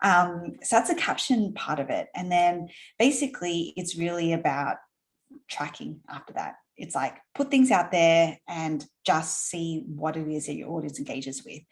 Um, 0.00 0.52
so 0.62 0.76
that's 0.76 0.90
a 0.90 0.94
caption 0.94 1.52
part 1.54 1.80
of 1.80 1.90
it 1.90 2.08
and 2.14 2.30
then 2.30 2.68
basically 2.98 3.72
it's 3.76 3.96
really 3.96 4.32
about 4.32 4.76
tracking 5.48 6.00
after 6.08 6.32
that. 6.34 6.56
It's 6.76 6.94
like 6.94 7.16
put 7.34 7.50
things 7.50 7.70
out 7.70 7.90
there 7.90 8.38
and 8.48 8.84
just 9.04 9.48
see 9.48 9.84
what 9.86 10.16
it 10.16 10.28
is 10.28 10.46
that 10.46 10.54
your 10.54 10.70
audience 10.70 10.98
engages 10.98 11.44
with. 11.44 11.62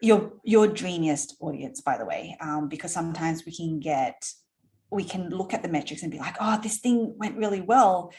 Your 0.00 0.32
your 0.44 0.66
dreamiest 0.66 1.36
audience, 1.40 1.80
by 1.80 1.96
the 1.96 2.04
way, 2.04 2.36
um, 2.40 2.68
because 2.68 2.92
sometimes 2.92 3.44
we 3.46 3.54
can 3.54 3.78
get 3.78 4.28
we 4.90 5.04
can 5.04 5.30
look 5.30 5.54
at 5.54 5.62
the 5.62 5.68
metrics 5.68 6.02
and 6.02 6.10
be 6.10 6.18
like, 6.18 6.36
oh, 6.40 6.60
this 6.60 6.78
thing 6.78 7.14
went 7.16 7.36
really 7.36 7.60
well, 7.60 8.12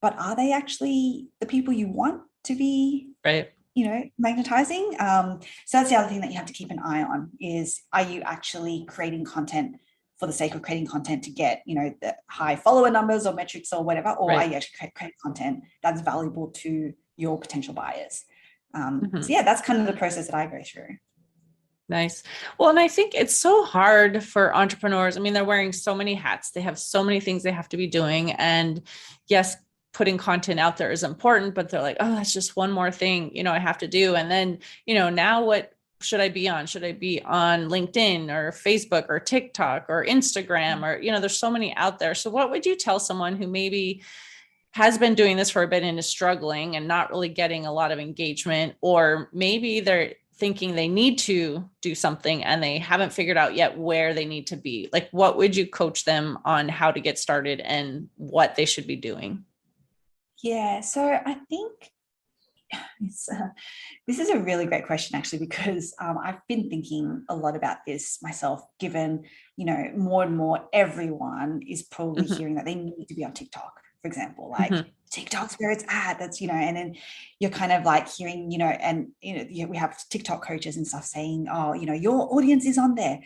but 0.00 0.18
are 0.18 0.34
they 0.34 0.52
actually 0.52 1.28
the 1.38 1.46
people 1.46 1.72
you 1.72 1.88
want 1.88 2.22
to 2.44 2.54
be? 2.54 3.10
Right 3.24 3.50
you 3.74 3.86
know 3.86 4.02
magnetizing 4.18 5.00
um, 5.00 5.40
so 5.64 5.78
that's 5.78 5.90
the 5.90 5.96
other 5.96 6.08
thing 6.08 6.20
that 6.20 6.30
you 6.30 6.36
have 6.36 6.46
to 6.46 6.52
keep 6.52 6.70
an 6.70 6.78
eye 6.78 7.02
on 7.02 7.30
is 7.40 7.82
are 7.92 8.02
you 8.02 8.20
actually 8.22 8.84
creating 8.86 9.24
content 9.24 9.76
for 10.22 10.28
the 10.28 10.32
sake 10.32 10.54
of 10.54 10.62
creating 10.62 10.86
content 10.86 11.24
to 11.24 11.30
get 11.30 11.64
you 11.66 11.74
know 11.74 11.92
the 12.00 12.14
high 12.30 12.54
follower 12.54 12.88
numbers 12.88 13.26
or 13.26 13.34
metrics 13.34 13.72
or 13.72 13.82
whatever 13.82 14.10
or 14.10 14.28
right. 14.28 14.46
are 14.46 14.50
you 14.50 14.54
actually 14.54 14.78
create, 14.78 14.94
create 14.94 15.14
content 15.20 15.64
that's 15.82 16.00
valuable 16.00 16.46
to 16.50 16.92
your 17.16 17.36
potential 17.40 17.74
buyers 17.74 18.24
um, 18.72 19.00
mm-hmm. 19.00 19.20
so 19.20 19.28
yeah 19.28 19.42
that's 19.42 19.60
kind 19.62 19.80
of 19.80 19.86
the 19.88 19.92
process 19.92 20.26
that 20.28 20.36
i 20.36 20.46
go 20.46 20.62
through 20.64 20.96
Nice. 21.88 22.22
Well, 22.56 22.70
and 22.70 22.78
I 22.78 22.88
think 22.88 23.14
it's 23.14 23.36
so 23.36 23.64
hard 23.64 24.24
for 24.24 24.56
entrepreneurs. 24.56 25.18
I 25.18 25.20
mean, 25.20 25.34
they're 25.34 25.44
wearing 25.44 25.72
so 25.72 25.94
many 25.94 26.14
hats, 26.14 26.52
they 26.52 26.62
have 26.62 26.78
so 26.78 27.04
many 27.04 27.20
things 27.20 27.42
they 27.42 27.50
have 27.50 27.68
to 27.70 27.76
be 27.76 27.86
doing. 27.86 28.32
And 28.32 28.80
yes, 29.26 29.56
putting 29.92 30.16
content 30.16 30.58
out 30.58 30.78
there 30.78 30.90
is 30.90 31.02
important, 31.02 31.54
but 31.54 31.68
they're 31.68 31.82
like, 31.82 31.98
oh, 32.00 32.14
that's 32.14 32.32
just 32.32 32.56
one 32.56 32.72
more 32.72 32.90
thing, 32.90 33.34
you 33.34 33.42
know, 33.42 33.52
I 33.52 33.58
have 33.58 33.78
to 33.78 33.88
do. 33.88 34.14
And 34.14 34.30
then, 34.30 34.60
you 34.86 34.94
know, 34.94 35.10
now 35.10 35.44
what 35.44 35.72
should 36.02 36.20
I 36.20 36.28
be 36.28 36.48
on? 36.48 36.66
Should 36.66 36.84
I 36.84 36.92
be 36.92 37.22
on 37.22 37.68
LinkedIn 37.68 38.30
or 38.30 38.50
Facebook 38.52 39.06
or 39.08 39.20
TikTok 39.20 39.86
or 39.88 40.04
Instagram 40.04 40.80
mm. 40.80 40.82
or, 40.84 41.00
you 41.00 41.12
know, 41.12 41.20
there's 41.20 41.38
so 41.38 41.50
many 41.50 41.74
out 41.76 41.98
there. 41.98 42.14
So, 42.14 42.30
what 42.30 42.50
would 42.50 42.66
you 42.66 42.76
tell 42.76 42.98
someone 42.98 43.36
who 43.36 43.46
maybe 43.46 44.02
has 44.72 44.98
been 44.98 45.14
doing 45.14 45.36
this 45.36 45.50
for 45.50 45.62
a 45.62 45.68
bit 45.68 45.82
and 45.82 45.98
is 45.98 46.06
struggling 46.06 46.76
and 46.76 46.88
not 46.88 47.10
really 47.10 47.28
getting 47.28 47.66
a 47.66 47.72
lot 47.72 47.92
of 47.92 47.98
engagement, 47.98 48.74
or 48.80 49.28
maybe 49.32 49.80
they're 49.80 50.14
thinking 50.34 50.74
they 50.74 50.88
need 50.88 51.18
to 51.18 51.68
do 51.82 51.94
something 51.94 52.42
and 52.42 52.62
they 52.62 52.78
haven't 52.78 53.12
figured 53.12 53.36
out 53.36 53.54
yet 53.54 53.78
where 53.78 54.14
they 54.14 54.24
need 54.24 54.46
to 54.48 54.56
be? 54.56 54.88
Like, 54.92 55.08
what 55.10 55.36
would 55.36 55.54
you 55.54 55.66
coach 55.66 56.04
them 56.04 56.38
on 56.44 56.68
how 56.68 56.90
to 56.90 57.00
get 57.00 57.18
started 57.18 57.60
and 57.60 58.08
what 58.16 58.56
they 58.56 58.64
should 58.64 58.86
be 58.86 58.96
doing? 58.96 59.44
Yeah. 60.42 60.80
So, 60.80 61.06
I 61.06 61.34
think 61.48 61.92
uh, 62.72 63.48
this 64.06 64.18
is 64.18 64.30
a 64.30 64.38
really 64.38 64.66
great 64.66 64.86
question, 64.86 65.16
actually, 65.16 65.40
because 65.40 65.94
um, 66.00 66.18
I've 66.22 66.40
been 66.48 66.70
thinking 66.70 67.24
a 67.28 67.36
lot 67.36 67.56
about 67.56 67.78
this 67.86 68.18
myself, 68.22 68.62
given, 68.80 69.24
you 69.56 69.66
know, 69.66 69.90
more 69.96 70.22
and 70.22 70.36
more 70.36 70.68
everyone 70.72 71.60
is 71.68 71.82
probably 71.82 72.24
mm-hmm. 72.24 72.34
hearing 72.34 72.54
that 72.56 72.64
they 72.64 72.74
need 72.74 73.06
to 73.08 73.14
be 73.14 73.24
on 73.24 73.32
TikTok, 73.32 73.72
for 74.00 74.08
example. 74.08 74.50
Like, 74.50 74.70
mm-hmm. 74.70 74.88
TikTok's 75.10 75.56
where 75.56 75.70
it's 75.70 75.84
at. 75.88 76.18
That's, 76.18 76.40
you 76.40 76.48
know, 76.48 76.54
and 76.54 76.76
then 76.76 76.94
you're 77.38 77.50
kind 77.50 77.70
of 77.70 77.84
like 77.84 78.08
hearing, 78.08 78.50
you 78.50 78.58
know, 78.58 78.66
and, 78.66 79.08
you 79.20 79.46
know, 79.46 79.68
we 79.68 79.76
have 79.76 79.96
TikTok 80.08 80.42
coaches 80.44 80.76
and 80.76 80.86
stuff 80.86 81.04
saying, 81.04 81.48
oh, 81.52 81.74
you 81.74 81.84
know, 81.84 81.92
your 81.92 82.34
audience 82.34 82.64
is 82.64 82.78
on 82.78 82.94
there. 82.94 83.20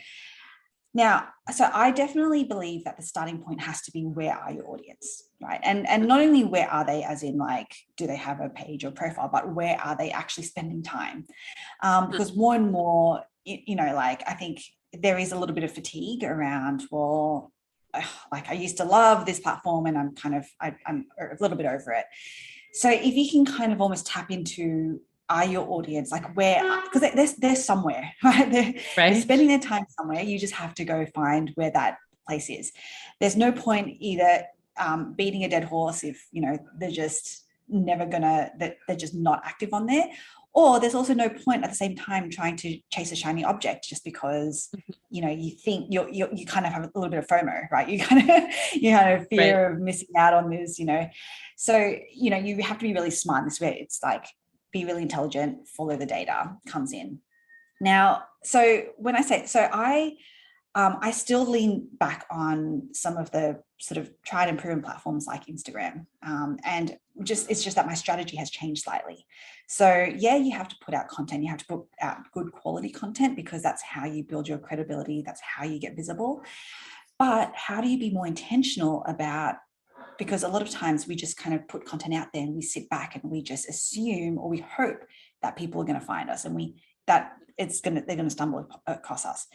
Now, 0.97 1.27
so 1.53 1.69
I 1.71 1.91
definitely 1.91 2.43
believe 2.43 2.83
that 2.85 2.97
the 2.97 3.03
starting 3.03 3.37
point 3.37 3.61
has 3.61 3.81
to 3.83 3.91
be 3.91 4.01
where 4.01 4.33
are 4.33 4.51
your 4.51 4.67
audience, 4.67 5.29
right? 5.39 5.59
And 5.61 5.87
and 5.87 6.07
not 6.07 6.21
only 6.21 6.43
where 6.43 6.67
are 6.67 6.83
they, 6.83 7.03
as 7.03 7.21
in 7.21 7.37
like, 7.37 7.71
do 7.97 8.07
they 8.07 8.15
have 8.15 8.41
a 8.41 8.49
page 8.49 8.83
or 8.83 8.89
profile, 8.89 9.29
but 9.31 9.53
where 9.53 9.79
are 9.79 9.95
they 9.95 10.09
actually 10.09 10.45
spending 10.45 10.81
time? 10.81 11.27
Um, 11.83 12.05
hmm. 12.05 12.11
because 12.11 12.35
more 12.35 12.55
and 12.55 12.71
more, 12.71 13.21
you 13.45 13.75
know, 13.75 13.93
like 13.93 14.23
I 14.27 14.33
think 14.33 14.59
there 14.91 15.19
is 15.19 15.33
a 15.33 15.37
little 15.37 15.53
bit 15.53 15.63
of 15.63 15.71
fatigue 15.71 16.23
around, 16.23 16.81
well, 16.89 17.53
like 18.31 18.49
I 18.49 18.53
used 18.53 18.77
to 18.77 18.83
love 18.83 19.27
this 19.27 19.39
platform 19.39 19.85
and 19.85 19.99
I'm 19.99 20.15
kind 20.15 20.33
of, 20.33 20.47
I, 20.59 20.75
I'm 20.87 21.05
a 21.19 21.37
little 21.39 21.57
bit 21.57 21.67
over 21.67 21.91
it. 21.91 22.05
So 22.73 22.89
if 22.89 23.13
you 23.13 23.29
can 23.29 23.45
kind 23.45 23.71
of 23.71 23.81
almost 23.81 24.07
tap 24.07 24.31
into 24.31 24.99
are 25.29 25.45
your 25.45 25.67
audience? 25.69 26.11
Like 26.11 26.35
where 26.35 26.81
because 26.83 27.01
they're, 27.01 27.27
they're 27.37 27.55
somewhere 27.55 28.11
right? 28.23 28.49
They're, 28.51 28.73
right. 28.97 29.13
they're 29.13 29.21
spending 29.21 29.47
their 29.47 29.59
time 29.59 29.85
somewhere. 29.89 30.21
You 30.21 30.39
just 30.39 30.53
have 30.53 30.73
to 30.75 30.85
go 30.85 31.05
find 31.13 31.51
where 31.55 31.71
that 31.71 31.97
place 32.27 32.49
is. 32.49 32.71
There's 33.19 33.35
no 33.35 33.51
point 33.51 33.97
either 33.99 34.43
um, 34.77 35.13
beating 35.13 35.43
a 35.43 35.49
dead 35.49 35.63
horse 35.63 36.03
if 36.03 36.27
you 36.31 36.41
know 36.41 36.57
they're 36.77 36.91
just 36.91 37.45
never 37.67 38.05
gonna 38.05 38.51
that 38.59 38.77
they're 38.87 38.95
just 38.95 39.15
not 39.15 39.41
active 39.45 39.73
on 39.73 39.85
there. 39.85 40.07
Or 40.53 40.79
there's 40.79 40.95
also 40.95 41.13
no 41.13 41.29
point 41.29 41.63
at 41.63 41.69
the 41.69 41.75
same 41.75 41.95
time 41.95 42.31
trying 42.31 42.55
to 42.57 42.79
chase 42.91 43.11
a 43.11 43.15
shiny 43.15 43.43
object 43.43 43.87
just 43.87 44.03
because 44.03 44.69
mm-hmm. 44.75 44.93
you 45.09 45.21
know 45.21 45.29
you 45.29 45.51
think 45.51 45.87
you're, 45.89 46.09
you're, 46.09 46.33
you 46.33 46.45
kind 46.45 46.65
of 46.65 46.73
have 46.73 46.83
a 46.83 46.91
little 46.95 47.11
bit 47.11 47.19
of 47.19 47.27
fomo 47.27 47.69
right? 47.71 47.87
You 47.89 47.99
kind 47.99 48.29
of 48.29 48.43
you 48.73 48.91
kind 48.91 49.21
of 49.21 49.27
fear 49.27 49.67
right. 49.67 49.73
of 49.73 49.79
missing 49.79 50.07
out 50.17 50.33
on 50.33 50.49
this 50.49 50.79
you 50.79 50.85
know? 50.85 51.07
So 51.57 51.95
you 52.11 52.29
know 52.29 52.37
you 52.37 52.61
have 52.63 52.79
to 52.79 52.85
be 52.85 52.93
really 52.93 53.11
smart 53.11 53.43
in 53.43 53.49
this 53.49 53.61
way. 53.61 53.77
It's 53.81 54.01
like 54.01 54.25
be 54.79 54.85
really 54.85 55.01
intelligent 55.01 55.67
follow 55.67 55.95
the 55.97 56.05
data 56.05 56.55
comes 56.67 56.93
in 56.93 57.19
now 57.81 58.23
so 58.43 58.83
when 58.97 59.15
i 59.15 59.21
say 59.21 59.45
so 59.45 59.67
i 59.71 60.15
um, 60.77 60.99
I 61.01 61.09
still 61.09 61.43
lean 61.43 61.87
back 61.93 62.27
on 62.29 62.89
some 62.93 63.17
of 63.17 63.31
the 63.31 63.63
sort 63.79 63.97
of 63.97 64.11
tried 64.23 64.47
and 64.47 64.59
proven 64.59 64.83
platforms 64.83 65.25
like 65.25 65.47
Instagram. 65.47 66.05
Um, 66.21 66.59
and 66.63 66.95
just 67.23 67.49
it's 67.49 67.63
just 67.63 67.77
that 67.77 67.87
my 67.87 67.95
strategy 67.95 68.37
has 68.37 68.51
changed 68.51 68.83
slightly. 68.83 69.25
So 69.67 70.07
yeah, 70.15 70.35
you 70.35 70.51
have 70.51 70.67
to 70.67 70.75
put 70.85 70.93
out 70.93 71.07
content. 71.07 71.41
You 71.41 71.49
have 71.49 71.57
to 71.59 71.65
put 71.65 71.81
out 71.99 72.17
good 72.31 72.51
quality 72.51 72.89
content 72.89 73.35
because 73.35 73.63
that's 73.63 73.81
how 73.81 74.05
you 74.05 74.23
build 74.23 74.47
your 74.47 74.59
credibility. 74.59 75.23
That's 75.25 75.41
how 75.41 75.63
you 75.63 75.79
get 75.79 75.95
visible. 75.95 76.43
But 77.17 77.53
how 77.55 77.81
do 77.81 77.89
you 77.89 77.97
be 77.97 78.11
more 78.11 78.27
intentional 78.27 79.03
about 79.07 79.55
because 80.17 80.43
a 80.43 80.47
lot 80.47 80.61
of 80.61 80.69
times 80.69 81.07
we 81.07 81.15
just 81.15 81.37
kind 81.37 81.55
of 81.55 81.67
put 81.67 81.85
content 81.85 82.13
out 82.13 82.27
there 82.33 82.43
and 82.43 82.55
we 82.55 82.61
sit 82.61 82.89
back 82.89 83.15
and 83.15 83.31
we 83.31 83.41
just 83.41 83.69
assume 83.69 84.37
or 84.37 84.49
we 84.49 84.59
hope 84.59 85.03
that 85.41 85.55
people 85.55 85.81
are 85.81 85.85
going 85.85 85.99
to 85.99 86.05
find 86.05 86.29
us 86.29 86.45
and 86.45 86.55
we 86.55 86.75
that 87.07 87.33
it's 87.57 87.81
going 87.81 87.95
to 87.95 88.01
they're 88.01 88.15
going 88.15 88.27
to 88.27 88.33
stumble 88.33 88.67
across 88.85 89.25
us. 89.25 89.47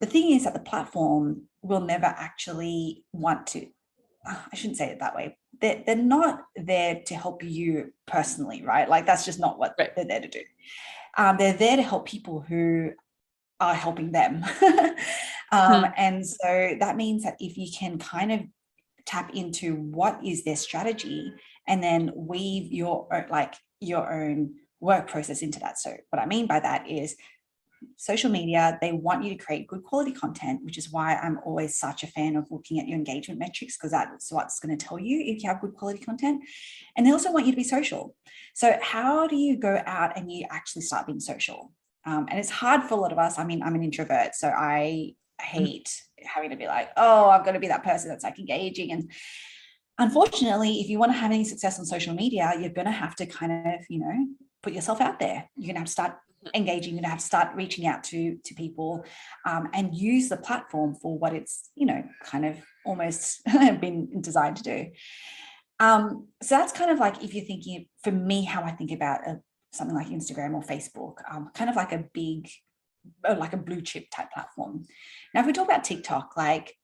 The 0.00 0.06
thing 0.06 0.32
is 0.32 0.44
that 0.44 0.54
the 0.54 0.60
platform 0.60 1.42
will 1.62 1.80
never 1.80 2.06
actually 2.06 3.04
want 3.12 3.46
to 3.48 3.66
ah, 4.26 4.46
i 4.52 4.56
shouldn't 4.56 4.78
say 4.78 4.88
it 4.88 5.00
that 5.00 5.14
way. 5.14 5.36
They're, 5.60 5.82
they're 5.86 5.96
not 5.96 6.44
there 6.56 7.02
to 7.06 7.14
help 7.14 7.42
you 7.42 7.92
personally 8.06 8.62
right? 8.64 8.88
Like 8.88 9.06
that's 9.06 9.24
just 9.24 9.40
not 9.40 9.58
what 9.58 9.74
right. 9.78 9.94
they're 9.94 10.04
there 10.04 10.20
to 10.20 10.28
do. 10.28 10.42
Um, 11.16 11.36
they're 11.36 11.52
there 11.52 11.76
to 11.76 11.82
help 11.82 12.06
people 12.06 12.40
who 12.40 12.90
are 13.60 13.74
helping 13.74 14.12
them. 14.12 14.44
Um, 15.52 15.84
hmm. 15.84 15.90
and 15.96 16.26
so 16.26 16.76
that 16.80 16.96
means 16.96 17.22
that 17.22 17.36
if 17.38 17.56
you 17.56 17.68
can 17.72 17.98
kind 17.98 18.32
of 18.32 18.40
tap 19.06 19.34
into 19.34 19.74
what 19.76 20.18
is 20.24 20.44
their 20.44 20.56
strategy 20.56 21.32
and 21.66 21.82
then 21.82 22.10
weave 22.14 22.72
your 22.72 23.06
like 23.30 23.54
your 23.80 24.12
own 24.12 24.54
work 24.80 25.08
process 25.08 25.42
into 25.42 25.58
that 25.60 25.78
so 25.78 25.94
what 26.10 26.20
i 26.20 26.26
mean 26.26 26.46
by 26.46 26.60
that 26.60 26.88
is 26.88 27.16
social 27.96 28.30
media, 28.30 28.78
they 28.80 28.92
want 28.92 29.24
you 29.24 29.30
to 29.30 29.44
create 29.44 29.66
good 29.66 29.82
quality 29.84 30.12
content, 30.12 30.60
which 30.64 30.78
is 30.78 30.90
why 30.90 31.16
I'm 31.16 31.38
always 31.44 31.76
such 31.76 32.02
a 32.02 32.06
fan 32.06 32.36
of 32.36 32.50
looking 32.50 32.78
at 32.78 32.88
your 32.88 32.96
engagement 32.96 33.38
metrics 33.38 33.76
because 33.76 33.90
that's 33.90 34.32
what's 34.32 34.60
going 34.60 34.76
to 34.76 34.86
tell 34.86 34.98
you 34.98 35.20
if 35.20 35.42
you 35.42 35.48
have 35.48 35.60
good 35.60 35.74
quality 35.74 36.04
content. 36.04 36.42
And 36.96 37.06
they 37.06 37.12
also 37.12 37.32
want 37.32 37.46
you 37.46 37.52
to 37.52 37.56
be 37.56 37.64
social. 37.64 38.14
So, 38.54 38.76
how 38.82 39.26
do 39.26 39.36
you 39.36 39.56
go 39.56 39.82
out 39.86 40.16
and 40.16 40.30
you 40.30 40.46
actually 40.50 40.82
start 40.82 41.06
being 41.06 41.20
social? 41.20 41.72
Um, 42.06 42.26
and 42.28 42.38
it's 42.38 42.50
hard 42.50 42.84
for 42.84 42.94
a 42.94 43.00
lot 43.00 43.12
of 43.12 43.18
us. 43.18 43.38
I 43.38 43.44
mean, 43.44 43.62
I'm 43.62 43.74
an 43.74 43.82
introvert, 43.82 44.34
so 44.34 44.48
I 44.48 45.14
hate 45.44 46.02
having 46.24 46.50
to 46.50 46.56
be 46.56 46.66
like, 46.66 46.90
oh, 46.96 47.28
I've 47.28 47.44
got 47.44 47.52
to 47.52 47.60
be 47.60 47.68
that 47.68 47.84
person 47.84 48.08
that's 48.08 48.24
like 48.24 48.38
engaging. 48.38 48.92
And 48.92 49.10
unfortunately, 49.98 50.80
if 50.80 50.88
you 50.88 50.98
want 50.98 51.12
to 51.12 51.18
have 51.18 51.30
any 51.30 51.44
success 51.44 51.78
on 51.78 51.84
social 51.84 52.14
media, 52.14 52.52
you're 52.58 52.70
going 52.70 52.86
to 52.86 52.92
have 52.92 53.14
to 53.16 53.26
kind 53.26 53.74
of, 53.74 53.80
you 53.88 54.00
know, 54.00 54.26
put 54.62 54.72
yourself 54.72 55.00
out 55.00 55.20
there. 55.20 55.48
You're 55.56 55.66
going 55.66 55.74
to 55.74 55.80
have 55.80 55.86
to 55.86 55.92
start 55.92 56.16
engaging 56.54 56.94
you're 56.94 57.00
going 57.00 57.04
to 57.04 57.10
have 57.10 57.20
to 57.20 57.24
start 57.24 57.54
reaching 57.54 57.86
out 57.86 58.04
to 58.04 58.36
to 58.44 58.54
people 58.54 59.04
um, 59.46 59.68
and 59.72 59.94
use 59.94 60.28
the 60.28 60.36
platform 60.36 60.94
for 60.94 61.18
what 61.18 61.32
it's 61.32 61.70
you 61.74 61.86
know 61.86 62.04
kind 62.22 62.44
of 62.44 62.58
almost 62.84 63.42
been 63.80 64.20
designed 64.20 64.56
to 64.56 64.62
do 64.62 64.86
um, 65.80 66.28
so 66.42 66.56
that's 66.56 66.72
kind 66.72 66.90
of 66.90 66.98
like 66.98 67.22
if 67.22 67.34
you're 67.34 67.44
thinking 67.44 67.86
for 68.02 68.10
me 68.10 68.44
how 68.44 68.62
i 68.62 68.70
think 68.70 68.92
about 68.92 69.26
a, 69.26 69.40
something 69.72 69.96
like 69.96 70.08
instagram 70.08 70.54
or 70.54 70.62
facebook 70.62 71.14
um, 71.30 71.50
kind 71.54 71.70
of 71.70 71.76
like 71.76 71.92
a 71.92 72.04
big 72.12 72.46
uh, 72.46 72.50
like 73.36 73.52
a 73.52 73.58
blue 73.58 73.80
chip 73.80 74.06
type 74.10 74.30
platform 74.32 74.84
now 75.32 75.40
if 75.40 75.46
we 75.46 75.52
talk 75.52 75.66
about 75.66 75.84
tiktok 75.84 76.36
like 76.36 76.74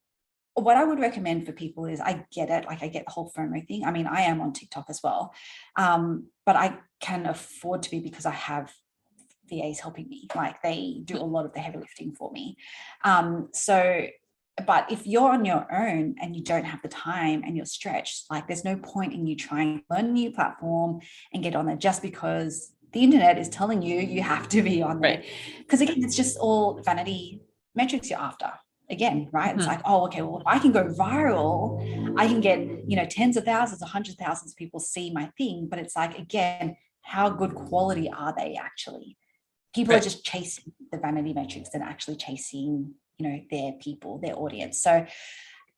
what 0.55 0.77
I 0.77 0.85
would 0.85 1.01
recommend 1.01 1.47
for 1.47 1.53
people 1.53 1.87
is 1.87 2.01
I 2.01 2.25
get 2.33 2.51
it, 2.51 2.67
like 2.67 2.83
I 2.83 2.89
get 2.89 3.05
the 3.07 3.13
whole 3.13 3.33
FOMO 3.37 3.67
thing. 3.67 3.85
I 3.85 3.91
mean, 3.91 4.07
I 4.07 4.23
am 4.23 4.41
on 4.41 4.53
TikTok 4.53 4.87
as 4.89 5.01
well, 5.03 5.33
um, 5.77 6.27
but 6.45 6.57
I 6.57 6.79
can 7.01 7.27
afford 7.27 7.83
to 7.85 7.91
be 7.91 8.01
because 8.01 8.27
I 8.27 8.33
have 8.33 8.73
VAs 9.49 9.81
helping 9.81 10.09
me. 10.09 10.29
Like 10.35 10.63
they 10.63 11.03
do 11.05 11.17
a 11.17 11.25
lot 11.25 11.45
of 11.45 11.53
the 11.53 11.61
heavy 11.61 11.79
lifting 11.79 12.13
for 12.13 12.31
me. 12.33 12.57
Um, 13.05 13.49
so, 13.53 14.07
but 14.67 14.91
if 14.91 15.07
you're 15.07 15.31
on 15.31 15.45
your 15.45 15.67
own 15.73 16.17
and 16.21 16.37
you 16.37 16.43
don't 16.43 16.65
have 16.65 16.83
the 16.83 16.89
time 16.89 17.43
and 17.45 17.57
you're 17.57 17.67
stretched, 17.67 18.27
like 18.31 18.47
there's 18.47 18.65
no 18.65 18.77
point 18.77 19.13
in 19.13 19.27
you 19.27 19.37
trying 19.37 19.79
to 19.79 19.85
learn 19.91 20.07
a 20.07 20.13
new 20.13 20.31
platform 20.31 21.01
and 21.33 21.43
get 21.43 21.57
on 21.57 21.67
there 21.67 21.77
just 21.77 22.03
because 22.03 22.73
the 22.93 23.01
internet 23.03 23.39
is 23.39 23.49
telling 23.49 23.83
you 23.83 24.01
you 24.01 24.23
have 24.23 24.49
to 24.51 24.63
be 24.63 24.83
on 24.83 25.01
there. 25.01 25.23
Because 25.59 25.81
again, 25.81 26.03
it's 26.03 26.17
just 26.17 26.39
all 26.39 26.81
vanity 26.85 27.43
metrics 27.75 28.11
you're 28.11 28.19
after 28.19 28.53
again, 28.91 29.29
right? 29.33 29.55
It's 29.55 29.63
mm-hmm. 29.63 29.71
like, 29.71 29.83
oh, 29.85 30.05
okay, 30.07 30.23
well, 30.23 30.41
if 30.41 30.47
I 30.47 30.59
can 30.59 30.73
go 30.73 30.85
viral, 30.85 32.19
I 32.19 32.27
can 32.27 32.41
get, 32.41 32.59
you 32.59 32.97
know, 32.97 33.07
tens 33.07 33.37
of 33.37 33.45
thousands, 33.45 33.83
a 33.83 33.87
hundred 33.87 34.17
thousands 34.19 34.53
of 34.53 34.57
people 34.57 34.81
see 34.81 35.13
my 35.13 35.31
thing. 35.39 35.69
But 35.71 35.79
it's 35.79 35.95
like, 35.95 36.19
again, 36.19 36.77
how 37.03 37.31
good 37.31 37.55
quality 37.55 38.11
are 38.11 38.35
they 38.37 38.59
actually? 38.61 39.17
people 39.75 39.95
right. 39.95 40.01
are 40.01 40.05
just 40.05 40.25
chasing 40.25 40.73
the 40.91 40.99
vanity 40.99 41.33
metrics 41.33 41.71
and 41.75 41.83
actually 41.83 42.17
chasing 42.17 42.93
you 43.19 43.29
know 43.29 43.41
their 43.51 43.73
people 43.73 44.19
their 44.19 44.37
audience 44.37 44.79
so 44.83 45.05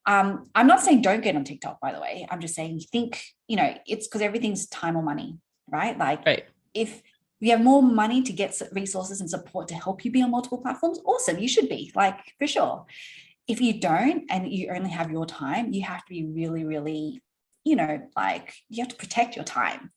um, 0.07 0.49
i'm 0.55 0.67
not 0.67 0.81
saying 0.81 1.03
don't 1.03 1.23
get 1.23 1.37
on 1.37 1.45
tiktok 1.45 1.81
by 1.81 1.93
the 1.93 2.01
way 2.01 2.27
i'm 2.31 2.41
just 2.41 2.55
saying 2.55 2.81
think 2.91 3.23
you 3.49 3.57
know 3.57 3.75
it's 3.87 4.07
because 4.07 4.23
everything's 4.23 4.67
time 4.67 4.97
or 4.97 5.03
money 5.03 5.39
right 5.71 5.99
like 5.99 6.25
right. 6.27 6.45
If 6.75 7.03
you 7.41 7.51
have 7.51 7.61
more 7.61 7.83
money 7.83 8.23
to 8.23 8.33
get 8.33 8.61
resources 8.73 9.21
and 9.21 9.29
support 9.29 9.69
to 9.69 9.75
help 9.75 10.05
you 10.05 10.11
be 10.11 10.23
on 10.23 10.31
multiple 10.31 10.59
platforms 10.59 10.99
awesome 11.05 11.39
you 11.39 11.49
should 11.49 11.69
be 11.69 11.93
like 11.95 12.19
for 12.39 12.47
sure 12.47 12.87
if 13.49 13.61
you 13.61 13.81
don't 13.81 14.25
and 14.31 14.53
you 14.53 14.71
only 14.71 14.91
have 14.91 15.11
your 15.11 15.27
time 15.27 15.73
you 15.73 15.83
have 15.83 16.05
to 16.05 16.11
be 16.11 16.25
really 16.25 16.65
really 16.65 17.21
you 17.65 17.77
know 17.77 18.01
like 18.17 18.55
you 18.69 18.83
have 18.83 18.91
to 18.91 18.97
protect 18.97 19.37
your 19.37 19.45
time 19.45 19.91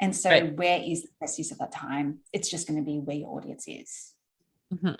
and 0.00 0.16
so, 0.16 0.30
right. 0.30 0.56
where 0.56 0.80
is 0.82 1.02
the 1.02 1.08
best 1.20 1.38
use 1.38 1.52
of 1.52 1.58
that 1.58 1.72
time? 1.72 2.20
It's 2.32 2.50
just 2.50 2.66
going 2.66 2.78
to 2.78 2.84
be 2.84 2.98
where 2.98 3.16
your 3.16 3.36
audience 3.36 3.64
is. 3.68 4.14
Mm-hmm. 4.72 4.94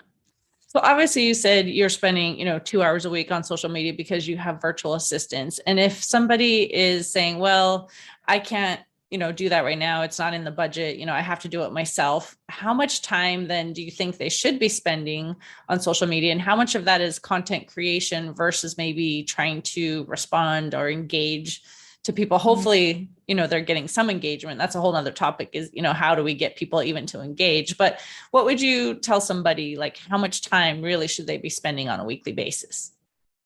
So 0.67 0.79
obviously 0.81 1.25
you 1.25 1.33
said 1.33 1.67
you're 1.67 1.89
spending, 1.89 2.37
you 2.37 2.45
know, 2.45 2.59
2 2.59 2.81
hours 2.81 3.05
a 3.05 3.09
week 3.09 3.31
on 3.31 3.43
social 3.43 3.69
media 3.69 3.93
because 3.93 4.27
you 4.27 4.37
have 4.37 4.61
virtual 4.61 4.93
assistants. 4.93 5.59
And 5.65 5.79
if 5.79 6.01
somebody 6.01 6.73
is 6.73 7.11
saying, 7.11 7.39
"Well, 7.39 7.89
I 8.27 8.39
can't, 8.39 8.79
you 9.11 9.17
know, 9.17 9.31
do 9.31 9.49
that 9.49 9.63
right 9.63 9.77
now. 9.77 10.01
It's 10.01 10.17
not 10.17 10.33
in 10.33 10.43
the 10.43 10.51
budget. 10.51 10.97
You 10.97 11.05
know, 11.05 11.13
I 11.13 11.21
have 11.21 11.39
to 11.41 11.47
do 11.47 11.63
it 11.63 11.71
myself." 11.71 12.35
How 12.49 12.73
much 12.73 13.01
time 13.01 13.47
then 13.47 13.73
do 13.73 13.83
you 13.83 13.91
think 13.91 14.17
they 14.17 14.29
should 14.29 14.57
be 14.57 14.69
spending 14.69 15.35
on 15.69 15.79
social 15.79 16.07
media 16.07 16.31
and 16.31 16.41
how 16.41 16.55
much 16.55 16.75
of 16.75 16.85
that 16.85 17.01
is 17.01 17.19
content 17.19 17.67
creation 17.67 18.33
versus 18.33 18.77
maybe 18.77 19.23
trying 19.23 19.61
to 19.61 20.05
respond 20.05 20.73
or 20.73 20.89
engage 20.89 21.61
to 22.03 22.13
people 22.13 22.37
mm-hmm. 22.37 22.47
hopefully 22.47 23.09
you 23.27 23.35
know 23.35 23.47
they're 23.47 23.61
getting 23.61 23.87
some 23.87 24.09
engagement 24.09 24.57
that's 24.57 24.75
a 24.75 24.81
whole 24.81 24.95
other 24.95 25.11
topic 25.11 25.49
is 25.53 25.69
you 25.73 25.81
know 25.81 25.93
how 25.93 26.15
do 26.15 26.23
we 26.23 26.33
get 26.33 26.55
people 26.55 26.81
even 26.81 27.05
to 27.05 27.21
engage 27.21 27.77
but 27.77 27.99
what 28.31 28.45
would 28.45 28.61
you 28.61 28.95
tell 28.95 29.21
somebody 29.21 29.75
like 29.75 29.97
how 29.97 30.17
much 30.17 30.41
time 30.41 30.81
really 30.81 31.07
should 31.07 31.27
they 31.27 31.37
be 31.37 31.49
spending 31.49 31.89
on 31.89 31.99
a 31.99 32.05
weekly 32.05 32.31
basis 32.31 32.91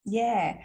yeah 0.04 0.56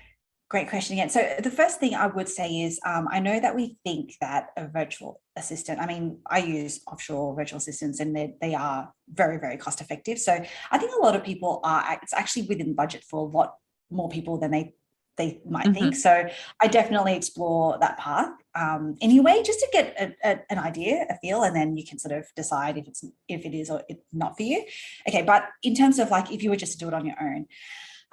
great 0.51 0.69
question 0.69 0.97
again 0.97 1.09
so 1.09 1.21
the 1.41 1.49
first 1.49 1.79
thing 1.79 1.95
i 1.95 2.05
would 2.05 2.27
say 2.27 2.47
is 2.61 2.77
um, 2.85 3.07
i 3.09 3.19
know 3.19 3.39
that 3.39 3.55
we 3.55 3.77
think 3.85 4.15
that 4.19 4.49
a 4.57 4.67
virtual 4.67 5.21
assistant 5.37 5.79
i 5.79 5.87
mean 5.87 6.19
i 6.27 6.39
use 6.39 6.81
offshore 6.91 7.33
virtual 7.33 7.57
assistants 7.57 8.01
and 8.01 8.15
they 8.41 8.53
are 8.53 8.91
very 9.13 9.37
very 9.37 9.55
cost 9.55 9.79
effective 9.79 10.19
so 10.19 10.33
i 10.71 10.77
think 10.77 10.91
a 10.93 11.01
lot 11.01 11.15
of 11.15 11.23
people 11.23 11.61
are 11.63 11.97
it's 12.03 12.13
actually 12.13 12.43
within 12.43 12.75
budget 12.75 13.01
for 13.09 13.19
a 13.19 13.31
lot 13.37 13.55
more 13.89 14.09
people 14.09 14.37
than 14.37 14.51
they 14.51 14.73
they 15.17 15.41
might 15.47 15.65
mm-hmm. 15.65 15.73
think. 15.73 15.95
So 15.95 16.27
I 16.61 16.67
definitely 16.67 17.15
explore 17.15 17.77
that 17.79 17.97
path 17.97 18.31
um, 18.55 18.95
anyway, 19.01 19.41
just 19.45 19.59
to 19.59 19.67
get 19.71 19.95
a, 19.99 20.29
a, 20.29 20.39
an 20.49 20.59
idea, 20.59 21.05
a 21.09 21.17
feel, 21.19 21.43
and 21.43 21.55
then 21.55 21.77
you 21.77 21.85
can 21.85 21.99
sort 21.99 22.17
of 22.17 22.25
decide 22.35 22.77
if 22.77 22.87
it's 22.87 23.03
if 23.27 23.45
it 23.45 23.53
is 23.53 23.69
or 23.69 23.81
it's 23.87 24.03
not 24.11 24.35
for 24.37 24.43
you. 24.43 24.63
Okay, 25.07 25.21
but 25.21 25.43
in 25.63 25.75
terms 25.75 25.99
of 25.99 26.09
like 26.09 26.31
if 26.31 26.43
you 26.43 26.49
were 26.49 26.55
just 26.55 26.73
to 26.73 26.77
do 26.79 26.87
it 26.87 26.93
on 26.93 27.05
your 27.05 27.15
own, 27.21 27.45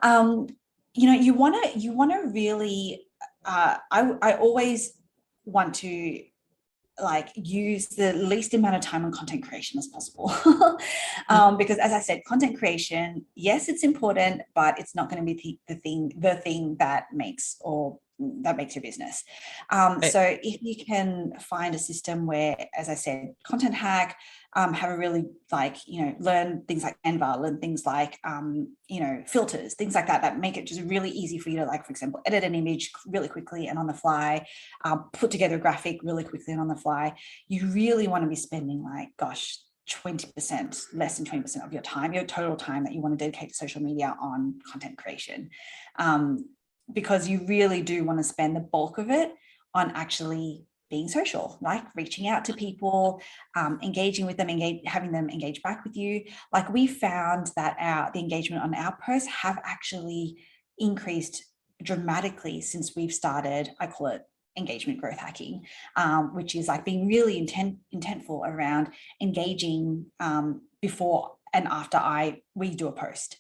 um, 0.03 0.49
you 0.95 1.07
know, 1.07 1.19
you 1.19 1.35
want 1.35 1.63
to 1.63 1.79
you 1.79 1.93
want 1.93 2.13
to 2.13 2.29
really. 2.29 3.05
Uh, 3.45 3.79
I 3.91 4.13
I 4.21 4.33
always 4.35 4.93
want 5.45 5.75
to 5.77 6.23
like 7.01 7.31
use 7.35 7.87
the 7.89 8.13
least 8.13 8.55
amount 8.55 8.75
of 8.75 8.81
time 8.81 9.05
on 9.05 9.13
content 9.13 9.47
creation 9.47 9.79
as 9.79 9.87
possible 9.87 10.33
um, 11.29 11.57
because 11.57 11.79
as 11.79 11.93
i 11.93 12.01
said 12.01 12.21
content 12.25 12.59
creation 12.59 13.25
yes 13.35 13.69
it's 13.69 13.85
important 13.85 14.43
but 14.55 14.79
it's 14.79 14.95
not 14.95 15.09
going 15.09 15.25
to 15.25 15.35
be 15.35 15.59
the, 15.67 15.75
the 15.75 15.81
thing 15.81 16.13
the 16.19 16.35
thing 16.37 16.77
that 16.79 17.07
makes 17.13 17.57
or 17.61 17.99
that 18.19 18.57
makes 18.57 18.75
your 18.75 18.83
business. 18.83 19.25
Um, 19.71 20.03
so 20.03 20.21
if 20.21 20.63
you 20.63 20.85
can 20.85 21.33
find 21.41 21.75
a 21.75 21.79
system 21.79 22.27
where 22.27 22.57
as 22.77 22.89
i 22.89 22.95
said 22.95 23.35
content 23.45 23.75
hack 23.75 24.17
um, 24.57 24.73
have 24.73 24.91
a 24.91 24.97
really 24.97 25.27
like 25.53 25.77
you 25.87 26.05
know 26.05 26.15
learn 26.19 26.63
things 26.67 26.83
like 26.83 26.97
Canva, 27.05 27.41
learn 27.41 27.61
things 27.61 27.85
like 27.85 28.19
um, 28.25 28.75
you 28.89 29.01
know 29.01 29.23
filters, 29.27 29.75
things 29.75 29.95
like 29.95 30.07
that 30.07 30.23
that 30.23 30.41
make 30.41 30.57
it 30.57 30.67
just 30.67 30.81
really 30.83 31.11
easy 31.11 31.39
for 31.39 31.51
you 31.51 31.59
to 31.59 31.65
like, 31.65 31.85
for 31.85 31.91
example, 31.91 32.21
edit 32.27 32.45
an 32.45 32.55
image 32.55 32.91
really 33.07 33.29
quickly 33.29 33.69
and 33.69 33.79
on 33.79 33.87
the 33.87 33.95
fly, 33.95 34.47
um, 34.85 35.11
put 35.13 35.31
together 35.31 35.57
a 35.57 35.61
graphic 35.61 36.01
really 36.03 36.25
quickly 36.25 36.53
and 36.53 36.61
on 36.61 36.69
the 36.69 36.77
fly. 36.77 37.15
You 37.47 37.67
really 37.69 38.09
want 38.09 38.25
to 38.25 38.29
be 38.29 38.37
spending 38.37 38.83
like, 38.83 39.11
gosh, 39.19 39.59
20% 39.91 40.87
less 40.93 41.17
than 41.17 41.25
20% 41.25 41.65
of 41.65 41.73
your 41.73 41.81
time 41.81 42.13
your 42.13 42.25
total 42.25 42.57
time 42.57 42.85
that 42.85 42.93
you 42.93 43.01
want 43.01 43.19
to 43.19 43.25
dedicate 43.25 43.51
to 43.51 43.55
social 43.55 43.83
media 43.83 44.15
on 44.21 44.59
content 44.71 44.99
creation. 44.99 45.51
Um, 45.99 46.45
because 46.93 47.29
you 47.29 47.45
really 47.47 47.83
do 47.83 48.05
want 48.05 48.19
to 48.19 48.25
spend 48.25 48.57
the 48.57 48.61
bulk 48.61 48.99
of 48.99 49.11
it 49.11 49.33
on 49.75 49.91
actually 49.93 50.65
being 50.91 51.09
social, 51.09 51.59
like 51.61 51.85
reaching 51.95 52.29
out 52.29 52.45
to 52.47 52.55
people, 52.55 53.21
um, 53.55 53.79
engaging 53.83 54.25
with 54.25 54.37
them, 54.39 54.49
engage, 54.49 54.81
having 54.87 55.13
them 55.13 55.29
engage 55.29 55.63
back 55.63 55.85
with 55.85 55.97
you. 55.97 56.25
Like 56.53 56.73
we 56.73 56.87
found 56.87 57.51
that 57.57 57.77
our 57.79 58.11
the 58.13 58.21
engagement 58.21 58.63
on 58.63 58.75
our 58.75 58.97
posts 59.05 59.29
have 59.29 59.61
actually 59.65 60.37
increased 60.79 61.45
dramatically 61.83 62.61
since 62.61 62.97
we've 62.97 63.13
started. 63.13 63.71
I 63.79 63.87
call 63.87 64.09
it 64.09 64.23
engagement 64.57 65.01
growth 65.01 65.19
hacking, 65.19 65.67
um, 65.97 66.35
which 66.35 66.55
is 66.57 66.69
like 66.69 66.85
being 66.85 67.07
really 67.07 67.39
intent 67.39 67.77
intentful 67.95 68.47
around 68.47 68.89
engaging 69.21 70.07
um, 70.21 70.63
before 70.81 71.37
and 71.53 71.67
after 71.69 71.99
I 71.99 72.43
we 72.55 72.75
do 72.75 72.89
a 72.89 72.93
post, 72.93 73.39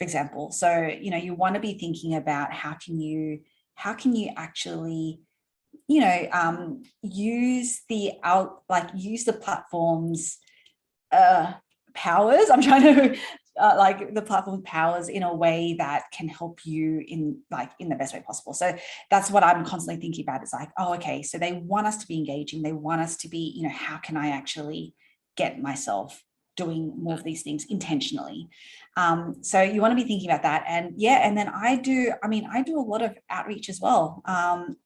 for 0.00 0.04
example. 0.04 0.50
So 0.50 0.90
you 0.98 1.10
know 1.10 1.18
you 1.18 1.34
want 1.34 1.56
to 1.56 1.60
be 1.60 1.74
thinking 1.74 2.14
about 2.14 2.54
how 2.54 2.72
can 2.82 2.98
you 2.98 3.40
how 3.74 3.92
can 3.92 4.16
you 4.16 4.30
actually 4.34 5.20
you 5.88 6.00
know 6.00 6.28
um, 6.32 6.82
use 7.02 7.82
the 7.90 8.12
out 8.22 8.62
like 8.70 8.88
use 8.94 9.24
the 9.24 9.34
platforms 9.34 10.38
uh, 11.12 11.52
powers 11.92 12.48
i'm 12.50 12.62
trying 12.62 12.82
to 12.82 13.18
uh, 13.60 13.74
like 13.76 14.14
the 14.14 14.22
platform 14.22 14.62
powers 14.62 15.08
in 15.08 15.22
a 15.22 15.34
way 15.34 15.74
that 15.76 16.04
can 16.12 16.28
help 16.28 16.64
you 16.64 17.02
in 17.06 17.40
like 17.50 17.70
in 17.80 17.88
the 17.88 17.96
best 17.96 18.14
way 18.14 18.22
possible 18.24 18.54
so 18.54 18.72
that's 19.10 19.30
what 19.30 19.42
i'm 19.42 19.64
constantly 19.64 20.00
thinking 20.00 20.24
about 20.24 20.40
it's 20.40 20.52
like 20.52 20.70
oh 20.78 20.94
okay 20.94 21.22
so 21.22 21.36
they 21.36 21.52
want 21.52 21.86
us 21.86 21.96
to 21.96 22.06
be 22.06 22.16
engaging 22.16 22.62
they 22.62 22.72
want 22.72 23.00
us 23.00 23.16
to 23.16 23.28
be 23.28 23.52
you 23.56 23.64
know 23.64 23.74
how 23.74 23.96
can 23.98 24.16
i 24.16 24.28
actually 24.28 24.94
get 25.36 25.60
myself 25.60 26.22
doing 26.62 26.82
more 27.04 27.14
of 27.14 27.24
these 27.24 27.42
things 27.42 27.62
intentionally. 27.76 28.48
Um, 28.96 29.36
so 29.50 29.62
you 29.62 29.80
want 29.80 29.92
to 29.92 30.02
be 30.02 30.08
thinking 30.08 30.30
about 30.30 30.42
that 30.42 30.64
and 30.66 30.94
yeah 30.96 31.18
and 31.26 31.38
then 31.38 31.48
i 31.48 31.76
do 31.76 32.12
i 32.24 32.26
mean 32.32 32.44
i 32.52 32.60
do 32.70 32.76
a 32.78 32.88
lot 32.92 33.02
of 33.02 33.12
outreach 33.36 33.68
as 33.68 33.80
well. 33.80 34.04
Um, 34.24 34.76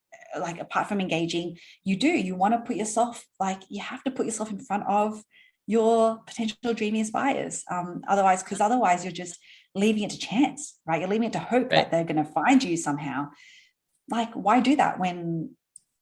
like 0.46 0.58
apart 0.60 0.88
from 0.88 1.00
engaging 1.00 1.56
you 1.84 1.96
do 1.96 2.08
you 2.08 2.34
want 2.42 2.54
to 2.54 2.66
put 2.68 2.76
yourself 2.82 3.24
like 3.38 3.60
you 3.68 3.80
have 3.80 4.02
to 4.04 4.10
put 4.10 4.26
yourself 4.26 4.50
in 4.50 4.58
front 4.58 4.84
of 4.88 5.22
your 5.66 6.18
potential 6.26 6.74
dreamiest 6.74 7.12
buyers 7.12 7.62
um, 7.70 8.02
otherwise 8.08 8.42
because 8.42 8.60
otherwise 8.60 9.04
you're 9.04 9.20
just 9.24 9.38
leaving 9.74 10.02
it 10.02 10.10
to 10.10 10.18
chance 10.18 10.62
right? 10.87 11.00
You're 11.00 11.08
leaving 11.08 11.28
it 11.28 11.32
to 11.34 11.38
hope 11.38 11.70
right. 11.70 11.70
that 11.70 11.90
they're 11.90 12.04
going 12.04 12.24
to 12.24 12.32
find 12.32 12.62
you 12.62 12.76
somehow. 12.76 13.30
Like 14.08 14.32
why 14.34 14.60
do 14.60 14.76
that 14.76 14.98
when 14.98 15.50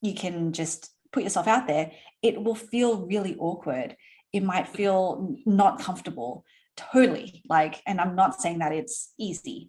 you 0.00 0.14
can 0.14 0.52
just 0.52 0.90
put 1.12 1.22
yourself 1.22 1.46
out 1.46 1.66
there? 1.66 1.92
It 2.22 2.42
will 2.42 2.54
feel 2.54 3.06
really 3.06 3.36
awkward 3.38 3.96
it 4.32 4.42
might 4.42 4.68
feel 4.68 5.36
not 5.46 5.80
comfortable 5.80 6.44
totally 6.76 7.42
like 7.48 7.82
and 7.86 8.00
i'm 8.00 8.16
not 8.16 8.40
saying 8.40 8.58
that 8.58 8.72
it's 8.72 9.12
easy 9.18 9.68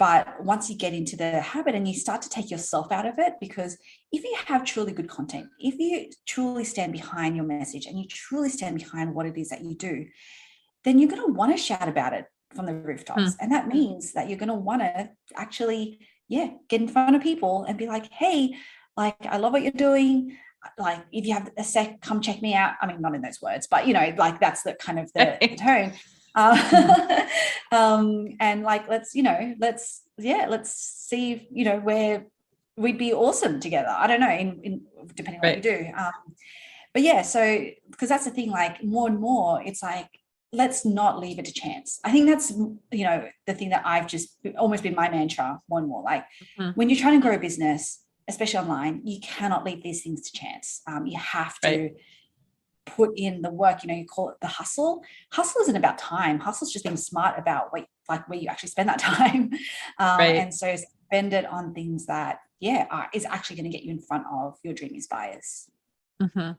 but 0.00 0.42
once 0.42 0.70
you 0.70 0.76
get 0.76 0.94
into 0.94 1.14
the 1.14 1.42
habit 1.42 1.74
and 1.74 1.86
you 1.86 1.92
start 1.92 2.22
to 2.22 2.30
take 2.30 2.50
yourself 2.50 2.90
out 2.90 3.04
of 3.04 3.18
it, 3.18 3.34
because 3.38 3.76
if 4.10 4.24
you 4.24 4.34
have 4.46 4.64
truly 4.64 4.92
good 4.92 5.10
content, 5.10 5.48
if 5.58 5.78
you 5.78 6.08
truly 6.26 6.64
stand 6.64 6.94
behind 6.94 7.36
your 7.36 7.44
message 7.44 7.84
and 7.84 7.98
you 7.98 8.08
truly 8.08 8.48
stand 8.48 8.78
behind 8.78 9.14
what 9.14 9.26
it 9.26 9.36
is 9.36 9.50
that 9.50 9.62
you 9.62 9.74
do, 9.74 10.06
then 10.84 10.98
you're 10.98 11.10
going 11.10 11.26
to 11.26 11.34
want 11.34 11.52
to 11.52 11.62
shout 11.62 11.86
about 11.86 12.14
it 12.14 12.24
from 12.54 12.64
the 12.64 12.72
rooftops. 12.72 13.20
Mm. 13.20 13.36
And 13.40 13.52
that 13.52 13.68
means 13.68 14.14
that 14.14 14.30
you're 14.30 14.38
going 14.38 14.48
to 14.48 14.54
want 14.54 14.80
to 14.80 15.10
actually, 15.36 15.98
yeah, 16.28 16.48
get 16.70 16.80
in 16.80 16.88
front 16.88 17.14
of 17.14 17.20
people 17.20 17.66
and 17.68 17.76
be 17.76 17.86
like, 17.86 18.10
hey, 18.10 18.54
like, 18.96 19.16
I 19.26 19.36
love 19.36 19.52
what 19.52 19.60
you're 19.60 19.72
doing. 19.72 20.34
Like, 20.78 21.04
if 21.12 21.26
you 21.26 21.34
have 21.34 21.50
a 21.56 21.64
sec, 21.64 22.00
come 22.00 22.20
check 22.20 22.42
me 22.42 22.54
out. 22.54 22.74
I 22.80 22.86
mean, 22.86 23.00
not 23.00 23.14
in 23.14 23.22
those 23.22 23.40
words, 23.40 23.66
but 23.66 23.86
you 23.86 23.94
know, 23.94 24.14
like 24.16 24.40
that's 24.40 24.62
the 24.62 24.74
kind 24.74 24.98
of 24.98 25.12
the, 25.14 25.38
the 25.40 25.56
tone. 25.56 25.92
Uh, 26.34 27.26
um, 27.72 28.28
and 28.40 28.62
like 28.62 28.88
let's 28.88 29.14
you 29.14 29.22
know 29.22 29.54
let's 29.58 30.02
yeah 30.18 30.46
let's 30.48 30.70
see 30.70 31.48
you 31.50 31.64
know 31.64 31.78
where 31.78 32.26
we'd 32.76 32.98
be 32.98 33.12
awesome 33.12 33.60
together. 33.60 33.90
I 33.90 34.06
don't 34.06 34.20
know 34.20 34.30
in, 34.30 34.60
in 34.62 34.82
depending 35.14 35.40
on 35.42 35.48
what 35.48 35.56
you 35.56 35.62
do. 35.62 35.86
Um, 35.96 36.12
but 36.92 37.02
yeah 37.02 37.22
so 37.22 37.66
because 37.90 38.08
that's 38.08 38.24
the 38.24 38.30
thing 38.30 38.50
like 38.50 38.82
more 38.82 39.06
and 39.06 39.20
more 39.20 39.62
it's 39.64 39.82
like 39.82 40.08
let's 40.52 40.84
not 40.84 41.20
leave 41.20 41.38
it 41.38 41.44
to 41.44 41.52
chance. 41.52 42.00
I 42.04 42.10
think 42.10 42.28
that's 42.28 42.50
you 42.50 43.04
know 43.04 43.28
the 43.46 43.54
thing 43.54 43.70
that 43.70 43.82
i've 43.84 44.06
just 44.06 44.36
almost 44.58 44.82
been 44.82 44.94
my 44.94 45.08
mantra 45.08 45.60
more 45.68 45.78
and 45.78 45.88
more. 45.88 46.02
Like 46.02 46.24
mm-hmm. 46.58 46.70
when 46.70 46.88
you're 46.88 46.98
trying 46.98 47.20
to 47.20 47.26
grow 47.26 47.36
a 47.36 47.38
business 47.38 48.02
especially 48.28 48.60
online 48.60 49.00
you 49.04 49.20
cannot 49.20 49.64
leave 49.64 49.82
these 49.82 50.02
things 50.02 50.30
to 50.30 50.38
chance. 50.38 50.82
Um, 50.86 51.06
you 51.06 51.18
have 51.18 51.58
to 51.60 51.68
right. 51.68 51.92
put 52.86 53.10
in 53.16 53.42
the 53.42 53.50
work 53.50 53.82
you 53.82 53.88
know 53.88 53.94
you 53.94 54.06
call 54.06 54.30
it 54.30 54.36
the 54.40 54.46
hustle. 54.46 55.02
Hustle 55.32 55.62
isn't 55.62 55.76
about 55.76 55.98
time. 55.98 56.38
Hustle 56.38 56.66
is 56.66 56.72
just 56.72 56.84
being 56.84 56.96
smart 56.96 57.38
about 57.38 57.72
what 57.72 57.86
like 58.08 58.28
where 58.28 58.38
you 58.38 58.48
actually 58.48 58.70
spend 58.70 58.88
that 58.88 58.98
time. 59.00 59.50
Um, 59.98 60.18
right. 60.18 60.36
and 60.36 60.54
so 60.54 60.76
spend 61.10 61.32
it 61.32 61.46
on 61.46 61.74
things 61.74 62.06
that 62.06 62.40
yeah 62.60 62.86
are, 62.90 63.08
is 63.12 63.24
actually 63.24 63.56
going 63.56 63.70
to 63.70 63.76
get 63.76 63.84
you 63.84 63.90
in 63.90 64.00
front 64.00 64.24
of 64.32 64.58
your 64.62 64.74
dreamiest 64.74 65.10
buyers. 65.10 65.68
Mm-hmm. 66.22 66.52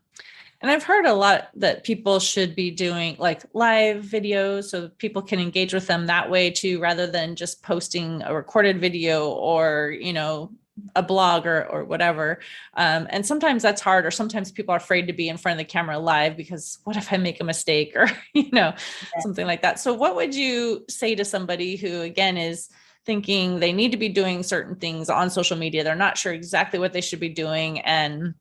and 0.62 0.72
i've 0.72 0.82
heard 0.82 1.06
a 1.06 1.14
lot 1.14 1.50
that 1.54 1.84
people 1.84 2.20
should 2.20 2.56
be 2.56 2.72
doing 2.72 3.16
like 3.20 3.44
live 3.54 4.04
videos 4.04 4.64
so 4.64 4.90
people 4.98 5.22
can 5.22 5.40
engage 5.40 5.72
with 5.72 5.86
them 5.86 6.08
that 6.08 6.32
way 6.32 6.50
too 6.50 6.80
rather 6.80 7.06
than 7.06 7.36
just 7.36 7.62
posting 7.62 8.24
a 8.24 8.34
recorded 8.34 8.82
video 8.82 9.30
or 9.30 9.96
you 10.02 10.14
know 10.14 10.52
a 10.96 11.04
blog 11.04 11.46
or 11.46 11.66
or 11.66 11.84
whatever 11.84 12.40
um, 12.76 13.06
and 13.10 13.26
sometimes 13.26 13.62
that's 13.62 13.82
hard 13.82 14.06
or 14.06 14.12
sometimes 14.12 14.52
people 14.52 14.74
are 14.74 14.78
afraid 14.78 15.08
to 15.08 15.14
be 15.14 15.28
in 15.28 15.38
front 15.38 15.60
of 15.60 15.66
the 15.66 15.70
camera 15.70 16.00
live 16.00 16.38
because 16.38 16.80
what 16.86 16.96
if 16.96 17.12
i 17.12 17.18
make 17.18 17.42
a 17.42 17.44
mistake 17.44 17.94
or 17.96 18.10
you 18.34 18.50
know 18.52 18.74
yeah. 18.74 19.22
something 19.22 19.46
like 19.46 19.62
that. 19.62 19.80
So 19.80 19.94
what 19.94 20.16
would 20.16 20.34
you 20.34 20.86
say 20.90 21.16
to 21.16 21.26
somebody 21.26 21.76
who 21.76 22.02
again 22.02 22.38
is 22.38 22.70
thinking 23.06 23.60
they 23.60 23.74
need 23.74 23.92
to 23.92 23.98
be 23.98 24.10
doing 24.10 24.44
certain 24.44 24.76
things 24.76 25.10
on 25.10 25.30
social 25.30 25.58
media 25.58 25.84
they're 25.84 25.96
not 25.96 26.18
sure 26.18 26.34
exactly 26.34 26.80
what 26.80 26.94
they 26.94 27.02
should 27.02 27.20
be 27.20 27.30
doing 27.30 27.80
and 27.82 28.34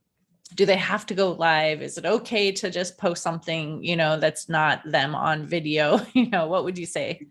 do 0.56 0.66
they 0.66 0.76
have 0.76 1.06
to 1.06 1.14
go 1.14 1.30
live? 1.30 1.80
Is 1.80 1.96
it 1.96 2.04
okay 2.04 2.50
to 2.50 2.70
just 2.70 2.98
post 2.98 3.22
something 3.22 3.84
you 3.84 3.96
know 3.96 4.18
that's 4.18 4.48
not 4.48 4.82
them 4.84 5.14
on 5.14 5.46
video? 5.46 6.00
You 6.14 6.28
know 6.28 6.46
what 6.48 6.64
would 6.64 6.78
you 6.78 6.86
say? 6.86 7.26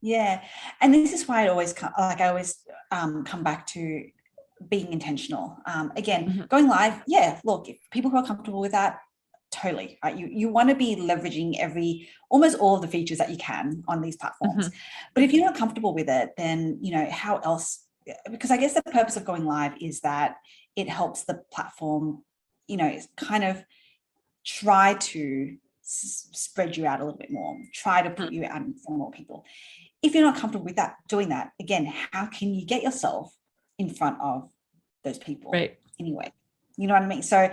Yeah 0.00 0.42
and 0.80 0.94
this 0.94 1.12
is 1.12 1.26
why 1.26 1.44
i 1.44 1.48
always 1.48 1.72
come 1.72 1.92
like 1.98 2.20
i 2.20 2.28
always 2.28 2.58
um, 2.92 3.24
come 3.24 3.42
back 3.42 3.66
to 3.68 4.06
being 4.68 4.92
intentional. 4.92 5.58
Um, 5.66 5.92
again, 5.96 6.28
mm-hmm. 6.28 6.44
going 6.44 6.68
live, 6.68 7.02
yeah, 7.06 7.40
look, 7.44 7.68
if 7.68 7.78
people 7.90 8.10
who 8.10 8.16
are 8.16 8.26
comfortable 8.26 8.60
with 8.60 8.72
that, 8.72 8.98
totally. 9.50 9.98
Right? 10.02 10.16
You 10.16 10.28
you 10.30 10.48
want 10.48 10.68
to 10.70 10.74
be 10.74 10.96
leveraging 10.96 11.58
every 11.58 12.08
almost 12.30 12.58
all 12.58 12.76
of 12.76 12.82
the 12.82 12.88
features 12.88 13.18
that 13.18 13.30
you 13.30 13.36
can 13.36 13.82
on 13.88 14.00
these 14.00 14.16
platforms. 14.16 14.68
Mm-hmm. 14.68 14.76
But 15.14 15.24
if 15.24 15.32
you're 15.32 15.44
not 15.44 15.56
comfortable 15.56 15.94
with 15.94 16.08
it, 16.08 16.30
then 16.36 16.78
you 16.80 16.92
know 16.92 17.08
how 17.10 17.38
else 17.38 17.84
because 18.30 18.50
I 18.50 18.56
guess 18.56 18.74
the 18.74 18.82
purpose 18.82 19.16
of 19.16 19.24
going 19.24 19.44
live 19.44 19.72
is 19.80 20.00
that 20.00 20.36
it 20.76 20.88
helps 20.88 21.24
the 21.24 21.42
platform, 21.52 22.22
you 22.68 22.76
know, 22.76 22.98
kind 23.16 23.44
of 23.44 23.64
try 24.44 24.94
to 24.94 25.56
s- 25.82 26.28
spread 26.32 26.76
you 26.76 26.86
out 26.86 27.00
a 27.00 27.04
little 27.04 27.18
bit 27.18 27.30
more, 27.30 27.58
try 27.74 28.02
to 28.02 28.10
put 28.10 28.30
mm. 28.30 28.34
you 28.34 28.44
out 28.44 28.62
in 28.62 28.74
front 28.74 28.98
more 28.98 29.10
people. 29.10 29.44
If 30.02 30.14
you're 30.14 30.24
not 30.24 30.36
comfortable 30.36 30.66
with 30.66 30.76
that, 30.76 30.96
doing 31.08 31.30
that, 31.30 31.52
again, 31.58 31.92
how 32.12 32.26
can 32.26 32.54
you 32.54 32.64
get 32.64 32.82
yourself 32.82 33.34
in 33.78 33.90
front 33.90 34.18
of 34.20 34.48
those 35.04 35.18
people 35.18 35.50
right. 35.52 35.78
anyway. 35.98 36.32
You 36.76 36.88
know 36.88 36.94
what 36.94 37.02
i 37.02 37.06
mean? 37.06 37.22
So 37.22 37.50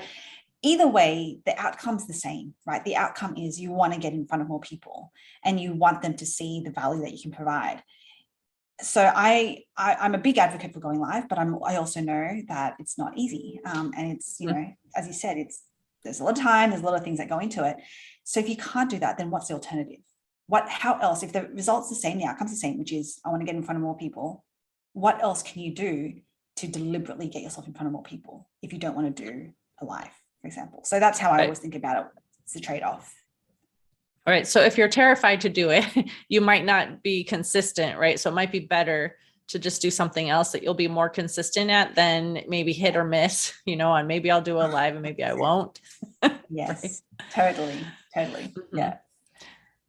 either 0.63 0.88
way 0.88 1.39
the 1.45 1.57
outcome's 1.59 2.07
the 2.07 2.13
same 2.13 2.53
right? 2.65 2.83
The 2.83 2.95
outcome 2.95 3.38
is 3.38 3.59
you 3.59 3.71
want 3.71 3.93
to 3.93 3.99
get 3.99 4.13
in 4.13 4.25
front 4.25 4.41
of 4.41 4.47
more 4.47 4.62
people 4.62 5.12
and 5.43 5.59
you 5.59 5.73
want 5.73 6.01
them 6.01 6.15
to 6.15 6.25
see 6.25 6.62
the 6.63 6.71
value 6.71 7.01
that 7.01 7.12
you 7.12 7.21
can 7.21 7.31
provide. 7.31 7.83
So 8.81 9.12
I, 9.13 9.63
I 9.77 10.05
am 10.05 10.15
a 10.15 10.17
big 10.17 10.38
advocate 10.38 10.73
for 10.73 10.79
going 10.79 10.99
live 10.99 11.29
but 11.29 11.38
i'm 11.38 11.57
i 11.63 11.75
also 11.75 12.01
know 12.01 12.41
that 12.47 12.75
it's 12.79 12.97
not 12.97 13.15
easy 13.15 13.62
um, 13.65 13.93
and 13.95 14.12
it's 14.12 14.38
you 14.39 14.49
mm. 14.49 14.55
know 14.55 14.73
as 14.95 15.05
you 15.05 15.13
said 15.13 15.38
it's 15.38 15.62
there's 16.03 16.19
a 16.19 16.23
lot 16.23 16.38
of 16.38 16.43
time 16.43 16.71
there's 16.71 16.81
a 16.81 16.86
lot 16.86 16.95
of 16.95 17.03
things 17.03 17.19
that 17.19 17.29
go 17.29 17.39
into 17.39 17.65
it. 17.65 17.77
So 18.23 18.39
if 18.39 18.49
you 18.49 18.57
can't 18.57 18.89
do 18.89 18.99
that 18.99 19.17
then 19.17 19.29
what's 19.29 19.47
the 19.47 19.53
alternative? 19.53 20.01
What 20.47 20.67
how 20.67 20.97
else? 20.99 21.23
If 21.23 21.33
the 21.33 21.47
results 21.53 21.89
the 21.89 21.95
same 21.95 22.17
the 22.17 22.25
outcome's 22.25 22.51
the 22.51 22.57
same 22.57 22.77
which 22.79 22.91
is 22.91 23.19
i 23.25 23.29
want 23.29 23.41
to 23.41 23.45
get 23.45 23.55
in 23.55 23.63
front 23.63 23.77
of 23.77 23.83
more 23.83 23.97
people 23.97 24.43
what 24.93 25.21
else 25.21 25.43
can 25.43 25.62
you 25.62 25.73
do 25.73 26.13
to 26.56 26.67
deliberately 26.67 27.27
get 27.27 27.41
yourself 27.41 27.67
in 27.67 27.73
front 27.73 27.88
of 27.88 27.93
more 27.93 28.03
people 28.03 28.47
if 28.62 28.71
you 28.71 28.79
don't 28.79 28.95
want 28.95 29.15
to 29.15 29.23
do 29.23 29.53
a 29.82 29.86
live 29.86 30.12
for 30.43 30.47
example. 30.47 30.82
So 30.84 30.99
that's 30.99 31.17
how 31.17 31.32
I 31.32 31.43
always 31.43 31.60
think 31.60 31.73
about 31.73 32.06
it. 32.06 32.12
It's 32.43 32.56
a 32.58 32.60
trade-off. 32.60 33.15
All 34.27 34.34
right. 34.34 34.45
So 34.45 34.62
if 34.62 34.77
you're 34.77 34.89
terrified 34.89 35.39
to 35.41 35.49
do 35.49 35.69
it, 35.69 35.86
you 36.27 36.41
might 36.41 36.65
not 36.65 37.01
be 37.01 37.23
consistent, 37.23 37.97
right? 37.97 38.19
So 38.19 38.29
it 38.29 38.34
might 38.34 38.51
be 38.51 38.60
better 38.60 39.15
to 39.47 39.60
just 39.60 39.82
do 39.82 39.89
something 39.89 40.29
else 40.29 40.51
that 40.51 40.62
you'll 40.62 40.73
be 40.73 40.89
more 40.89 41.08
consistent 41.08 41.69
at 41.69 41.95
than 41.95 42.43
maybe 42.49 42.73
hit 42.73 42.97
or 42.97 43.06
miss, 43.06 43.53
you 43.65 43.77
know, 43.77 43.91
on 43.91 44.06
maybe 44.06 44.29
I'll 44.29 44.41
do 44.41 44.58
a 44.58 44.67
live 44.67 44.95
and 44.95 45.01
maybe 45.01 45.23
I 45.23 45.34
won't. 45.34 45.79
Yes, 46.49 47.03
totally, 47.32 47.79
totally. 48.13 48.43
Mhm. 48.43 48.63
Yeah. 48.73 48.97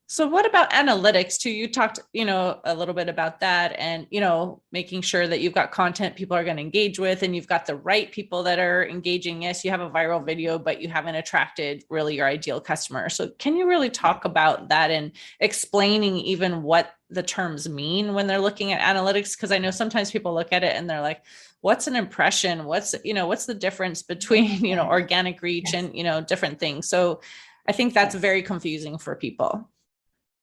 So 0.07 0.27
what 0.27 0.45
about 0.45 0.71
analytics 0.71 1.39
too? 1.39 1.51
You 1.51 1.67
talked, 1.67 1.99
you 2.13 2.27
know, 2.27 2.61
a 2.65 2.75
little 2.75 2.93
bit 2.93 3.09
about 3.09 3.41
that 3.41 3.75
and, 3.79 4.07
you 4.11 4.21
know, 4.21 4.61
making 4.71 5.01
sure 5.01 5.27
that 5.27 5.41
you've 5.41 5.55
got 5.55 5.73
content 5.73 6.15
people 6.15 6.37
are 6.37 6.45
going 6.45 6.59
to 6.59 6.63
engage 6.63 6.99
with 6.99 7.23
and 7.23 7.35
you've 7.35 7.49
got 7.49 7.65
the 7.65 7.77
right 7.77 8.13
people 8.13 8.43
that 8.43 8.59
are 8.59 8.87
engaging. 8.87 9.43
Yes, 9.43 9.65
you 9.65 9.71
have 9.71 9.81
a 9.81 9.89
viral 9.89 10.25
video, 10.25 10.59
but 10.59 10.83
you 10.83 10.89
haven't 10.91 11.15
attracted 11.15 11.85
really 11.89 12.17
your 12.17 12.27
ideal 12.27 12.61
customer. 12.61 13.09
So 13.09 13.31
can 13.39 13.57
you 13.57 13.67
really 13.67 13.89
talk 13.89 14.27
about 14.27 14.69
that 14.69 14.91
and 14.91 15.13
explaining 15.41 16.19
even 16.19 16.63
what 16.63 16.93
the 17.09 17.23
terms 17.23 17.67
mean 17.67 18.13
when 18.13 18.27
they're 18.27 18.39
looking 18.39 18.73
at 18.73 18.83
analytics? 18.83 19.35
Because 19.35 19.53
I 19.53 19.59
know 19.59 19.71
sometimes 19.71 20.11
people 20.11 20.35
look 20.35 20.53
at 20.53 20.63
it 20.63 20.77
and 20.77 20.89
they're 20.89 21.01
like, 21.01 21.23
what's 21.63 21.87
an 21.87 21.97
impression? 21.97 22.67
What's, 22.67 22.95
you 23.05 23.15
know, 23.15 23.27
what's 23.27 23.47
the 23.47 23.55
difference 23.55 24.03
between, 24.03 24.65
you 24.67 24.77
know, 24.77 24.87
organic 24.87 25.41
reach 25.41 25.73
Yes. 25.73 25.83
and, 25.83 25.97
you 25.97 26.05
know, 26.05 26.21
different 26.21 26.61
things. 26.61 26.91
So 26.91 27.23
I 27.67 27.73
think 27.73 27.95
that's 27.95 28.15
very 28.15 28.43
confusing 28.43 28.99
for 28.99 29.17
people. 29.17 29.71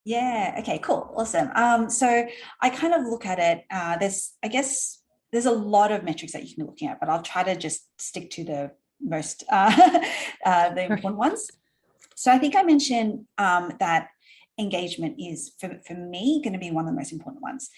Yeah. 0.04 0.56
Okay. 0.60 0.78
Cool. 0.78 1.12
Awesome. 1.16 1.50
Um, 1.54 1.88
so 1.88 2.26
I 2.60 2.70
kind 2.70 2.94
of 2.94 3.02
look 3.02 3.24
at 3.24 3.38
it. 3.38 3.64
Uh, 3.70 3.96
there's, 3.98 4.32
I 4.42 4.48
guess, 4.48 4.98
there's 5.30 5.46
a 5.46 5.52
lot 5.52 5.92
of 5.92 6.04
metrics 6.04 6.32
that 6.32 6.42
you 6.42 6.54
can 6.54 6.64
be 6.64 6.70
looking 6.70 6.88
at, 6.88 7.00
but 7.00 7.08
I'll 7.08 7.22
try 7.22 7.42
to 7.42 7.56
just 7.56 7.88
stick 8.00 8.30
to 8.32 8.44
the 8.44 8.70
most 9.00 9.44
uh, 9.50 10.00
uh, 10.44 10.74
the 10.74 10.84
important 10.84 11.16
ones. 11.16 11.50
So 12.14 12.30
I 12.30 12.38
think 12.38 12.54
I 12.54 12.62
mentioned 12.62 13.26
um, 13.38 13.72
that 13.80 14.08
engagement 14.58 15.16
is 15.18 15.52
for, 15.58 15.80
for 15.86 15.94
me 15.94 16.40
going 16.42 16.52
to 16.52 16.58
be 16.58 16.70
one 16.70 16.86
of 16.86 16.92
the 16.92 16.96
most 16.96 17.12
important 17.12 17.42
ones. 17.42 17.70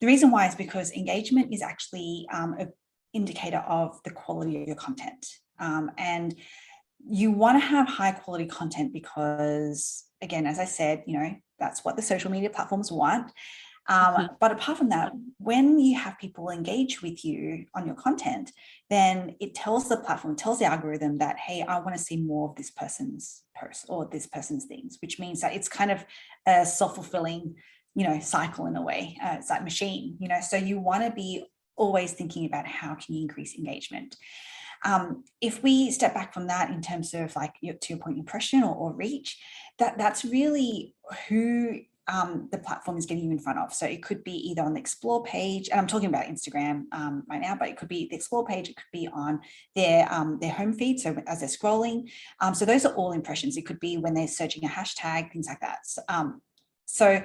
The 0.00 0.06
reason 0.06 0.30
why 0.30 0.46
is 0.46 0.54
because 0.54 0.92
engagement 0.92 1.52
is 1.54 1.62
actually 1.62 2.26
um, 2.32 2.54
an 2.58 2.72
indicator 3.12 3.64
of 3.68 4.02
the 4.04 4.10
quality 4.10 4.60
of 4.60 4.66
your 4.66 4.76
content, 4.76 5.26
um, 5.58 5.90
and 5.96 6.34
you 7.08 7.30
want 7.30 7.60
to 7.60 7.66
have 7.66 7.88
high 7.88 8.12
quality 8.12 8.46
content 8.46 8.92
because, 8.92 10.04
again, 10.22 10.46
as 10.46 10.58
I 10.58 10.64
said, 10.64 11.04
you 11.06 11.18
know 11.18 11.34
that's 11.58 11.84
what 11.84 11.96
the 11.96 12.02
social 12.02 12.30
media 12.30 12.50
platforms 12.50 12.92
want. 12.92 13.32
Um, 13.88 14.14
Mhm. 14.14 14.36
But 14.40 14.52
apart 14.52 14.78
from 14.78 14.88
that, 14.88 15.12
when 15.38 15.78
you 15.78 15.96
have 15.98 16.18
people 16.18 16.50
engage 16.50 17.02
with 17.02 17.24
you 17.24 17.66
on 17.74 17.86
your 17.86 17.94
content, 17.94 18.52
then 18.90 19.36
it 19.40 19.54
tells 19.54 19.88
the 19.88 19.96
platform, 19.96 20.34
tells 20.34 20.58
the 20.58 20.64
algorithm 20.64 21.18
that, 21.18 21.38
hey, 21.38 21.62
I 21.62 21.78
want 21.78 21.96
to 21.96 22.02
see 22.02 22.16
more 22.16 22.48
of 22.48 22.56
this 22.56 22.70
person's 22.70 23.44
post 23.56 23.86
or 23.88 24.06
this 24.06 24.26
person's 24.26 24.64
things, 24.64 24.98
which 25.00 25.18
means 25.18 25.40
that 25.40 25.54
it's 25.54 25.68
kind 25.68 25.90
of 25.90 26.04
a 26.46 26.66
self-fulfilling, 26.66 27.54
you 27.94 28.04
know, 28.06 28.18
cycle 28.18 28.66
in 28.66 28.76
a 28.76 28.82
way. 28.82 29.16
Uh, 29.22 29.36
it's 29.38 29.48
that 29.48 29.64
machine, 29.64 30.16
you 30.18 30.28
know. 30.28 30.40
So 30.40 30.56
you 30.56 30.80
want 30.80 31.04
to 31.04 31.10
be 31.12 31.46
always 31.76 32.12
thinking 32.12 32.44
about 32.46 32.66
how 32.66 32.94
can 32.96 33.14
you 33.14 33.22
increase 33.22 33.54
engagement. 33.56 34.16
Um, 34.84 35.24
if 35.40 35.62
we 35.62 35.90
step 35.90 36.14
back 36.14 36.32
from 36.34 36.46
that 36.48 36.70
in 36.70 36.82
terms 36.82 37.14
of 37.14 37.34
like 37.36 37.54
your, 37.60 37.74
to 37.74 37.94
your 37.94 38.02
point, 38.02 38.18
impression 38.18 38.62
or, 38.62 38.74
or 38.74 38.92
reach, 38.92 39.38
that 39.78 39.98
that's 39.98 40.24
really 40.24 40.94
who 41.28 41.80
um, 42.08 42.48
the 42.52 42.58
platform 42.58 42.96
is 42.96 43.06
getting 43.06 43.24
you 43.24 43.30
in 43.32 43.38
front 43.38 43.58
of. 43.58 43.72
So 43.72 43.84
it 43.86 44.02
could 44.02 44.22
be 44.22 44.32
either 44.50 44.62
on 44.62 44.74
the 44.74 44.80
explore 44.80 45.24
page, 45.24 45.68
and 45.68 45.80
I'm 45.80 45.86
talking 45.86 46.08
about 46.08 46.26
Instagram 46.26 46.84
um, 46.92 47.24
right 47.28 47.40
now, 47.40 47.56
but 47.56 47.68
it 47.68 47.76
could 47.76 47.88
be 47.88 48.06
the 48.08 48.16
explore 48.16 48.46
page. 48.46 48.68
It 48.68 48.76
could 48.76 48.84
be 48.92 49.08
on 49.12 49.40
their 49.74 50.06
um, 50.12 50.38
their 50.40 50.52
home 50.52 50.72
feed. 50.72 51.00
So 51.00 51.16
as 51.26 51.40
they're 51.40 51.48
scrolling, 51.48 52.08
um, 52.40 52.54
so 52.54 52.64
those 52.64 52.84
are 52.84 52.94
all 52.94 53.12
impressions. 53.12 53.56
It 53.56 53.66
could 53.66 53.80
be 53.80 53.96
when 53.96 54.14
they're 54.14 54.28
searching 54.28 54.64
a 54.64 54.68
hashtag, 54.68 55.32
things 55.32 55.48
like 55.48 55.60
that. 55.60 55.78
So, 55.84 56.02
um, 56.08 56.42
so 56.84 57.22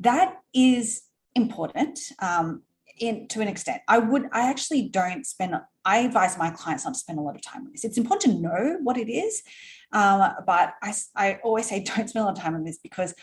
that 0.00 0.36
is 0.52 1.02
important 1.34 1.98
um, 2.18 2.62
in 2.98 3.26
to 3.28 3.40
an 3.40 3.48
extent. 3.48 3.80
I 3.88 3.98
would, 3.98 4.28
I 4.32 4.50
actually 4.50 4.88
don't 4.88 5.24
spend. 5.24 5.54
I 5.84 5.98
advise 5.98 6.36
my 6.38 6.50
clients 6.50 6.84
not 6.84 6.94
to 6.94 7.00
spend 7.00 7.18
a 7.18 7.22
lot 7.22 7.34
of 7.34 7.42
time 7.42 7.66
on 7.66 7.72
this. 7.72 7.84
It's 7.84 7.98
important 7.98 8.34
to 8.34 8.40
know 8.40 8.78
what 8.82 8.96
it 8.98 9.10
is, 9.10 9.42
um, 9.92 10.32
but 10.46 10.74
I 11.16 11.38
always 11.42 11.68
say 11.68 11.82
don't 11.84 12.08
spend 12.08 12.22
a 12.22 12.26
lot 12.26 12.36
of 12.36 12.42
time 12.42 12.54
on 12.54 12.64
this 12.64 12.78
because 12.78 13.14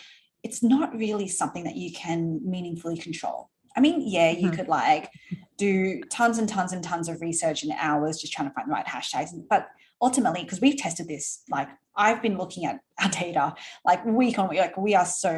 it's 0.43 0.63
not 0.63 0.95
really 0.95 1.27
something 1.27 1.63
that 1.65 1.75
you 1.75 1.91
can 1.91 2.39
meaningfully 2.43 2.97
control. 2.97 3.49
I 3.75 3.79
mean, 3.79 4.01
yeah, 4.05 4.31
you 4.31 4.49
Mhm. 4.49 4.55
could 4.55 4.67
like 4.67 5.11
do 5.57 6.01
tons 6.09 6.37
and 6.39 6.49
tons 6.49 6.73
and 6.73 6.83
tons 6.83 7.09
of 7.09 7.21
research 7.21 7.63
in 7.63 7.71
hours 7.73 8.19
just 8.19 8.33
trying 8.33 8.47
to 8.47 8.53
find 8.53 8.67
the 8.67 8.73
right 8.73 8.85
hashtags, 8.85 9.29
but 9.49 9.67
ultimately, 10.01 10.43
because 10.43 10.61
we've 10.61 10.77
tested 10.77 11.07
this, 11.07 11.43
like 11.49 11.69
I've 11.95 12.21
been 12.21 12.37
looking 12.37 12.65
at 12.65 12.79
our 13.01 13.09
data 13.09 13.55
like 13.85 14.03
week 14.05 14.39
on 14.39 14.49
week, 14.49 14.59
like 14.59 14.77
we 14.77 14.95
are 14.95 15.05
so 15.05 15.31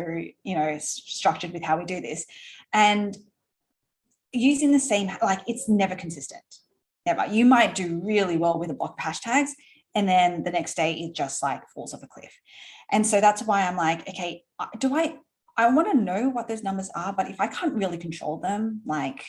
you 0.44 0.56
know 0.56 0.78
structured 0.80 1.52
with 1.52 1.64
how 1.64 1.78
we 1.78 1.86
do 1.86 2.00
this, 2.00 2.26
and 2.72 3.18
using 4.32 4.72
the 4.72 4.80
same 4.80 5.10
like 5.22 5.42
it's 5.48 5.68
never 5.68 5.96
consistent. 5.96 6.59
Never. 7.10 7.26
You 7.34 7.46
might 7.46 7.74
do 7.74 8.00
really 8.04 8.38
well 8.38 8.60
with 8.60 8.70
a 8.70 8.76
block 8.76 8.96
of 9.00 9.04
hashtags, 9.04 9.50
and 9.96 10.08
then 10.08 10.44
the 10.44 10.52
next 10.52 10.76
day 10.76 10.94
it 10.94 11.16
just 11.16 11.42
like 11.42 11.68
falls 11.74 11.94
off 11.94 12.04
a 12.04 12.08
cliff. 12.08 12.34
And 12.92 13.06
so 13.06 13.20
that's 13.20 13.42
why 13.42 13.64
I'm 13.64 13.76
like, 13.76 14.08
okay, 14.08 14.44
do 14.78 14.96
I? 14.96 15.18
I 15.58 15.70
want 15.72 15.92
to 15.92 15.98
know 15.98 16.30
what 16.30 16.48
those 16.48 16.62
numbers 16.62 16.92
are, 16.96 17.12
but 17.12 17.28
if 17.28 17.42
I 17.42 17.48
can't 17.48 17.74
really 17.74 17.98
control 17.98 18.38
them, 18.38 18.82
like 18.86 19.26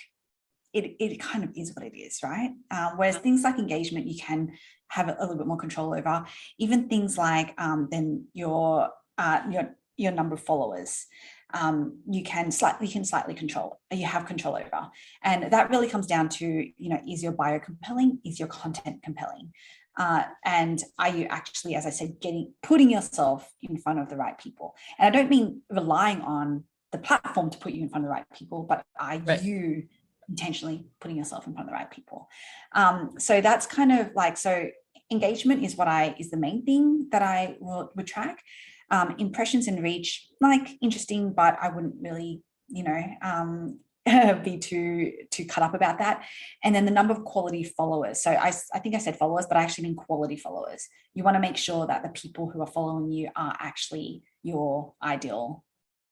it, 0.75 0.95
it 1.01 1.19
kind 1.21 1.43
of 1.43 1.51
is 1.57 1.75
what 1.75 1.87
it 1.87 1.97
is, 1.97 2.21
right? 2.23 2.51
Um, 2.71 2.93
whereas 2.97 3.16
things 3.16 3.43
like 3.43 3.59
engagement, 3.59 4.07
you 4.07 4.21
can 4.21 4.53
have 4.88 5.09
a, 5.09 5.16
a 5.19 5.23
little 5.23 5.38
bit 5.38 5.47
more 5.47 5.57
control 5.57 5.95
over. 5.95 6.25
Even 6.59 6.88
things 6.88 7.16
like 7.16 7.55
um, 7.59 7.88
then 7.90 8.27
your 8.35 8.90
uh, 9.16 9.40
your 9.51 9.75
your 9.97 10.12
number 10.12 10.35
of 10.35 10.43
followers, 10.43 11.07
um, 11.55 11.99
you 12.09 12.23
can 12.23 12.51
slightly 12.51 12.87
you 12.87 12.93
can 12.93 13.05
slightly 13.05 13.35
control. 13.35 13.81
You 13.91 14.07
have 14.07 14.27
control 14.27 14.57
over, 14.57 14.89
and 15.23 15.53
that 15.53 15.71
really 15.71 15.89
comes 15.89 16.07
down 16.07 16.29
to 16.31 16.47
you 16.47 16.89
know 16.89 17.01
is 17.09 17.23
your 17.23 17.33
bio 17.33 17.59
compelling? 17.59 18.19
Is 18.25 18.39
your 18.39 18.49
content 18.49 19.03
compelling? 19.03 19.53
Uh, 19.97 20.23
and 20.45 20.83
are 20.99 21.11
you 21.11 21.27
actually, 21.27 21.75
as 21.75 21.85
I 21.85 21.91
said, 21.91 22.21
getting 22.21 22.53
putting 22.63 22.91
yourself 22.91 23.53
in 23.63 23.77
front 23.77 23.99
of 23.99 24.09
the 24.09 24.17
right 24.17 24.39
people? 24.39 24.75
And 24.99 25.07
I 25.15 25.19
don't 25.19 25.31
mean 25.31 25.63
relying 25.69 26.23
on 26.23 26.65
the 26.93 26.99
platform 26.99 27.51
to 27.51 27.59
put 27.59 27.73
you 27.73 27.83
in 27.83 27.89
front 27.89 28.05
of 28.05 28.09
the 28.09 28.13
right 28.13 28.25
people, 28.35 28.63
but 28.63 28.85
are 28.99 29.19
Right. 29.19 29.43
you 29.43 29.89
intentionally 30.29 30.87
putting 31.01 31.17
yourself 31.17 31.47
in 31.47 31.53
front 31.55 31.69
of 31.69 31.73
the 31.73 31.77
right 31.77 31.91
people? 31.91 32.29
Um, 32.73 33.15
so 33.19 33.41
that's 33.41 33.67
kind 33.67 33.93
of 33.93 34.13
like 34.15 34.37
so 34.37 34.71
engagement 35.11 35.65
is 35.65 35.77
what 35.77 35.89
I 35.89 36.15
is 36.19 36.31
the 36.31 36.37
main 36.37 36.65
thing 36.65 37.09
that 37.11 37.23
I 37.23 37.57
will, 37.61 37.91
would 37.97 38.07
track. 38.07 38.43
Um, 38.92 39.14
impressions 39.18 39.68
and 39.68 39.83
reach, 39.83 40.26
like 40.40 40.68
interesting, 40.83 41.33
but 41.33 41.57
I 41.62 41.68
wouldn't 41.68 41.94
really, 42.00 42.42
you 42.68 42.83
know, 42.83 43.03
um, 43.22 43.79
be 44.44 44.59
too 44.59 45.12
too 45.31 45.44
cut 45.44 45.62
up 45.62 45.74
about 45.74 45.98
that. 45.98 46.24
And 46.64 46.74
then 46.74 46.85
the 46.85 46.90
number 46.90 47.12
of 47.12 47.24
quality 47.24 47.64
followers. 47.64 48.22
So 48.22 48.31
I, 48.31 48.53
I 48.74 48.79
think 48.79 48.94
I 48.94 48.98
said 48.98 49.16
followers, 49.16 49.46
but 49.46 49.57
I 49.57 49.62
actually 49.62 49.85
mean 49.85 49.96
quality 49.96 50.37
followers. 50.37 50.88
You 51.14 51.22
want 51.22 51.37
to 51.37 51.40
make 51.40 51.57
sure 51.57 51.87
that 51.87 52.03
the 52.03 52.09
people 52.09 52.48
who 52.48 52.61
are 52.61 52.66
following 52.66 53.11
you 53.12 53.29
are 53.37 53.57
actually 53.61 54.22
your 54.42 54.94
ideal 55.03 55.64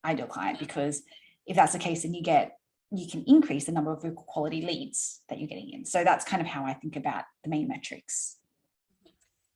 ideal 0.04 0.26
client, 0.26 0.58
because 0.58 1.02
if 1.46 1.56
that's 1.56 1.72
the 1.72 1.78
case, 1.78 2.02
then 2.02 2.14
you 2.14 2.22
get 2.22 2.58
you 2.90 3.06
can 3.06 3.24
increase 3.26 3.66
the 3.66 3.72
number 3.72 3.92
of 3.92 4.02
quality 4.14 4.62
leads 4.62 5.20
that 5.28 5.38
you're 5.38 5.48
getting 5.48 5.70
in. 5.70 5.84
So 5.84 6.04
that's 6.04 6.24
kind 6.24 6.40
of 6.40 6.48
how 6.48 6.64
I 6.64 6.74
think 6.74 6.96
about 6.96 7.24
the 7.44 7.50
main 7.50 7.68
metrics. 7.68 8.36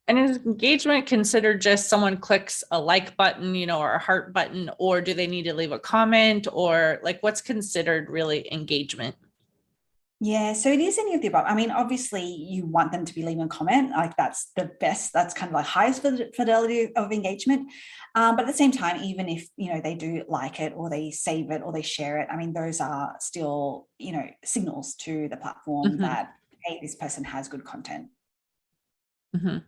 And 0.07 0.19
is 0.19 0.37
engagement 0.45 1.05
considered 1.05 1.61
just 1.61 1.87
someone 1.87 2.17
clicks 2.17 2.63
a 2.71 2.79
like 2.79 3.15
button, 3.15 3.55
you 3.55 3.65
know, 3.65 3.79
or 3.79 3.93
a 3.93 3.99
heart 3.99 4.33
button, 4.33 4.69
or 4.77 4.99
do 4.99 5.13
they 5.13 5.27
need 5.27 5.43
to 5.43 5.53
leave 5.53 5.71
a 5.71 5.79
comment, 5.79 6.47
or 6.51 6.99
like 7.03 7.23
what's 7.23 7.41
considered 7.41 8.09
really 8.09 8.51
engagement? 8.51 9.15
Yeah, 10.19 10.53
so 10.53 10.71
it 10.71 10.79
is 10.79 10.97
any 10.97 11.15
of 11.15 11.21
the 11.21 11.27
above. 11.27 11.45
I 11.47 11.53
mean, 11.53 11.69
obviously, 11.71 12.23
you 12.23 12.65
want 12.65 12.91
them 12.91 13.03
to 13.03 13.13
be 13.13 13.23
leaving 13.23 13.43
a 13.43 13.47
comment. 13.47 13.91
Like 13.91 14.15
that's 14.15 14.51
the 14.55 14.71
best. 14.79 15.11
That's 15.13 15.33
kind 15.33 15.49
of 15.49 15.53
like 15.53 15.65
highest 15.65 16.01
fidelity 16.35 16.93
of 16.95 17.11
engagement. 17.11 17.69
Um, 18.15 18.35
but 18.35 18.43
at 18.43 18.47
the 18.47 18.57
same 18.57 18.71
time, 18.71 19.03
even 19.03 19.27
if 19.27 19.47
you 19.57 19.73
know 19.73 19.81
they 19.81 19.95
do 19.95 20.23
like 20.27 20.59
it 20.59 20.73
or 20.75 20.89
they 20.89 21.11
save 21.11 21.49
it 21.49 21.61
or 21.63 21.73
they 21.73 21.81
share 21.81 22.19
it, 22.19 22.27
I 22.31 22.37
mean, 22.37 22.53
those 22.53 22.79
are 22.81 23.15
still 23.19 23.87
you 23.99 24.11
know 24.11 24.25
signals 24.43 24.95
to 24.95 25.27
the 25.29 25.37
platform 25.37 25.93
Mhm. 25.93 26.01
that 26.01 26.33
hey, 26.65 26.79
this 26.81 26.95
person 26.95 27.23
has 27.25 27.47
good 27.49 27.65
content. 27.65 28.07
Mhm. 29.35 29.63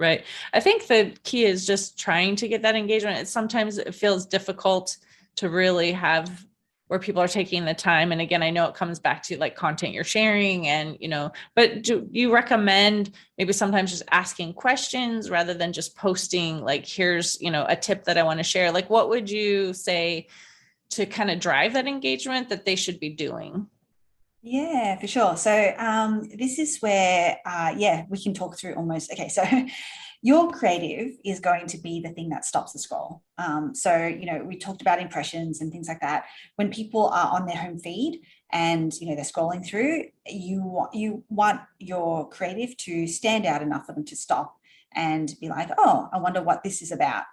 Right. 0.00 0.24
I 0.54 0.60
think 0.60 0.86
the 0.86 1.14
key 1.24 1.44
is 1.44 1.66
just 1.66 1.98
trying 1.98 2.34
to 2.36 2.48
get 2.48 2.62
that 2.62 2.74
engagement. 2.74 3.18
It 3.18 3.28
sometimes 3.28 3.76
it 3.76 3.94
feels 3.94 4.24
difficult 4.24 4.96
to 5.36 5.50
really 5.50 5.92
have 5.92 6.46
where 6.88 6.98
people 6.98 7.22
are 7.22 7.28
taking 7.28 7.66
the 7.66 7.74
time. 7.74 8.10
And 8.10 8.20
again, 8.20 8.42
I 8.42 8.48
know 8.48 8.66
it 8.66 8.74
comes 8.74 8.98
back 8.98 9.22
to 9.24 9.36
like 9.36 9.54
content 9.54 9.92
you're 9.92 10.02
sharing 10.02 10.66
and, 10.66 10.96
you 11.00 11.06
know, 11.06 11.30
but 11.54 11.82
do 11.82 12.08
you 12.10 12.32
recommend 12.32 13.12
maybe 13.36 13.52
sometimes 13.52 13.90
just 13.90 14.02
asking 14.10 14.54
questions 14.54 15.28
rather 15.28 15.52
than 15.52 15.72
just 15.72 15.94
posting 15.96 16.64
like, 16.64 16.86
here's, 16.86 17.40
you 17.40 17.50
know, 17.50 17.66
a 17.68 17.76
tip 17.76 18.04
that 18.04 18.16
I 18.16 18.22
want 18.22 18.40
to 18.40 18.42
share? 18.44 18.72
Like, 18.72 18.88
what 18.88 19.10
would 19.10 19.30
you 19.30 19.74
say 19.74 20.28
to 20.90 21.04
kind 21.04 21.30
of 21.30 21.38
drive 21.40 21.74
that 21.74 21.86
engagement 21.86 22.48
that 22.48 22.64
they 22.64 22.74
should 22.74 22.98
be 22.98 23.10
doing? 23.10 23.68
Yeah, 24.42 24.98
for 24.98 25.06
sure. 25.06 25.36
So 25.36 25.74
um, 25.78 26.28
this 26.38 26.58
is 26.58 26.78
where, 26.80 27.38
uh, 27.44 27.74
yeah, 27.76 28.04
we 28.08 28.18
can 28.22 28.32
talk 28.32 28.56
through 28.58 28.74
almost. 28.74 29.12
Okay, 29.12 29.28
so 29.28 29.44
your 30.22 30.50
creative 30.50 31.14
is 31.24 31.40
going 31.40 31.66
to 31.66 31.78
be 31.78 32.00
the 32.00 32.08
thing 32.10 32.30
that 32.30 32.46
stops 32.46 32.72
the 32.72 32.78
scroll. 32.78 33.22
Um, 33.36 33.74
so, 33.74 34.06
you 34.06 34.24
know, 34.24 34.42
we 34.42 34.56
talked 34.56 34.80
about 34.80 35.00
impressions 35.00 35.60
and 35.60 35.70
things 35.70 35.88
like 35.88 36.00
that. 36.00 36.24
When 36.56 36.70
people 36.70 37.08
are 37.08 37.34
on 37.38 37.46
their 37.46 37.56
home 37.56 37.78
feed 37.78 38.20
and 38.52 38.92
you 39.00 39.08
know 39.08 39.14
they're 39.14 39.24
scrolling 39.24 39.64
through, 39.64 40.04
you 40.26 40.62
want 40.62 40.94
you 40.94 41.22
want 41.28 41.60
your 41.78 42.28
creative 42.30 42.76
to 42.78 43.06
stand 43.06 43.44
out 43.46 43.62
enough 43.62 43.86
for 43.86 43.92
them 43.92 44.04
to 44.06 44.16
stop 44.16 44.56
and 44.94 45.34
be 45.40 45.48
like, 45.48 45.68
oh, 45.78 46.08
I 46.12 46.18
wonder 46.18 46.42
what 46.42 46.64
this 46.64 46.82
is 46.82 46.90
about. 46.92 47.24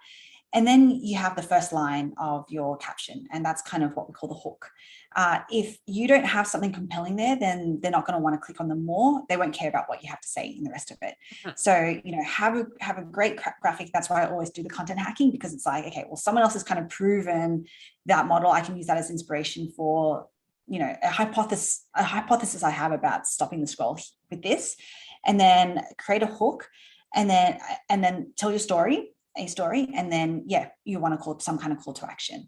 And 0.53 0.65
then 0.65 0.91
you 0.91 1.17
have 1.17 1.35
the 1.35 1.41
first 1.41 1.73
line 1.73 2.13
of 2.17 2.45
your 2.49 2.77
caption, 2.77 3.27
and 3.31 3.43
that's 3.43 3.61
kind 3.61 3.83
of 3.83 3.95
what 3.95 4.07
we 4.07 4.13
call 4.13 4.29
the 4.29 4.35
hook. 4.35 4.69
Uh, 5.15 5.39
if 5.51 5.77
you 5.85 6.07
don't 6.07 6.25
have 6.25 6.47
something 6.47 6.71
compelling 6.71 7.17
there, 7.17 7.35
then 7.35 7.79
they're 7.81 7.91
not 7.91 8.07
going 8.07 8.17
to 8.17 8.23
want 8.23 8.33
to 8.33 8.39
click 8.39 8.61
on 8.61 8.69
them 8.69 8.85
more. 8.85 9.23
They 9.27 9.35
won't 9.35 9.53
care 9.53 9.67
about 9.67 9.89
what 9.89 10.01
you 10.03 10.09
have 10.09 10.21
to 10.21 10.27
say 10.27 10.47
in 10.47 10.63
the 10.63 10.71
rest 10.71 10.89
of 10.89 10.97
it. 11.01 11.15
Mm-hmm. 11.43 11.49
So 11.57 11.99
you 12.03 12.15
know, 12.15 12.23
have 12.23 12.55
a 12.55 12.65
have 12.79 12.97
a 12.97 13.03
great 13.03 13.39
graphic. 13.61 13.89
That's 13.93 14.09
why 14.09 14.23
I 14.23 14.29
always 14.29 14.49
do 14.49 14.63
the 14.63 14.69
content 14.69 14.99
hacking 14.99 15.31
because 15.31 15.53
it's 15.53 15.65
like, 15.65 15.85
okay, 15.87 16.05
well, 16.07 16.15
someone 16.15 16.43
else 16.43 16.53
has 16.53 16.63
kind 16.63 16.79
of 16.79 16.89
proven 16.89 17.65
that 18.05 18.25
model. 18.25 18.49
I 18.49 18.61
can 18.61 18.77
use 18.77 18.87
that 18.87 18.97
as 18.97 19.09
inspiration 19.09 19.71
for 19.75 20.27
you 20.67 20.79
know 20.79 20.95
a 21.03 21.09
hypothesis 21.09 21.85
a 21.93 22.03
hypothesis 22.03 22.63
I 22.63 22.69
have 22.69 22.93
about 22.93 23.27
stopping 23.27 23.59
the 23.59 23.67
scroll 23.67 23.99
with 24.31 24.41
this, 24.41 24.77
and 25.25 25.37
then 25.37 25.83
create 25.97 26.23
a 26.23 26.27
hook, 26.27 26.69
and 27.13 27.29
then 27.29 27.59
and 27.89 28.01
then 28.01 28.31
tell 28.37 28.49
your 28.49 28.59
story 28.59 29.11
a 29.37 29.47
story 29.47 29.87
and 29.95 30.11
then 30.11 30.43
yeah 30.47 30.67
you 30.85 30.99
want 30.99 31.13
to 31.13 31.17
call 31.17 31.39
some 31.39 31.57
kind 31.57 31.71
of 31.71 31.79
call 31.79 31.93
to 31.93 32.05
action. 32.05 32.47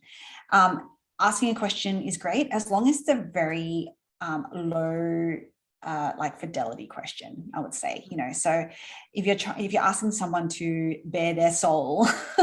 Um, 0.51 0.89
asking 1.19 1.49
a 1.51 1.55
question 1.55 2.01
is 2.01 2.17
great 2.17 2.47
as 2.51 2.71
long 2.71 2.87
as 2.89 3.01
it's 3.01 3.09
a 3.09 3.15
very 3.15 3.89
um, 4.21 4.47
low 4.53 5.37
uh, 5.84 6.11
like 6.17 6.39
fidelity 6.39 6.88
question 6.88 7.49
i 7.53 7.59
would 7.59 7.73
say 7.73 8.05
you 8.09 8.17
know 8.17 8.32
so 8.34 8.67
if 9.13 9.25
you're 9.25 9.36
trying 9.36 9.63
if 9.63 9.71
you're 9.71 9.84
asking 9.84 10.11
someone 10.11 10.47
to 10.47 10.95
bare 11.05 11.34
their 11.34 11.51
soul 11.51 12.07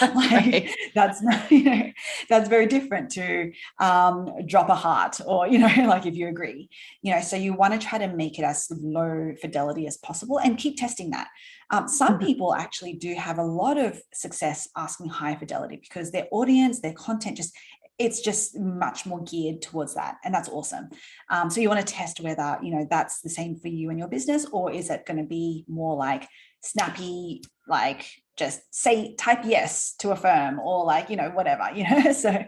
like 0.14 0.30
right. 0.30 0.70
that's 0.94 1.22
not 1.22 1.50
you 1.50 1.64
know 1.64 1.90
that's 2.28 2.48
very 2.48 2.66
different 2.66 3.10
to 3.10 3.52
um, 3.78 4.30
drop 4.46 4.68
a 4.68 4.74
heart 4.74 5.20
or 5.26 5.46
you 5.46 5.58
know 5.58 5.68
like 5.86 6.06
if 6.06 6.14
you 6.14 6.28
agree 6.28 6.68
you 7.02 7.12
know 7.12 7.20
so 7.20 7.36
you 7.36 7.52
want 7.52 7.72
to 7.78 7.86
try 7.86 7.98
to 7.98 8.08
make 8.08 8.38
it 8.38 8.42
as 8.42 8.68
low 8.80 9.32
fidelity 9.40 9.86
as 9.86 9.96
possible 9.98 10.38
and 10.38 10.58
keep 10.58 10.76
testing 10.76 11.10
that 11.10 11.28
um, 11.70 11.86
some 11.86 12.14
mm-hmm. 12.14 12.26
people 12.26 12.54
actually 12.54 12.94
do 12.94 13.14
have 13.14 13.38
a 13.38 13.44
lot 13.44 13.78
of 13.78 14.00
success 14.12 14.68
asking 14.76 15.08
high 15.08 15.36
fidelity 15.36 15.76
because 15.76 16.10
their 16.10 16.26
audience, 16.32 16.80
their 16.80 16.92
content 16.92 17.36
just 17.36 17.56
it's 18.00 18.22
just 18.22 18.58
much 18.58 19.04
more 19.04 19.22
geared 19.24 19.60
towards 19.60 19.94
that 19.94 20.16
and 20.24 20.34
that's 20.34 20.48
awesome. 20.48 20.88
Um, 21.28 21.50
so 21.50 21.60
you 21.60 21.68
want 21.68 21.86
to 21.86 21.92
test 21.92 22.18
whether 22.20 22.58
you 22.62 22.74
know 22.74 22.86
that's 22.90 23.20
the 23.20 23.28
same 23.28 23.56
for 23.56 23.68
you 23.68 23.90
and 23.90 23.98
your 23.98 24.08
business 24.08 24.46
or 24.46 24.72
is 24.72 24.88
it 24.88 25.04
going 25.04 25.18
to 25.18 25.28
be 25.28 25.66
more 25.68 25.94
like 25.94 26.26
snappy 26.62 27.42
like 27.68 28.10
just 28.36 28.62
say 28.74 29.14
type 29.16 29.40
yes 29.44 29.94
to 29.98 30.10
affirm 30.12 30.58
or 30.58 30.84
like 30.84 31.10
you 31.10 31.16
know 31.16 31.28
whatever 31.30 31.70
you 31.74 31.84
know? 31.88 32.12
So 32.12 32.44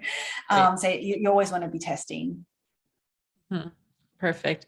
um 0.48 0.78
so 0.78 0.88
you, 0.88 1.18
you 1.20 1.28
always 1.28 1.52
want 1.52 1.64
to 1.64 1.70
be 1.70 1.78
testing. 1.78 2.46
Hmm. 3.50 3.68
perfect 4.18 4.66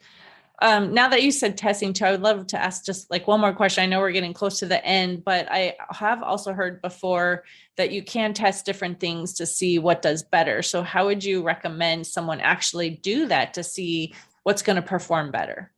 um, 0.64 0.94
now 0.94 1.08
that 1.08 1.22
you 1.22 1.30
said 1.30 1.58
testing 1.58 1.92
too, 1.92 2.06
I 2.06 2.10
would 2.12 2.22
love 2.22 2.46
to 2.46 2.58
ask 2.58 2.86
just 2.86 3.10
like 3.10 3.28
one 3.28 3.38
more 3.38 3.52
question. 3.52 3.84
I 3.84 3.86
know 3.86 4.00
we're 4.00 4.12
getting 4.12 4.32
close 4.32 4.58
to 4.60 4.66
the 4.66 4.82
end, 4.82 5.22
but 5.22 5.46
I 5.50 5.76
have 5.90 6.22
also 6.22 6.54
heard 6.54 6.80
before 6.80 7.44
that 7.76 7.92
you 7.92 8.02
can 8.02 8.32
test 8.32 8.64
different 8.64 8.98
things 8.98 9.34
to 9.34 9.44
see 9.44 9.78
what 9.78 10.00
does 10.00 10.22
better. 10.22 10.62
So, 10.62 10.82
how 10.82 11.04
would 11.04 11.22
you 11.22 11.42
recommend 11.42 12.06
someone 12.06 12.40
actually 12.40 12.88
do 12.88 13.26
that 13.26 13.52
to 13.54 13.62
see 13.62 14.14
what's 14.44 14.62
going 14.62 14.76
to 14.76 14.82
perform 14.82 15.30
better? 15.30 15.70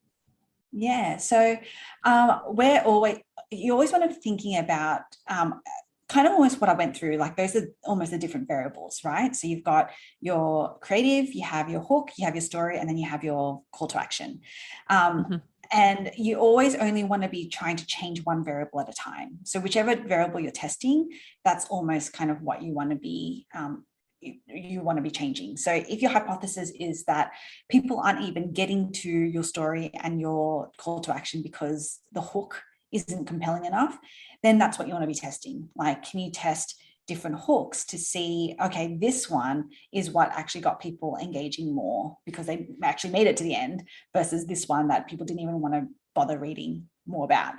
Yeah. 0.70 1.16
So, 1.16 1.58
um, 2.04 2.42
we're 2.46 2.82
always, 2.82 3.18
you 3.50 3.72
always 3.72 3.90
want 3.90 4.04
to 4.04 4.14
be 4.14 4.22
thinking 4.22 4.56
about 4.56 5.02
um, 5.26 5.62
kind 6.08 6.26
of 6.26 6.34
almost 6.34 6.60
what 6.60 6.70
I 6.70 6.74
went 6.74 6.96
through. 6.96 7.16
Like 7.16 7.36
those 7.36 7.56
are 7.56 7.68
almost 7.84 8.12
the 8.12 8.18
different 8.18 8.46
variables, 8.46 9.00
right? 9.04 9.34
So 9.34 9.48
you've 9.48 9.64
got 9.64 9.90
your 10.20 10.78
creative, 10.78 11.34
you 11.34 11.44
have 11.44 11.68
your 11.68 11.80
hook, 11.80 12.10
you 12.16 12.24
have 12.24 12.34
your 12.34 12.42
story, 12.42 12.78
and 12.78 12.88
then 12.88 12.96
you 12.96 13.08
have 13.08 13.24
your 13.24 13.62
call 13.72 13.88
to 13.88 14.00
action. 14.00 14.40
Um, 14.88 15.24
mm-hmm. 15.24 15.36
And 15.72 16.12
you 16.16 16.36
always 16.36 16.76
only 16.76 17.02
want 17.02 17.22
to 17.22 17.28
be 17.28 17.48
trying 17.48 17.74
to 17.76 17.86
change 17.86 18.24
one 18.24 18.44
variable 18.44 18.80
at 18.80 18.88
a 18.88 18.92
time. 18.92 19.38
So 19.42 19.58
whichever 19.58 19.96
variable 19.96 20.38
you're 20.38 20.52
testing, 20.52 21.10
that's 21.44 21.66
almost 21.66 22.12
kind 22.12 22.30
of 22.30 22.40
what 22.40 22.62
you 22.62 22.72
want 22.72 22.90
to 22.90 22.96
be. 22.96 23.46
Um, 23.52 23.84
you, 24.20 24.34
you 24.46 24.82
want 24.82 24.98
to 24.98 25.02
be 25.02 25.10
changing. 25.10 25.56
So, 25.58 25.72
if 25.72 26.00
your 26.00 26.10
hypothesis 26.10 26.72
is 26.80 27.04
that 27.04 27.32
people 27.68 28.00
aren't 28.00 28.22
even 28.22 28.52
getting 28.52 28.90
to 28.92 29.10
your 29.10 29.44
story 29.44 29.90
and 30.02 30.20
your 30.20 30.70
call 30.78 31.00
to 31.00 31.14
action 31.14 31.42
because 31.42 32.00
the 32.12 32.22
hook 32.22 32.62
isn't 32.92 33.26
compelling 33.26 33.64
enough, 33.64 33.98
then 34.42 34.58
that's 34.58 34.78
what 34.78 34.86
you 34.88 34.94
want 34.94 35.02
to 35.02 35.08
be 35.08 35.14
testing. 35.14 35.68
Like, 35.74 36.08
can 36.08 36.20
you 36.20 36.30
test 36.30 36.80
different 37.06 37.38
hooks 37.40 37.84
to 37.86 37.98
see, 37.98 38.56
okay, 38.60 38.96
this 39.00 39.30
one 39.30 39.70
is 39.92 40.10
what 40.10 40.30
actually 40.32 40.60
got 40.60 40.80
people 40.80 41.16
engaging 41.20 41.74
more 41.74 42.16
because 42.26 42.46
they 42.46 42.68
actually 42.82 43.10
made 43.10 43.26
it 43.26 43.36
to 43.36 43.44
the 43.44 43.54
end 43.54 43.84
versus 44.12 44.46
this 44.46 44.66
one 44.66 44.88
that 44.88 45.08
people 45.08 45.24
didn't 45.24 45.40
even 45.40 45.60
want 45.60 45.74
to 45.74 45.86
bother 46.14 46.38
reading 46.38 46.88
more 47.06 47.24
about. 47.24 47.54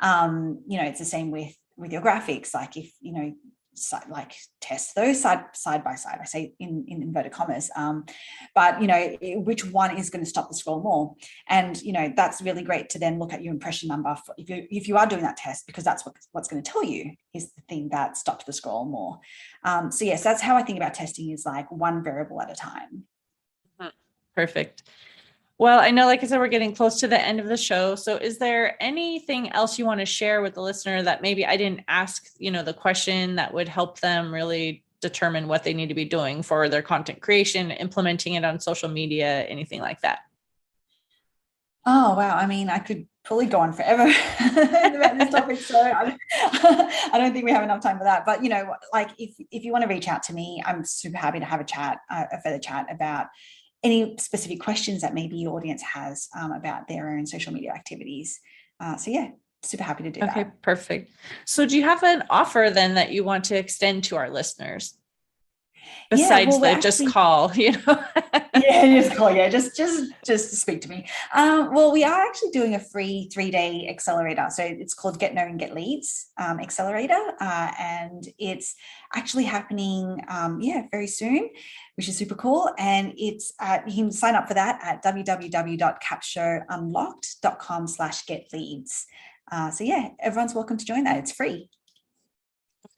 Um, 0.00 0.62
you 0.66 0.76
know, 0.76 0.84
it's 0.84 0.98
the 0.98 1.04
same 1.04 1.30
with 1.30 1.54
with 1.76 1.92
your 1.92 2.02
graphics. 2.02 2.52
Like 2.52 2.76
if 2.76 2.92
you 3.00 3.12
know 3.12 3.32
like 4.10 4.32
test 4.60 4.94
those 4.94 5.20
side 5.20 5.44
side 5.54 5.84
by 5.84 5.94
side. 5.94 6.18
I 6.20 6.24
say 6.24 6.54
in, 6.58 6.84
in 6.88 7.02
inverted 7.02 7.32
commas, 7.32 7.70
um, 7.76 8.04
but 8.54 8.80
you 8.80 8.86
know 8.86 9.16
which 9.42 9.64
one 9.64 9.96
is 9.96 10.10
going 10.10 10.24
to 10.24 10.28
stop 10.28 10.48
the 10.48 10.54
scroll 10.54 10.82
more, 10.82 11.14
and 11.48 11.80
you 11.82 11.92
know 11.92 12.12
that's 12.16 12.42
really 12.42 12.62
great 12.62 12.88
to 12.90 12.98
then 12.98 13.18
look 13.18 13.32
at 13.32 13.42
your 13.42 13.52
impression 13.52 13.88
number 13.88 14.14
for, 14.24 14.34
if 14.38 14.48
you 14.48 14.66
if 14.70 14.88
you 14.88 14.96
are 14.96 15.06
doing 15.06 15.22
that 15.22 15.36
test 15.36 15.66
because 15.66 15.84
that's 15.84 16.04
what 16.04 16.14
what's 16.32 16.48
going 16.48 16.62
to 16.62 16.70
tell 16.70 16.84
you 16.84 17.12
is 17.34 17.52
the 17.52 17.62
thing 17.68 17.88
that 17.90 18.16
stopped 18.16 18.46
the 18.46 18.52
scroll 18.52 18.84
more. 18.84 19.18
Um, 19.64 19.90
so 19.90 20.04
yes, 20.04 20.22
that's 20.22 20.42
how 20.42 20.56
I 20.56 20.62
think 20.62 20.78
about 20.78 20.94
testing 20.94 21.30
is 21.30 21.44
like 21.44 21.70
one 21.70 22.02
variable 22.02 22.40
at 22.40 22.50
a 22.50 22.54
time. 22.54 23.04
Perfect. 24.34 24.84
Well, 25.60 25.78
I 25.78 25.90
know, 25.90 26.06
like 26.06 26.24
I 26.24 26.26
said, 26.26 26.38
we're 26.38 26.48
getting 26.48 26.74
close 26.74 26.98
to 27.00 27.06
the 27.06 27.20
end 27.20 27.38
of 27.38 27.46
the 27.46 27.56
show. 27.58 27.94
So, 27.94 28.16
is 28.16 28.38
there 28.38 28.82
anything 28.82 29.52
else 29.52 29.78
you 29.78 29.84
want 29.84 30.00
to 30.00 30.06
share 30.06 30.40
with 30.40 30.54
the 30.54 30.62
listener 30.62 31.02
that 31.02 31.20
maybe 31.20 31.44
I 31.44 31.58
didn't 31.58 31.82
ask, 31.86 32.30
you 32.38 32.50
know, 32.50 32.62
the 32.62 32.72
question 32.72 33.36
that 33.36 33.52
would 33.52 33.68
help 33.68 34.00
them 34.00 34.32
really 34.32 34.82
determine 35.02 35.48
what 35.48 35.62
they 35.62 35.74
need 35.74 35.90
to 35.90 35.94
be 35.94 36.06
doing 36.06 36.42
for 36.42 36.70
their 36.70 36.80
content 36.80 37.20
creation, 37.20 37.72
implementing 37.72 38.36
it 38.36 38.44
on 38.46 38.58
social 38.58 38.88
media, 38.88 39.42
anything 39.42 39.82
like 39.82 40.00
that? 40.00 40.20
Oh, 41.84 42.14
wow. 42.14 42.38
I 42.38 42.46
mean, 42.46 42.70
I 42.70 42.78
could 42.78 43.06
probably 43.26 43.44
go 43.44 43.60
on 43.60 43.74
forever 43.74 44.04
about 44.40 45.18
this 45.18 45.28
topic. 45.28 45.58
So 45.58 45.78
I, 45.78 46.16
I, 47.12 47.18
don't 47.18 47.34
think 47.34 47.44
we 47.44 47.52
have 47.52 47.62
enough 47.62 47.82
time 47.82 47.98
for 47.98 48.04
that. 48.04 48.24
But, 48.24 48.42
you 48.42 48.48
know, 48.48 48.76
like 48.94 49.10
if, 49.18 49.34
if 49.50 49.62
you 49.62 49.72
want 49.72 49.82
to 49.82 49.88
reach 49.88 50.08
out 50.08 50.22
to 50.22 50.32
me, 50.32 50.62
I'm 50.64 50.86
super 50.86 51.18
happy 51.18 51.38
to 51.38 51.44
have 51.44 51.60
a 51.60 51.64
chat, 51.64 51.98
uh, 52.10 52.24
a 52.32 52.40
further 52.40 52.58
chat 52.58 52.86
about 52.90 53.26
any 53.82 54.16
specific 54.18 54.60
questions 54.60 55.00
that 55.02 55.14
maybe 55.14 55.36
your 55.36 55.56
audience 55.56 55.82
has 55.82 56.28
um, 56.38 56.52
about 56.52 56.86
their 56.88 57.10
own 57.10 57.26
social 57.26 57.52
media 57.52 57.72
activities. 57.72 58.40
Uh, 58.78 58.96
so 58.96 59.10
yeah, 59.10 59.30
super 59.62 59.84
happy 59.84 60.02
to 60.04 60.10
do 60.10 60.20
okay, 60.20 60.26
that. 60.26 60.38
Okay, 60.38 60.50
perfect. 60.62 61.10
So 61.44 61.66
do 61.66 61.76
you 61.76 61.82
have 61.84 62.02
an 62.02 62.24
offer 62.30 62.70
then 62.72 62.94
that 62.94 63.12
you 63.12 63.24
want 63.24 63.44
to 63.44 63.56
extend 63.56 64.04
to 64.04 64.16
our 64.16 64.30
listeners? 64.30 64.96
Besides 66.10 66.54
yeah, 66.54 66.60
well, 66.60 66.74
the 66.74 66.80
just 66.80 67.06
call, 67.08 67.52
you 67.54 67.72
know. 67.72 68.04
yeah, 68.56 69.00
just 69.00 69.16
call. 69.16 69.30
Yeah, 69.30 69.48
just 69.48 69.76
just 69.76 70.12
just 70.24 70.54
speak 70.54 70.80
to 70.82 70.88
me. 70.88 71.06
Um, 71.34 71.72
well, 71.72 71.92
we 71.92 72.04
are 72.04 72.26
actually 72.26 72.50
doing 72.50 72.74
a 72.74 72.80
free 72.80 73.28
three 73.32 73.50
day 73.50 73.88
accelerator. 73.88 74.46
So 74.50 74.64
it's 74.64 74.94
called 74.94 75.18
Get 75.18 75.34
Know 75.34 75.42
and 75.42 75.58
Get 75.58 75.74
Leads 75.74 76.30
um, 76.38 76.60
Accelerator, 76.60 77.20
uh, 77.40 77.72
and 77.78 78.26
it's 78.38 78.74
actually 79.14 79.44
happening. 79.44 80.22
Um, 80.28 80.60
yeah, 80.60 80.82
very 80.90 81.06
soon 81.06 81.50
which 82.00 82.08
is 82.08 82.16
super 82.16 82.34
cool. 82.34 82.70
And 82.78 83.12
it's 83.18 83.52
uh, 83.60 83.80
you 83.86 83.94
can 83.94 84.10
sign 84.10 84.34
up 84.34 84.48
for 84.48 84.54
that 84.54 84.80
at 84.82 85.04
www.capshounlocked.com 85.04 87.88
slash 87.88 88.24
get 88.24 88.50
leads. 88.54 89.06
Uh, 89.52 89.70
so 89.70 89.84
yeah, 89.84 90.08
everyone's 90.18 90.54
welcome 90.54 90.78
to 90.78 90.84
join 90.86 91.04
that. 91.04 91.18
It's 91.18 91.32
free. 91.32 91.68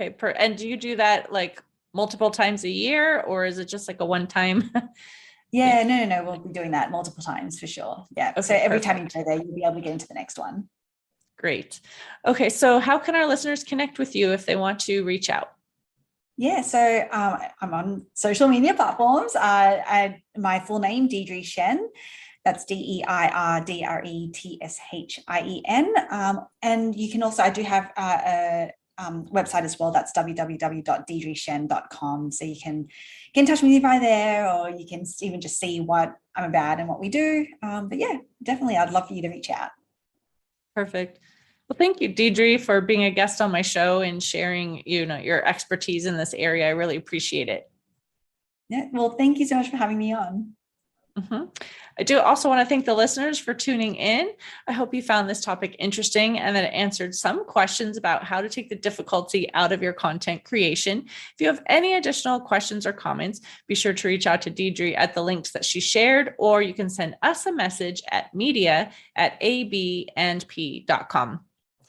Okay. 0.01 0.11
Per- 0.11 0.29
and 0.29 0.57
do 0.57 0.69
you 0.69 0.77
do 0.77 0.95
that 0.97 1.33
like 1.33 1.61
multiple 1.95 2.31
times 2.31 2.65
a 2.65 2.69
year 2.69 3.21
or 3.21 3.45
is 3.45 3.59
it 3.59 3.67
just 3.67 3.89
like 3.89 4.01
a 4.01 4.05
one 4.05 4.27
time? 4.27 4.71
yeah, 5.53 5.83
no, 5.83 5.99
no, 5.99 6.05
no. 6.05 6.25
We'll 6.25 6.39
be 6.41 6.53
doing 6.53 6.73
that 6.73 6.91
multiple 6.91 7.23
times 7.23 7.59
for 7.59 7.67
sure. 7.67 8.07
Yeah. 8.17 8.31
Okay, 8.31 8.43
so 8.43 8.55
every 8.55 8.79
perfect. 8.79 8.85
time 8.85 8.99
you 8.99 9.25
go 9.25 9.31
there, 9.31 9.43
you'll 9.43 9.55
be 9.55 9.65
able 9.65 9.77
to 9.77 9.81
get 9.81 9.93
into 9.93 10.09
the 10.09 10.15
next 10.15 10.39
one. 10.39 10.69
Great. 11.39 11.81
Okay. 12.27 12.49
So 12.49 12.79
how 12.79 12.99
can 12.99 13.17
our 13.17 13.27
listeners 13.27 13.65
connect 13.65 13.99
with 13.99 14.15
you 14.15 14.33
if 14.33 14.47
they 14.47 14.57
want 14.57 14.81
to 14.81 15.05
reach 15.05 15.29
out? 15.29 15.53
Yeah, 16.39 16.63
so 16.63 17.07
um, 17.13 17.39
I'm 17.61 17.75
on 17.75 18.07
social 18.15 18.49
media 18.49 18.75
platforms. 18.75 19.37
Uh, 19.37 19.83
I, 19.87 20.23
my 20.37 20.61
full 20.61 20.79
name, 20.79 21.07
Deirdre 21.09 21.41
Tshien. 21.41 21.79
That's 22.45 22.65
D 22.65 22.75
E 22.75 23.05
I 23.07 23.29
R 23.29 23.65
D 23.65 23.85
R 23.85 24.03
E 24.05 24.29
T 24.33 24.59
S 24.61 24.81
H 24.93 25.21
I 25.29 25.43
E 25.43 25.63
N. 25.67 25.95
Um, 26.11 26.47
and 26.61 26.97
you 26.99 27.11
can 27.11 27.23
also, 27.23 27.43
I 27.43 27.51
do 27.51 27.63
have 27.63 27.93
uh, 27.97 28.19
a 28.27 28.73
um, 28.99 29.27
website 29.27 29.63
as 29.63 29.79
well. 29.79 29.91
That's 29.91 30.13
www.deirdretshien.com. 30.13 32.33
So 32.33 32.45
you 32.45 32.57
can 32.63 32.89
get 33.35 33.41
in 33.41 33.47
touch 33.47 33.63
with 33.63 33.71
me 33.71 33.81
by 33.81 33.99
there, 33.99 34.53
or 34.53 34.71
you 34.71 34.87
can 34.87 35.05
even 35.21 35.41
just 35.41 35.59
see 35.59 35.81
what 35.81 36.15
I'm 36.37 36.49
about 36.49 36.81
and 36.81 36.89
what 36.89 37.01
we 37.01 37.09
do. 37.09 37.47
Um, 37.63 37.89
but 37.89 37.99
yeah, 37.99 38.19
definitely, 38.43 38.77
I'd 38.77 38.93
love 38.93 39.09
for 39.09 39.15
you 39.15 39.23
to 39.23 39.29
reach 39.29 39.51
out. 39.51 39.71
Perfect. 40.75 41.19
Well, 41.69 41.77
thank 41.79 42.01
you, 42.01 42.09
Deirdre, 42.09 42.59
for 42.59 42.81
being 42.81 43.05
a 43.05 43.11
guest 43.11 43.41
on 43.41 43.51
my 43.51 43.63
show 43.63 44.01
and 44.01 44.23
sharing, 44.23 44.83
you 44.85 45.07
know, 45.07 45.17
your 45.17 45.47
expertise 45.47 46.07
in 46.07 46.17
this 46.17 46.35
area. 46.35 46.67
I 46.67 46.71
really 46.71 46.97
appreciate 46.97 47.49
it. 47.49 47.71
Yeah. 48.69 48.89
Well, 48.93 49.11
thank 49.11 49.39
you 49.39 49.47
so 49.47 49.57
much 49.57 49.71
for 49.71 49.77
having 49.77 49.99
me 49.99 50.13
on. 50.13 50.55
Mm-hmm. 51.19 51.45
I 51.99 52.03
do 52.05 52.21
also 52.21 52.49
want 52.49 52.61
to 52.63 52.67
thank 52.67 52.87
the 52.87 52.95
listeners 52.95 53.39
for 53.39 53.53
tuning 53.53 53.97
in. 53.97 54.31
I 54.67 54.73
hope 54.73 54.95
you 54.95 55.03
found 55.03 55.29
this 55.29 55.43
topic 55.43 55.77
interesting 55.79 56.39
and 56.39 56.57
that 56.57 56.65
it 56.65 56.73
answered 56.73 57.15
some 57.15 57.45
questions 57.45 57.99
about 57.99 58.25
how 58.25 58.41
to 58.41 58.49
take 58.49 58.71
the 58.71 58.77
difficulty 58.77 59.53
out 59.53 59.73
of 59.73 59.83
your 59.83 59.93
content 59.93 60.45
creation. 60.45 61.05
If 61.07 61.35
you 61.41 61.49
have 61.49 61.63
any 61.67 61.95
additional 61.97 62.41
questions 62.41 62.87
or 62.87 62.95
comments, 62.95 63.43
be 63.69 63.75
sure 63.75 63.93
to 63.93 64.09
reach 64.09 64.27
out 64.27 64.41
to 64.43 64.51
Deirdre 64.51 64.95
at 64.95 65.13
the 65.13 65.23
links 65.23 65.53
that 65.53 65.67
she 65.67 65.81
shared, 65.81 66.35
or 66.39 66.63
you 66.63 66.73
can 66.73 66.89
send 66.89 67.17
us 67.23 67.45
a 67.45 67.53
message 67.53 68.03
at 68.11 68.35
media 68.35 68.91
at 69.15 69.39
abandp.com. 69.43 70.87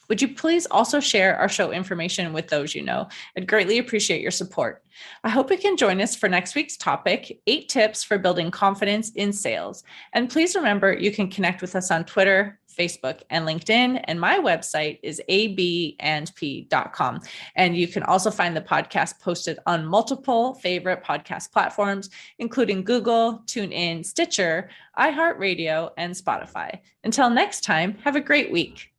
Would 0.10 0.22
you 0.22 0.34
please 0.34 0.66
also 0.70 1.00
share 1.00 1.38
our 1.38 1.50
show 1.50 1.72
information 1.72 2.34
with 2.34 2.48
those 2.48 2.76
you 2.76 2.84
know? 2.84 3.08
I'd 3.38 3.48
greatly 3.48 3.78
appreciate 3.78 4.22
your 4.22 4.32
support. 4.32 4.84
I 5.24 5.30
hope 5.30 5.50
you 5.50 5.58
can 5.58 5.78
join 5.78 6.02
us 6.02 6.16
for 6.16 6.30
next 6.30 6.56
week's 6.56 6.78
topic 6.78 7.40
eight 7.48 7.70
tips 7.70 8.04
for 8.04 8.18
building 8.18 8.52
confidence 8.52 9.12
in 9.12 9.34
sales. 9.34 9.84
And 10.14 10.30
please 10.30 10.56
remember, 10.56 10.94
you 10.94 11.12
can 11.12 11.30
connect 11.30 11.62
with 11.62 11.76
us 11.76 11.90
on 11.92 12.06
Twitter, 12.06 12.60
Facebook, 12.78 13.22
and 13.30 13.48
LinkedIn. 13.48 14.04
And 14.06 14.20
my 14.20 14.40
website 14.40 15.00
is 15.04 15.22
abandp.com. 15.30 17.22
And 17.56 17.78
you 17.78 17.88
can 17.88 18.04
also 18.04 18.32
find 18.32 18.56
the 18.56 18.62
podcast 18.62 19.20
posted 19.20 19.60
on 19.66 19.86
multiple 19.86 20.56
favorite 20.56 21.04
podcast 21.04 21.52
platforms, 21.52 22.10
including 22.40 22.84
Google, 22.84 23.44
TuneIn, 23.46 24.06
Stitcher, 24.06 24.70
iHeartRadio, 24.98 25.92
and 25.98 26.14
Spotify. 26.14 26.80
Until 27.04 27.30
next 27.30 27.62
time, 27.62 27.98
have 28.04 28.16
a 28.16 28.22
great 28.22 28.52
week. 28.52 28.93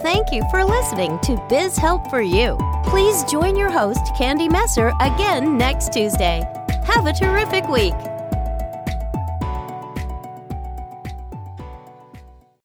Thank 0.00 0.30
you 0.30 0.44
for 0.48 0.64
listening 0.64 1.18
to 1.22 1.44
Biz 1.48 1.76
Help 1.76 2.08
for 2.08 2.22
You. 2.22 2.56
Please 2.84 3.24
join 3.24 3.56
your 3.56 3.68
host, 3.68 4.14
Candy 4.16 4.48
Messer, 4.48 4.92
again 5.00 5.58
next 5.58 5.92
Tuesday. 5.92 6.46
Have 6.84 7.06
a 7.06 7.12
terrific 7.12 7.66
week. 7.68 7.94